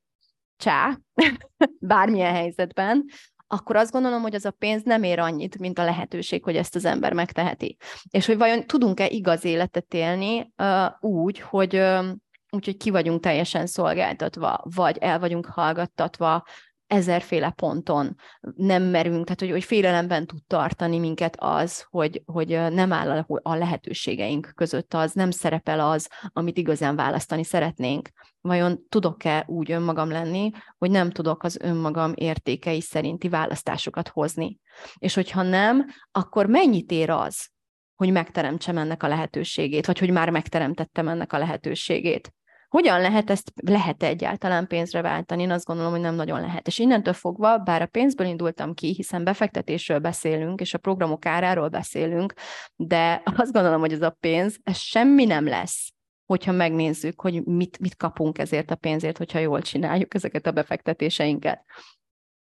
csá, 0.56 0.98
bármilyen 1.80 2.34
helyzetben, 2.34 3.04
akkor 3.48 3.76
azt 3.76 3.92
gondolom, 3.92 4.22
hogy 4.22 4.34
az 4.34 4.44
a 4.44 4.50
pénz 4.50 4.82
nem 4.82 5.02
ér 5.02 5.18
annyit, 5.18 5.58
mint 5.58 5.78
a 5.78 5.84
lehetőség, 5.84 6.44
hogy 6.44 6.56
ezt 6.56 6.74
az 6.74 6.84
ember 6.84 7.12
megteheti. 7.12 7.76
És 8.10 8.26
hogy 8.26 8.36
vajon 8.36 8.66
tudunk-e 8.66 9.06
igaz 9.06 9.44
életet 9.44 9.94
élni 9.94 10.52
uh, 10.56 10.86
úgy, 11.00 11.40
hogy 11.40 11.74
uh, 11.74 12.06
úgy, 12.50 12.64
hogy 12.64 12.76
ki 12.76 12.90
vagyunk 12.90 13.20
teljesen 13.20 13.66
szolgáltatva, 13.66 14.60
vagy 14.74 14.98
el 14.98 15.18
vagyunk 15.18 15.46
hallgattatva 15.46 16.44
ezerféle 16.88 17.50
ponton 17.50 18.16
nem 18.56 18.82
merünk, 18.82 19.24
tehát 19.24 19.40
hogy, 19.40 19.50
hogy 19.50 19.64
félelemben 19.64 20.26
tud 20.26 20.38
tartani 20.46 20.98
minket 20.98 21.36
az, 21.38 21.86
hogy, 21.90 22.22
hogy 22.26 22.48
nem 22.48 22.92
áll 22.92 23.24
a 23.42 23.54
lehetőségeink 23.54 24.52
között 24.54 24.94
az, 24.94 25.12
nem 25.12 25.30
szerepel 25.30 25.80
az, 25.80 26.08
amit 26.32 26.58
igazán 26.58 26.96
választani 26.96 27.44
szeretnénk. 27.44 28.08
Vajon 28.48 28.86
tudok-e 28.88 29.44
úgy 29.46 29.70
önmagam 29.70 30.10
lenni, 30.10 30.50
hogy 30.78 30.90
nem 30.90 31.10
tudok 31.10 31.42
az 31.42 31.58
önmagam 31.60 32.12
értékei 32.14 32.80
szerinti 32.80 33.28
választásokat 33.28 34.08
hozni? 34.08 34.58
És 34.98 35.14
hogyha 35.14 35.42
nem, 35.42 35.86
akkor 36.12 36.46
mennyit 36.46 36.90
ér 36.90 37.10
az, 37.10 37.48
hogy 37.94 38.12
megteremtsem 38.12 38.78
ennek 38.78 39.02
a 39.02 39.08
lehetőségét, 39.08 39.86
vagy 39.86 39.98
hogy 39.98 40.10
már 40.10 40.30
megteremtettem 40.30 41.08
ennek 41.08 41.32
a 41.32 41.38
lehetőségét? 41.38 42.32
Hogyan 42.68 43.00
lehet 43.00 43.30
ezt, 43.30 43.52
lehet 43.62 44.02
egyáltalán 44.02 44.66
pénzre 44.66 45.02
váltani? 45.02 45.42
Én 45.42 45.50
azt 45.50 45.64
gondolom, 45.64 45.92
hogy 45.92 46.00
nem 46.00 46.14
nagyon 46.14 46.40
lehet. 46.40 46.66
És 46.66 46.78
innentől 46.78 47.14
fogva, 47.14 47.58
bár 47.58 47.82
a 47.82 47.86
pénzből 47.86 48.26
indultam 48.26 48.74
ki, 48.74 48.92
hiszen 48.94 49.24
befektetésről 49.24 49.98
beszélünk, 49.98 50.60
és 50.60 50.74
a 50.74 50.78
programok 50.78 51.26
áráról 51.26 51.68
beszélünk, 51.68 52.32
de 52.76 53.22
azt 53.36 53.52
gondolom, 53.52 53.80
hogy 53.80 53.92
ez 53.92 54.02
a 54.02 54.16
pénz, 54.20 54.56
ez 54.62 54.76
semmi 54.76 55.24
nem 55.24 55.46
lesz, 55.46 55.92
hogyha 56.28 56.52
megnézzük, 56.52 57.20
hogy 57.20 57.44
mit, 57.44 57.78
mit 57.78 57.96
kapunk 57.96 58.38
ezért 58.38 58.70
a 58.70 58.76
pénzért, 58.76 59.18
hogyha 59.18 59.38
jól 59.38 59.62
csináljuk 59.62 60.14
ezeket 60.14 60.46
a 60.46 60.52
befektetéseinket. 60.52 61.64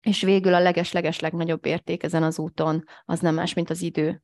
És 0.02 0.22
végül 0.22 0.54
a 0.54 0.60
leges-leges 0.60 1.20
legnagyobb 1.20 1.66
érték 1.66 2.04
ezen 2.04 2.24
az 2.24 2.40
úton 2.40 2.84
az 3.06 3.20
nem 3.20 3.34
más, 3.34 3.54
mint 3.54 3.70
az 3.70 3.82
idő. 3.82 4.24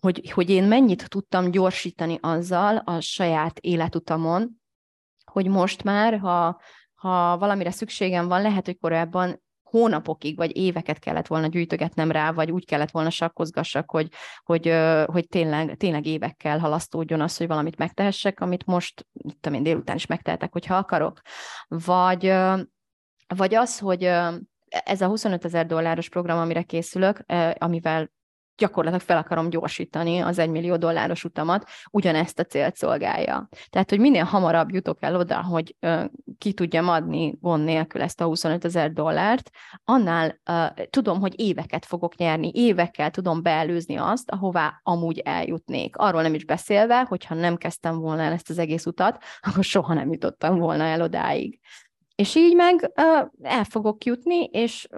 Hogy, 0.00 0.30
hogy 0.30 0.50
én 0.50 0.64
mennyit 0.64 1.08
tudtam 1.08 1.50
gyorsítani 1.50 2.18
azzal 2.20 2.76
a 2.76 3.00
saját 3.00 3.58
életutamon, 3.58 4.60
hogy 5.24 5.46
most 5.46 5.82
már, 5.82 6.18
ha, 6.18 6.60
ha 6.94 7.38
valamire 7.38 7.70
szükségem 7.70 8.28
van, 8.28 8.42
lehet, 8.42 8.66
hogy 8.66 8.78
korábban 8.78 9.42
hónapokig 9.70 10.36
vagy 10.36 10.56
éveket 10.56 10.98
kellett 10.98 11.26
volna 11.26 11.46
gyűjtögetnem 11.46 12.10
rá, 12.10 12.32
vagy 12.32 12.50
úgy 12.50 12.64
kellett 12.64 12.90
volna 12.90 13.10
sakkozgassak, 13.10 13.90
hogy, 13.90 14.08
hogy, 14.44 14.72
hogy 15.06 15.28
tényleg, 15.28 15.76
tényleg 15.76 16.06
évekkel 16.06 16.58
halasztódjon 16.58 17.20
az, 17.20 17.36
hogy 17.36 17.46
valamit 17.46 17.78
megtehessek, 17.78 18.40
amit 18.40 18.66
most, 18.66 19.06
tudom 19.40 19.58
én, 19.58 19.62
délután 19.62 19.96
is 19.96 20.06
megtehetek, 20.06 20.52
hogyha 20.52 20.76
akarok. 20.76 21.20
Vagy, 21.68 22.32
vagy 23.34 23.54
az, 23.54 23.78
hogy 23.78 24.04
ez 24.68 25.00
a 25.00 25.06
25 25.06 25.44
ezer 25.44 25.66
dolláros 25.66 26.08
program, 26.08 26.38
amire 26.38 26.62
készülök, 26.62 27.24
amivel 27.58 28.10
gyakorlatilag 28.60 29.04
fel 29.06 29.16
akarom 29.16 29.50
gyorsítani 29.50 30.18
az 30.18 30.38
egymillió 30.38 30.76
dolláros 30.76 31.24
utamat, 31.24 31.68
ugyanezt 31.90 32.38
a 32.38 32.44
célt 32.44 32.76
szolgálja. 32.76 33.48
Tehát, 33.70 33.90
hogy 33.90 33.98
minél 33.98 34.24
hamarabb 34.24 34.74
jutok 34.74 35.02
el 35.02 35.16
oda, 35.16 35.42
hogy 35.42 35.76
uh, 35.80 36.04
ki 36.38 36.52
tudjam 36.52 36.88
adni 36.88 37.38
gond 37.40 37.64
nélkül 37.64 38.02
ezt 38.02 38.20
a 38.20 38.24
25 38.24 38.64
ezer 38.64 38.92
dollárt, 38.92 39.50
annál 39.84 40.40
uh, 40.50 40.84
tudom, 40.90 41.20
hogy 41.20 41.40
éveket 41.40 41.86
fogok 41.86 42.16
nyerni, 42.16 42.50
évekkel 42.54 43.10
tudom 43.10 43.42
beelőzni 43.42 43.96
azt, 43.96 44.30
ahová 44.30 44.80
amúgy 44.82 45.18
eljutnék. 45.18 45.96
Arról 45.96 46.22
nem 46.22 46.34
is 46.34 46.44
beszélve, 46.44 47.04
hogyha 47.08 47.34
nem 47.34 47.56
kezdtem 47.56 47.98
volna 47.98 48.22
el 48.22 48.32
ezt 48.32 48.50
az 48.50 48.58
egész 48.58 48.86
utat, 48.86 49.22
akkor 49.46 49.64
soha 49.64 49.94
nem 49.94 50.12
jutottam 50.12 50.58
volna 50.58 50.84
el 50.84 51.02
odáig. 51.02 51.60
És 52.20 52.34
így 52.34 52.54
meg 52.54 52.92
el 53.42 53.64
fogok 53.64 54.04
jutni, 54.04 54.44
és 54.44 54.88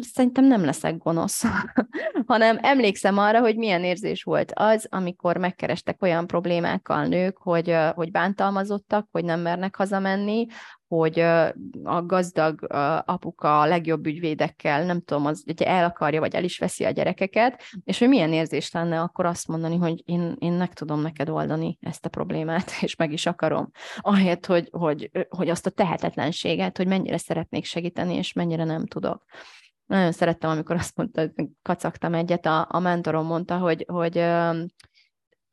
szerintem 0.00 0.44
nem 0.44 0.64
leszek 0.64 0.98
gonosz, 0.98 1.44
hanem 2.26 2.58
emlékszem 2.62 3.18
arra, 3.18 3.40
hogy 3.40 3.56
milyen 3.56 3.84
érzés 3.84 4.22
volt 4.22 4.52
az, 4.54 4.86
amikor 4.90 5.36
megkerestek 5.36 6.02
olyan 6.02 6.26
problémákkal 6.26 7.04
nők, 7.06 7.38
hogy, 7.38 7.76
hogy 7.94 8.10
bántalmazottak, 8.10 9.08
hogy 9.10 9.24
nem 9.24 9.40
mernek 9.40 9.76
hazamenni, 9.76 10.46
hogy 10.88 11.20
a 11.84 12.02
gazdag 12.06 12.66
apuka 13.04 13.60
a 13.60 13.66
legjobb 13.66 14.06
ügyvédekkel, 14.06 14.84
nem 14.84 15.00
tudom, 15.00 15.26
az 15.26 15.44
ugye 15.46 15.66
el 15.66 15.84
akarja, 15.84 16.20
vagy 16.20 16.34
el 16.34 16.44
is 16.44 16.58
veszi 16.58 16.84
a 16.84 16.90
gyerekeket, 16.90 17.62
és 17.84 17.98
hogy 17.98 18.08
milyen 18.08 18.32
érzés 18.32 18.72
lenne 18.72 19.00
akkor 19.00 19.26
azt 19.26 19.48
mondani, 19.48 19.76
hogy 19.76 20.02
én, 20.04 20.36
én 20.38 20.52
meg 20.52 20.72
tudom 20.72 21.00
neked 21.00 21.28
oldani 21.28 21.78
ezt 21.80 22.06
a 22.06 22.08
problémát, 22.08 22.70
és 22.82 22.96
meg 22.96 23.12
is 23.12 23.26
akarom. 23.26 23.70
Ahelyett, 23.98 24.46
hogy, 24.46 24.68
hogy, 24.70 25.10
hogy 25.28 25.48
azt 25.48 25.66
a 25.66 25.70
tehetetlenséget, 25.70 26.76
hogy 26.76 26.86
mennyire 26.86 27.18
szeretnék 27.18 27.64
segíteni, 27.64 28.14
és 28.14 28.32
mennyire 28.32 28.64
nem 28.64 28.86
tudok. 28.86 29.24
Nagyon 29.86 30.12
szerettem, 30.12 30.50
amikor 30.50 30.76
azt 30.76 30.96
mondta, 30.96 31.30
kacagtam 31.62 32.14
egyet, 32.14 32.46
a, 32.46 32.66
a 32.70 32.78
mentorom 32.78 33.26
mondta, 33.26 33.58
hogy, 33.58 33.84
hogy 33.88 34.24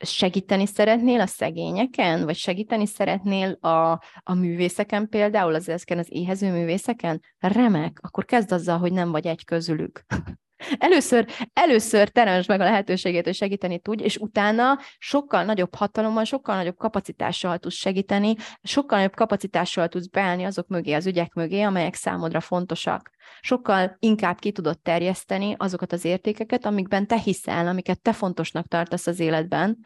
segíteni 0.03 0.65
szeretnél 0.65 1.19
a 1.19 1.25
szegényeken, 1.25 2.23
vagy 2.23 2.35
segíteni 2.35 2.85
szeretnél 2.85 3.51
a, 3.51 3.91
a 4.23 4.33
művészeken 4.33 5.09
például, 5.09 5.55
az 5.55 5.69
ezeken 5.69 5.97
az 5.97 6.07
éhező 6.09 6.51
művészeken? 6.51 7.21
Remek, 7.39 7.99
akkor 8.01 8.25
kezd 8.25 8.51
azzal, 8.51 8.77
hogy 8.77 8.91
nem 8.91 9.11
vagy 9.11 9.27
egy 9.27 9.45
közülük. 9.45 10.05
Először, 10.77 11.27
először 11.53 12.09
teremtsd 12.09 12.49
meg 12.49 12.59
a 12.59 12.63
lehetőségét, 12.63 13.25
hogy 13.25 13.35
segíteni 13.35 13.79
tudj, 13.79 14.03
és 14.03 14.17
utána 14.17 14.79
sokkal 14.97 15.43
nagyobb 15.43 15.75
hatalommal, 15.75 16.23
sokkal 16.23 16.55
nagyobb 16.55 16.77
kapacitással 16.77 17.57
tudsz 17.57 17.75
segíteni, 17.75 18.35
sokkal 18.61 18.97
nagyobb 18.97 19.15
kapacitással 19.15 19.87
tudsz 19.87 20.07
beállni 20.07 20.43
azok 20.43 20.67
mögé, 20.67 20.93
az 20.93 21.07
ügyek 21.07 21.33
mögé, 21.33 21.61
amelyek 21.61 21.93
számodra 21.93 22.39
fontosak. 22.39 23.11
Sokkal 23.41 23.95
inkább 23.99 24.39
ki 24.39 24.51
tudod 24.51 24.79
terjeszteni 24.79 25.55
azokat 25.57 25.91
az 25.91 26.05
értékeket, 26.05 26.65
amikben 26.65 27.07
te 27.07 27.17
hiszel, 27.17 27.67
amiket 27.67 28.01
te 28.01 28.13
fontosnak 28.13 28.67
tartasz 28.67 29.07
az 29.07 29.19
életben, 29.19 29.77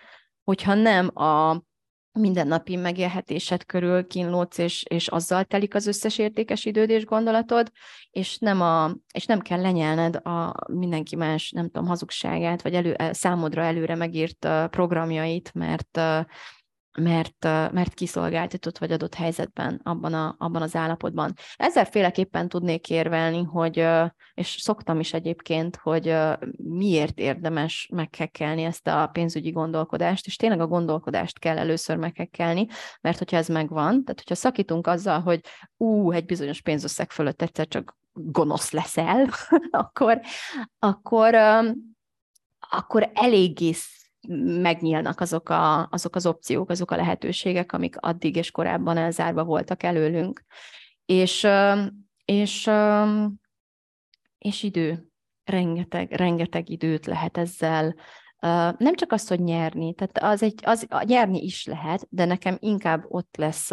hogyha 0.44 0.74
nem 0.74 1.18
a 1.18 1.62
mindennapi 2.18 2.76
megélhetésed 2.76 3.66
körül 3.66 4.08
kínlódsz, 4.08 4.58
és, 4.58 4.84
és 4.90 5.08
azzal 5.08 5.44
telik 5.44 5.76
az 5.76 5.88
összes 5.88 6.18
értékes 6.18 6.66
időd 6.66 6.90
és 6.90 7.06
gondolatod, 7.06 7.72
és 8.12 8.38
nem, 8.38 8.62
a, 8.62 8.96
és 9.14 9.26
nem 9.26 9.40
kell 9.40 9.62
lenyelned 9.62 10.16
a 10.16 10.54
mindenki 10.72 11.16
más, 11.16 11.52
nem 11.52 11.66
tudom, 11.66 11.88
hazugságát, 11.88 12.62
vagy 12.62 12.74
elő, 12.74 12.96
számodra 13.12 13.62
előre 13.62 13.96
megírt 13.96 14.48
programjait, 14.70 15.54
mert 15.54 16.00
mert, 17.02 17.44
mert 17.44 17.94
kiszolgáltatott 17.94 18.78
vagy 18.78 18.92
adott 18.92 19.14
helyzetben 19.14 19.80
abban, 19.84 20.14
a, 20.14 20.36
abban 20.38 20.62
az 20.62 20.76
állapotban. 20.76 21.34
Ezzel 21.56 21.86
féleképpen 21.86 22.50
tudnék 22.50 22.90
érvelni, 22.90 23.44
hogy, 23.44 23.88
és 24.34 24.58
szoktam 24.62 25.00
is 25.00 25.14
egyébként, 25.14 25.76
hogy 25.76 26.16
miért 26.58 27.20
érdemes 27.20 27.90
meghekkelni 27.94 28.64
ezt 28.64 28.88
a 28.88 29.08
pénzügyi 29.08 29.52
gondolkodást, 29.52 30.26
és 30.26 30.36
tényleg 30.36 30.60
a 30.60 30.68
gondolkodást 30.68 31.40
kell 31.40 31.58
először 31.58 31.98
meghekkelni, 31.98 32.68
mert 33.02 33.18
hogyha 33.18 33.38
ez 33.38 33.48
megvan, 33.48 33.90
tehát 34.04 34.20
hogyha 34.20 34.36
szakítunk 34.36 34.88
azzal, 34.88 35.20
hogy 35.20 35.42
ú, 35.78 36.12
egy 36.12 36.26
bizonyos 36.26 36.62
pénzösszeg 36.62 37.12
fölött 37.12 37.42
egyszer 37.42 37.68
csak 37.68 37.98
gonosz 38.14 38.72
leszel, 38.72 39.30
akkor, 39.72 40.20
akkor, 40.80 41.36
akkor 42.70 43.12
eléggé 43.14 43.74
megnyílnak 44.62 45.20
azok, 45.20 45.50
a, 45.50 45.88
azok 45.92 46.16
az 46.16 46.26
opciók, 46.26 46.70
azok 46.70 46.92
a 46.92 46.96
lehetőségek, 46.96 47.72
amik 47.72 47.96
addig 48.00 48.36
és 48.36 48.52
korábban 48.52 48.98
elzárva 48.98 49.44
voltak 49.44 49.84
előlünk. 49.84 50.44
És, 51.06 51.48
és, 52.26 52.70
és 54.38 54.64
idő, 54.64 55.08
rengeteg, 55.44 56.12
rengeteg 56.12 56.70
időt 56.70 57.06
lehet 57.06 57.38
ezzel 57.38 57.96
nem 58.78 58.96
csak 58.96 59.12
azt, 59.12 59.30
hogy 59.30 59.40
nyerni, 59.40 59.94
tehát 59.94 60.18
az 60.34 60.44
egy, 60.44 60.60
az, 60.66 60.88
nyerni 61.04 61.44
is 61.44 61.66
lehet, 61.66 62.08
de 62.10 62.26
nekem 62.26 62.58
inkább 62.60 63.06
ott 63.08 63.36
lesz, 63.38 63.70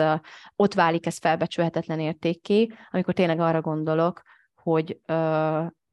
ott 0.56 0.74
válik 0.74 1.06
ez 1.06 1.18
felbecsülhetetlen 1.18 2.00
értékké, 2.00 2.68
amikor 2.90 3.14
tényleg 3.14 3.40
arra 3.40 3.60
gondolok, 3.60 4.22
hogy, 4.54 5.00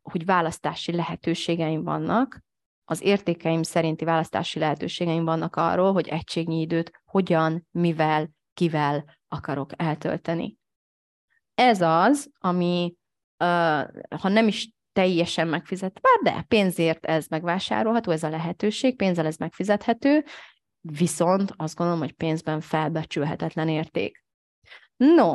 hogy 0.01 0.25
választási 0.25 0.91
lehetőségeim 0.91 1.83
vannak, 1.83 2.43
az 2.85 3.01
értékeim 3.01 3.63
szerinti 3.63 4.05
választási 4.05 4.59
lehetőségeim 4.59 5.25
vannak 5.25 5.55
arról, 5.55 5.93
hogy 5.93 6.07
egységnyi 6.07 6.59
időt 6.59 7.01
hogyan, 7.05 7.67
mivel, 7.71 8.29
kivel 8.53 9.17
akarok 9.27 9.71
eltölteni. 9.75 10.57
Ez 11.53 11.81
az, 11.81 12.29
ami, 12.39 12.95
ha 14.09 14.29
nem 14.29 14.47
is 14.47 14.69
teljesen 14.93 15.47
megfizetve, 15.47 16.09
de 16.23 16.45
pénzért 16.47 17.05
ez 17.05 17.27
megvásárolható, 17.27 18.11
ez 18.11 18.23
a 18.23 18.29
lehetőség, 18.29 18.95
pénzzel 18.95 19.25
ez 19.25 19.37
megfizethető, 19.37 20.25
viszont 20.81 21.53
azt 21.55 21.75
gondolom, 21.75 22.01
hogy 22.01 22.11
pénzben 22.11 22.61
felbecsülhetetlen 22.61 23.67
érték. 23.67 24.23
No, 24.95 25.31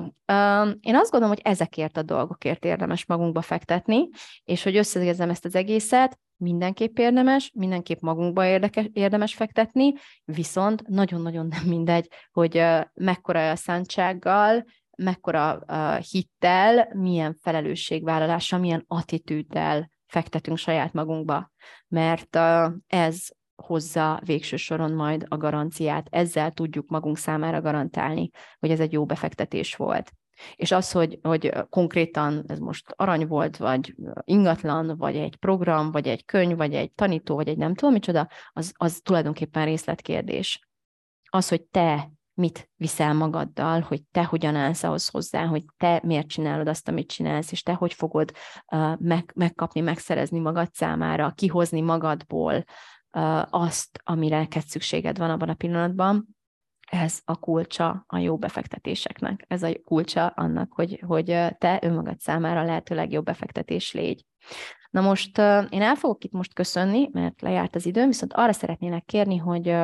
én 0.81 0.97
azt 0.97 1.11
gondolom, 1.11 1.29
hogy 1.29 1.41
ezekért 1.43 1.97
a 1.97 2.03
dolgokért 2.03 2.65
érdemes 2.65 3.07
magunkba 3.07 3.43
fektetni, 3.43 4.09
és 4.45 4.63
hogy 4.63 4.77
összegezem 4.77 5.31
ezt 5.31 5.45
az 5.45 5.55
egészet, 5.55 6.19
mindenképp 6.37 6.99
érdemes, 6.99 7.51
mindenképp 7.55 8.01
magunkba 8.01 8.47
érdekes, 8.47 8.89
érdemes 8.93 9.34
fektetni, 9.34 9.93
viszont 10.24 10.89
nagyon-nagyon 10.89 11.47
nem 11.47 11.64
mindegy, 11.66 12.11
hogy 12.32 12.62
mekkora 12.95 13.51
a 13.51 13.57
szántsággal, 13.57 14.64
mekkora 14.97 15.61
hittel, 16.11 16.89
milyen 16.93 17.34
felelősségvállalással, 17.34 18.59
milyen 18.59 18.84
attitűddel 18.87 19.91
fektetünk 20.07 20.59
saját 20.59 20.93
magunkba, 20.93 21.51
mert 21.89 22.39
ez 22.87 23.26
hozza 23.62 24.20
végső 24.24 24.57
soron 24.57 24.93
majd 24.93 25.24
a 25.28 25.37
garanciát. 25.37 26.07
Ezzel 26.11 26.51
tudjuk 26.51 26.89
magunk 26.89 27.18
számára 27.18 27.61
garantálni, 27.61 28.30
hogy 28.59 28.70
ez 28.70 28.80
egy 28.80 28.93
jó 28.93 29.05
befektetés 29.05 29.74
volt. 29.74 30.12
És 30.57 30.72
az, 30.72 30.93
hogy, 30.93 31.18
hogy 31.22 31.53
konkrétan 31.68 32.45
ez 32.47 32.59
most 32.59 32.93
arany 32.97 33.26
volt, 33.26 33.57
vagy 33.57 33.95
ingatlan, 34.24 34.97
vagy 34.97 35.16
egy 35.16 35.37
program, 35.37 35.91
vagy 35.91 36.07
egy 36.09 36.24
könyv, 36.24 36.57
vagy 36.57 36.74
egy 36.74 36.93
tanító, 36.93 37.34
vagy 37.34 37.49
egy 37.49 37.57
nem 37.57 37.74
tudom 37.74 37.93
micsoda, 37.93 38.28
az, 38.53 38.72
az 38.76 39.01
tulajdonképpen 39.03 39.64
részletkérdés. 39.64 40.68
Az, 41.30 41.49
hogy 41.49 41.62
te 41.62 42.11
mit 42.34 42.70
viszel 42.76 43.14
magaddal, 43.14 43.80
hogy 43.80 44.03
te 44.11 44.24
hogyan 44.24 44.57
állsz 44.57 44.82
ahhoz 44.82 45.09
hozzá, 45.09 45.47
hogy 45.47 45.64
te 45.76 46.01
miért 46.05 46.28
csinálod 46.28 46.68
azt, 46.68 46.89
amit 46.89 47.11
csinálsz, 47.11 47.53
és 47.53 47.62
te 47.62 47.72
hogy 47.72 47.93
fogod 47.93 48.32
uh, 48.72 48.99
meg, 48.99 49.32
megkapni, 49.34 49.80
megszerezni 49.80 50.39
magad 50.39 50.72
számára, 50.72 51.30
kihozni 51.30 51.80
magadból 51.80 52.55
uh, 52.55 53.43
azt, 53.51 54.01
amire 54.05 54.39
neked 54.39 54.66
szükséged 54.66 55.18
van 55.18 55.30
abban 55.30 55.49
a 55.49 55.55
pillanatban, 55.55 56.36
ez 56.87 57.20
a 57.24 57.37
kulcsa 57.37 58.05
a 58.07 58.18
jó 58.18 58.37
befektetéseknek. 58.37 59.45
Ez 59.49 59.62
a 59.62 59.68
kulcsa 59.84 60.26
annak, 60.26 60.72
hogy, 60.72 61.03
hogy 61.07 61.24
te 61.59 61.78
önmagad 61.82 62.20
számára 62.20 62.62
lehető 62.62 62.95
legjobb 62.95 63.24
befektetés 63.24 63.93
légy. 63.93 64.24
Na 64.91 65.01
most 65.01 65.39
én 65.68 65.82
el 65.82 65.95
fogok 65.95 66.24
itt 66.24 66.32
most 66.32 66.55
köszönni, 66.55 67.09
mert 67.12 67.41
lejárt 67.41 67.74
az 67.74 67.87
időm, 67.87 68.07
viszont 68.07 68.32
arra 68.32 68.53
szeretnének 68.53 69.05
kérni, 69.05 69.37
hogy 69.37 69.74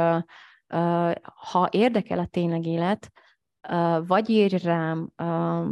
ha 1.51 1.69
érdekel 1.71 2.19
a 2.19 2.27
tényleg 2.27 2.67
élet, 2.67 3.13
vagy 4.07 4.31
írj 4.31 4.57
rám 4.57 5.11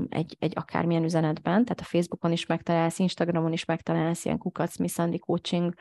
egy, 0.08 0.36
egy 0.38 0.52
akármilyen 0.56 1.04
üzenetben, 1.04 1.64
tehát 1.64 1.80
a 1.80 1.84
Facebookon 1.84 2.32
is 2.32 2.46
megtalálsz, 2.46 2.98
Instagramon 2.98 3.52
is 3.52 3.64
megtalálsz, 3.64 4.24
ilyen 4.24 4.38
kukac, 4.38 4.76
Miss 4.76 4.96
Coaching 5.18 5.74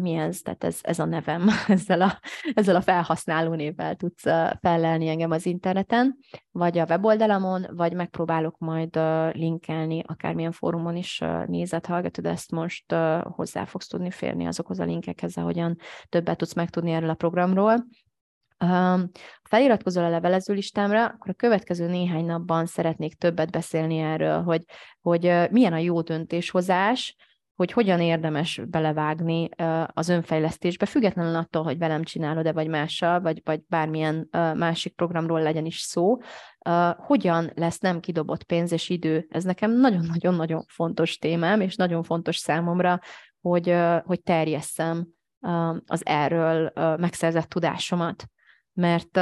mi 0.00 0.12
ez, 0.12 0.40
tehát 0.40 0.64
ez, 0.64 0.78
ez 0.82 0.98
a 0.98 1.04
nevem, 1.04 1.48
ezzel 1.68 2.00
a, 2.00 2.20
ezzel 2.54 2.76
a 2.76 2.80
felhasználó 2.80 3.54
névvel 3.54 3.94
tudsz 3.94 4.22
fellelni 4.60 5.08
engem 5.08 5.30
az 5.30 5.46
interneten, 5.46 6.18
vagy 6.50 6.78
a 6.78 6.84
weboldalamon, 6.88 7.66
vagy 7.70 7.92
megpróbálok 7.92 8.58
majd 8.58 9.00
linkelni, 9.32 10.02
akármilyen 10.06 10.52
fórumon 10.52 10.96
is 10.96 11.22
nézett, 11.46 11.86
hallgatod 11.86 12.26
ezt 12.26 12.50
most, 12.50 12.94
hozzá 13.22 13.64
fogsz 13.64 13.86
tudni 13.86 14.10
férni 14.10 14.46
azokhoz 14.46 14.78
a 14.78 14.84
linkekhez, 14.84 15.36
ahogyan 15.36 15.76
többet 16.08 16.36
tudsz 16.36 16.54
megtudni 16.54 16.90
erről 16.90 17.10
a 17.10 17.14
programról. 17.14 17.86
Ha 18.58 19.00
feliratkozol 19.42 20.04
a 20.04 20.08
levelező 20.08 20.54
listámra, 20.54 21.04
akkor 21.04 21.30
a 21.30 21.32
következő 21.32 21.88
néhány 21.88 22.24
napban 22.24 22.66
szeretnék 22.66 23.14
többet 23.14 23.50
beszélni 23.50 23.98
erről, 23.98 24.42
hogy, 24.42 24.64
hogy 25.00 25.32
milyen 25.50 25.72
a 25.72 25.78
jó 25.78 26.00
döntéshozás, 26.00 27.16
hogy 27.58 27.72
hogyan 27.72 28.00
érdemes 28.00 28.60
belevágni 28.70 29.48
az 29.86 30.08
önfejlesztésbe, 30.08 30.86
függetlenül 30.86 31.36
attól, 31.36 31.62
hogy 31.62 31.78
velem 31.78 32.02
csinálod-e, 32.02 32.52
vagy 32.52 32.68
mással, 32.68 33.20
vagy, 33.20 33.40
vagy 33.44 33.60
bármilyen 33.68 34.28
másik 34.54 34.94
programról 34.94 35.42
legyen 35.42 35.64
is 35.64 35.78
szó, 35.78 36.16
hogyan 36.96 37.50
lesz 37.54 37.78
nem 37.78 38.00
kidobott 38.00 38.42
pénz 38.42 38.72
és 38.72 38.88
idő. 38.88 39.26
Ez 39.30 39.44
nekem 39.44 39.80
nagyon-nagyon-nagyon 39.80 40.64
fontos 40.68 41.18
témám, 41.18 41.60
és 41.60 41.76
nagyon 41.76 42.02
fontos 42.02 42.36
számomra, 42.36 43.00
hogy, 43.40 43.74
hogy 44.04 44.22
terjesszem 44.22 45.08
az 45.86 46.06
erről 46.06 46.72
megszerzett 46.74 47.48
tudásomat. 47.48 48.24
Mert 48.72 49.20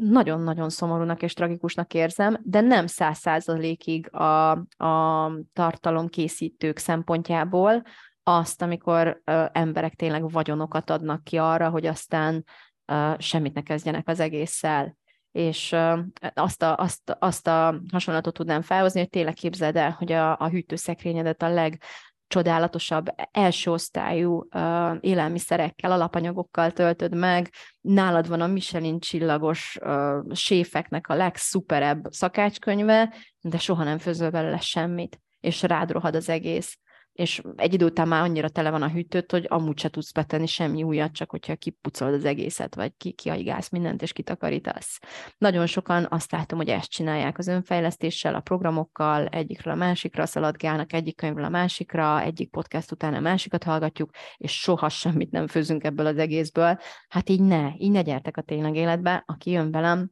nagyon-nagyon 0.00 0.70
szomorúnak 0.70 1.22
és 1.22 1.34
tragikusnak 1.34 1.94
érzem, 1.94 2.40
de 2.42 2.60
nem 2.60 2.86
száz 2.86 3.18
százalékig 3.18 4.14
a, 4.14 4.50
a 4.84 5.32
tartalomkészítők 5.52 6.78
szempontjából 6.78 7.82
azt, 8.22 8.62
amikor 8.62 9.20
ö, 9.24 9.44
emberek 9.52 9.94
tényleg 9.94 10.30
vagyonokat 10.30 10.90
adnak 10.90 11.24
ki 11.24 11.36
arra, 11.36 11.68
hogy 11.68 11.86
aztán 11.86 12.44
ö, 12.84 13.12
semmit 13.18 13.54
ne 13.54 13.62
kezdjenek 13.62 14.08
az 14.08 14.20
egésszel. 14.20 14.96
És 15.32 15.72
ö, 15.72 15.98
azt, 16.34 16.62
a, 16.62 16.76
azt, 16.76 17.16
azt 17.18 17.46
a 17.46 17.80
hasonlatot 17.92 18.34
tudnám 18.34 18.62
felhozni, 18.62 19.00
hogy 19.00 19.08
tényleg 19.08 19.34
képzeld 19.34 19.76
el, 19.76 19.90
hogy 19.90 20.12
a, 20.12 20.38
a 20.38 20.48
hűtőszekrényedet 20.48 21.42
a 21.42 21.48
leg 21.48 21.82
csodálatosabb 22.30 23.06
első 23.30 23.70
osztályú 23.70 24.46
uh, 24.54 24.96
élelmiszerekkel, 25.00 25.92
alapanyagokkal 25.92 26.70
töltöd 26.70 27.14
meg, 27.14 27.50
nálad 27.80 28.28
van 28.28 28.40
a 28.40 28.46
Michelin 28.46 29.00
csillagos 29.00 29.78
uh, 29.80 30.34
séfeknek 30.34 31.08
a 31.08 31.14
legszuperebb 31.14 32.04
szakácskönyve, 32.10 33.14
de 33.40 33.58
soha 33.58 33.84
nem 33.84 33.98
főzöl 33.98 34.30
belőle 34.30 34.60
semmit, 34.60 35.20
és 35.40 35.62
rád 35.62 35.90
rohad 35.90 36.14
az 36.14 36.28
egész 36.28 36.78
és 37.20 37.42
egy 37.56 37.74
idő 37.74 37.84
után 37.84 38.08
már 38.08 38.22
annyira 38.22 38.48
tele 38.48 38.70
van 38.70 38.82
a 38.82 38.88
hűtőt, 38.88 39.30
hogy 39.30 39.46
amúgy 39.48 39.78
se 39.78 39.88
tudsz 39.88 40.12
betenni 40.12 40.46
semmi 40.46 40.82
újat, 40.82 41.12
csak 41.12 41.30
hogyha 41.30 41.56
kipucolod 41.56 42.14
az 42.14 42.24
egészet, 42.24 42.74
vagy 42.74 42.92
ki, 42.96 43.12
kiaigálsz 43.12 43.68
mindent, 43.68 44.02
és 44.02 44.12
kitakarítasz. 44.12 44.98
Nagyon 45.38 45.66
sokan 45.66 46.06
azt 46.10 46.32
látom, 46.32 46.58
hogy 46.58 46.68
ezt 46.68 46.90
csinálják 46.90 47.38
az 47.38 47.46
önfejlesztéssel, 47.46 48.34
a 48.34 48.40
programokkal, 48.40 49.26
egyikről 49.26 49.72
a 49.72 49.76
másikra 49.76 50.26
szaladgálnak, 50.26 50.92
egyik 50.92 51.16
könyvről 51.16 51.44
a 51.44 51.48
másikra, 51.48 52.20
egyik 52.20 52.50
podcast 52.50 52.92
után 52.92 53.14
a 53.14 53.20
másikat 53.20 53.64
hallgatjuk, 53.64 54.10
és 54.36 54.60
soha 54.60 54.88
semmit 54.88 55.30
nem 55.30 55.46
főzünk 55.46 55.84
ebből 55.84 56.06
az 56.06 56.18
egészből. 56.18 56.78
Hát 57.08 57.28
így 57.28 57.42
ne, 57.42 57.70
így 57.76 57.90
ne 57.90 58.02
gyertek 58.02 58.36
a 58.36 58.42
tényleg 58.42 58.74
életbe, 58.76 59.22
aki 59.26 59.50
jön 59.50 59.70
velem, 59.70 60.10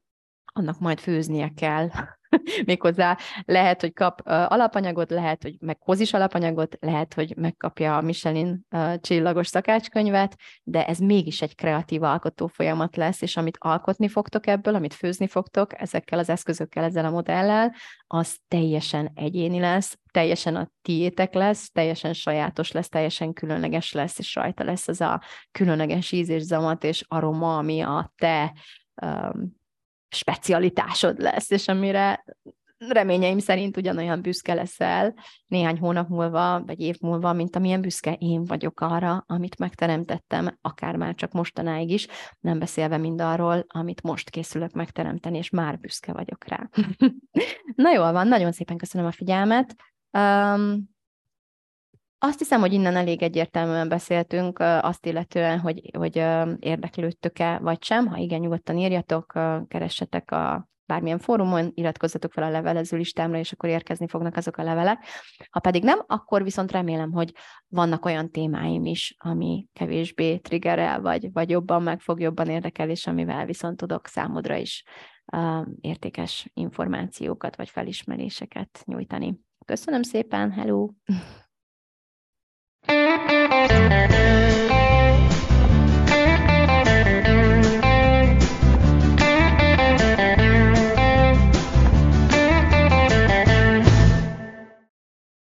annak 0.59 0.78
majd 0.78 1.00
főznie 1.00 1.52
kell. 1.56 1.88
Méghozzá 2.66 3.18
lehet, 3.44 3.80
hogy 3.80 3.92
kap 3.92 4.20
alapanyagot, 4.24 5.11
lehet, 5.11 5.42
hogy 5.42 5.56
meghoz 5.61 6.00
is 6.00 6.12
alapanyagot, 6.12 6.76
lehet, 6.80 7.14
hogy 7.14 7.36
megkapja 7.36 7.96
a 7.96 8.00
Michelin 8.00 8.66
csillagos 9.00 9.46
szakácskönyvet, 9.46 10.36
de 10.62 10.86
ez 10.86 10.98
mégis 10.98 11.42
egy 11.42 11.54
kreatív 11.54 12.02
alkotó 12.02 12.46
folyamat 12.46 12.96
lesz, 12.96 13.22
és 13.22 13.36
amit 13.36 13.56
alkotni 13.61 14.09
fogtok 14.09 14.46
ebből, 14.46 14.74
amit 14.74 14.94
főzni 14.94 15.26
fogtok 15.26 15.80
ezekkel 15.80 16.18
az 16.18 16.28
eszközökkel, 16.28 16.84
ezzel 16.84 17.04
a 17.04 17.11
modellel, 17.11 17.74
az 18.06 18.38
teljesen 18.48 19.11
egyéni 19.14 19.61
lesz, 19.61 19.98
teljesen 20.11 20.56
a 20.56 20.70
tiétek 20.82 21.34
lesz, 21.34 21.70
teljesen 21.70 22.12
sajátos 22.12 22.72
lesz, 22.72 22.88
teljesen 22.88 23.32
különleges 23.32 23.92
lesz, 23.92 24.18
és 24.18 24.34
rajta 24.34 24.64
lesz 24.64 24.88
az 24.88 25.00
a 25.00 25.22
különleges 25.52 26.12
íz 26.12 26.28
és 26.28 26.42
zamat 26.42 26.84
és 26.84 27.04
aroma, 27.09 27.56
ami 27.56 27.80
a 27.80 28.12
te 28.16 28.52
um, 29.02 29.57
specialitásod 30.09 31.20
lesz, 31.20 31.50
és 31.50 31.68
amire 31.68 32.24
reményeim 32.78 33.38
szerint 33.38 33.76
ugyanolyan 33.76 34.22
büszke 34.22 34.54
leszel 34.54 35.14
néhány 35.46 35.78
hónap 35.78 36.09
múlva, 36.09 36.62
vagy 36.66 36.80
év 36.80 36.96
múlva, 37.00 37.32
mint 37.32 37.56
amilyen 37.56 37.80
büszke 37.80 38.12
én 38.12 38.44
vagyok 38.44 38.80
arra, 38.80 39.24
amit 39.26 39.59
megteremtettem, 39.59 40.59
akár 40.61 40.96
már 40.96 41.14
csak 41.14 41.32
mostanáig 41.32 41.90
is, 41.90 42.06
nem 42.40 42.59
beszélve 42.59 42.96
mind 42.96 43.20
arról, 43.20 43.64
amit 43.68 44.02
most 44.02 44.30
készülök 44.30 44.72
megteremteni, 44.72 45.38
és 45.38 45.50
már 45.50 45.78
büszke 45.78 46.12
vagyok 46.12 46.44
rá. 46.44 46.68
Na 47.74 47.92
jól 47.92 48.12
van, 48.12 48.28
nagyon 48.28 48.52
szépen 48.52 48.76
köszönöm 48.76 49.06
a 49.06 49.12
figyelmet. 49.12 49.74
Um, 50.18 50.96
azt 52.18 52.38
hiszem, 52.38 52.60
hogy 52.60 52.72
innen 52.72 52.96
elég 52.96 53.22
egyértelműen 53.22 53.88
beszéltünk 53.88 54.58
azt 54.58 55.06
illetően, 55.06 55.58
hogy, 55.58 55.90
hogy 55.96 56.16
érdeklődtök-e 56.58 57.58
vagy 57.58 57.82
sem. 57.82 58.06
Ha 58.06 58.16
igen, 58.16 58.40
nyugodtan 58.40 58.76
írjatok, 58.76 59.32
keressetek 59.68 60.30
a 60.30 60.68
bármilyen 60.86 61.18
fórumon, 61.18 61.70
iratkozzatok 61.74 62.32
fel 62.32 62.44
a 62.44 62.50
levelező 62.50 62.96
listámra, 62.96 63.38
és 63.38 63.52
akkor 63.52 63.68
érkezni 63.68 64.08
fognak 64.08 64.36
azok 64.36 64.56
a 64.56 64.62
levelek. 64.62 65.04
Ha 65.50 65.60
pedig 65.60 65.82
nem, 65.82 66.02
akkor 66.06 66.42
viszont 66.42 66.72
remélem, 66.72 67.12
hogy 67.12 67.32
vannak 67.68 68.04
olyan 68.04 68.30
témáim 68.30 68.84
is, 68.84 69.14
ami 69.18 69.66
kevésbé 69.72 70.36
triggerel, 70.36 71.00
vagy, 71.00 71.32
vagy 71.32 71.50
jobban 71.50 71.82
meg 71.82 72.00
fog 72.00 72.20
jobban 72.20 72.48
érdekel, 72.48 72.90
és 72.90 73.06
amivel 73.06 73.46
viszont 73.46 73.76
tudok 73.76 74.06
számodra 74.06 74.56
is 74.56 74.84
uh, 75.32 75.66
értékes 75.80 76.50
információkat, 76.54 77.56
vagy 77.56 77.68
felismeréseket 77.68 78.82
nyújtani. 78.84 79.38
Köszönöm 79.64 80.02
szépen, 80.02 80.52
hello! 80.52 80.88
Thank 82.89 84.12
you. 84.12 84.47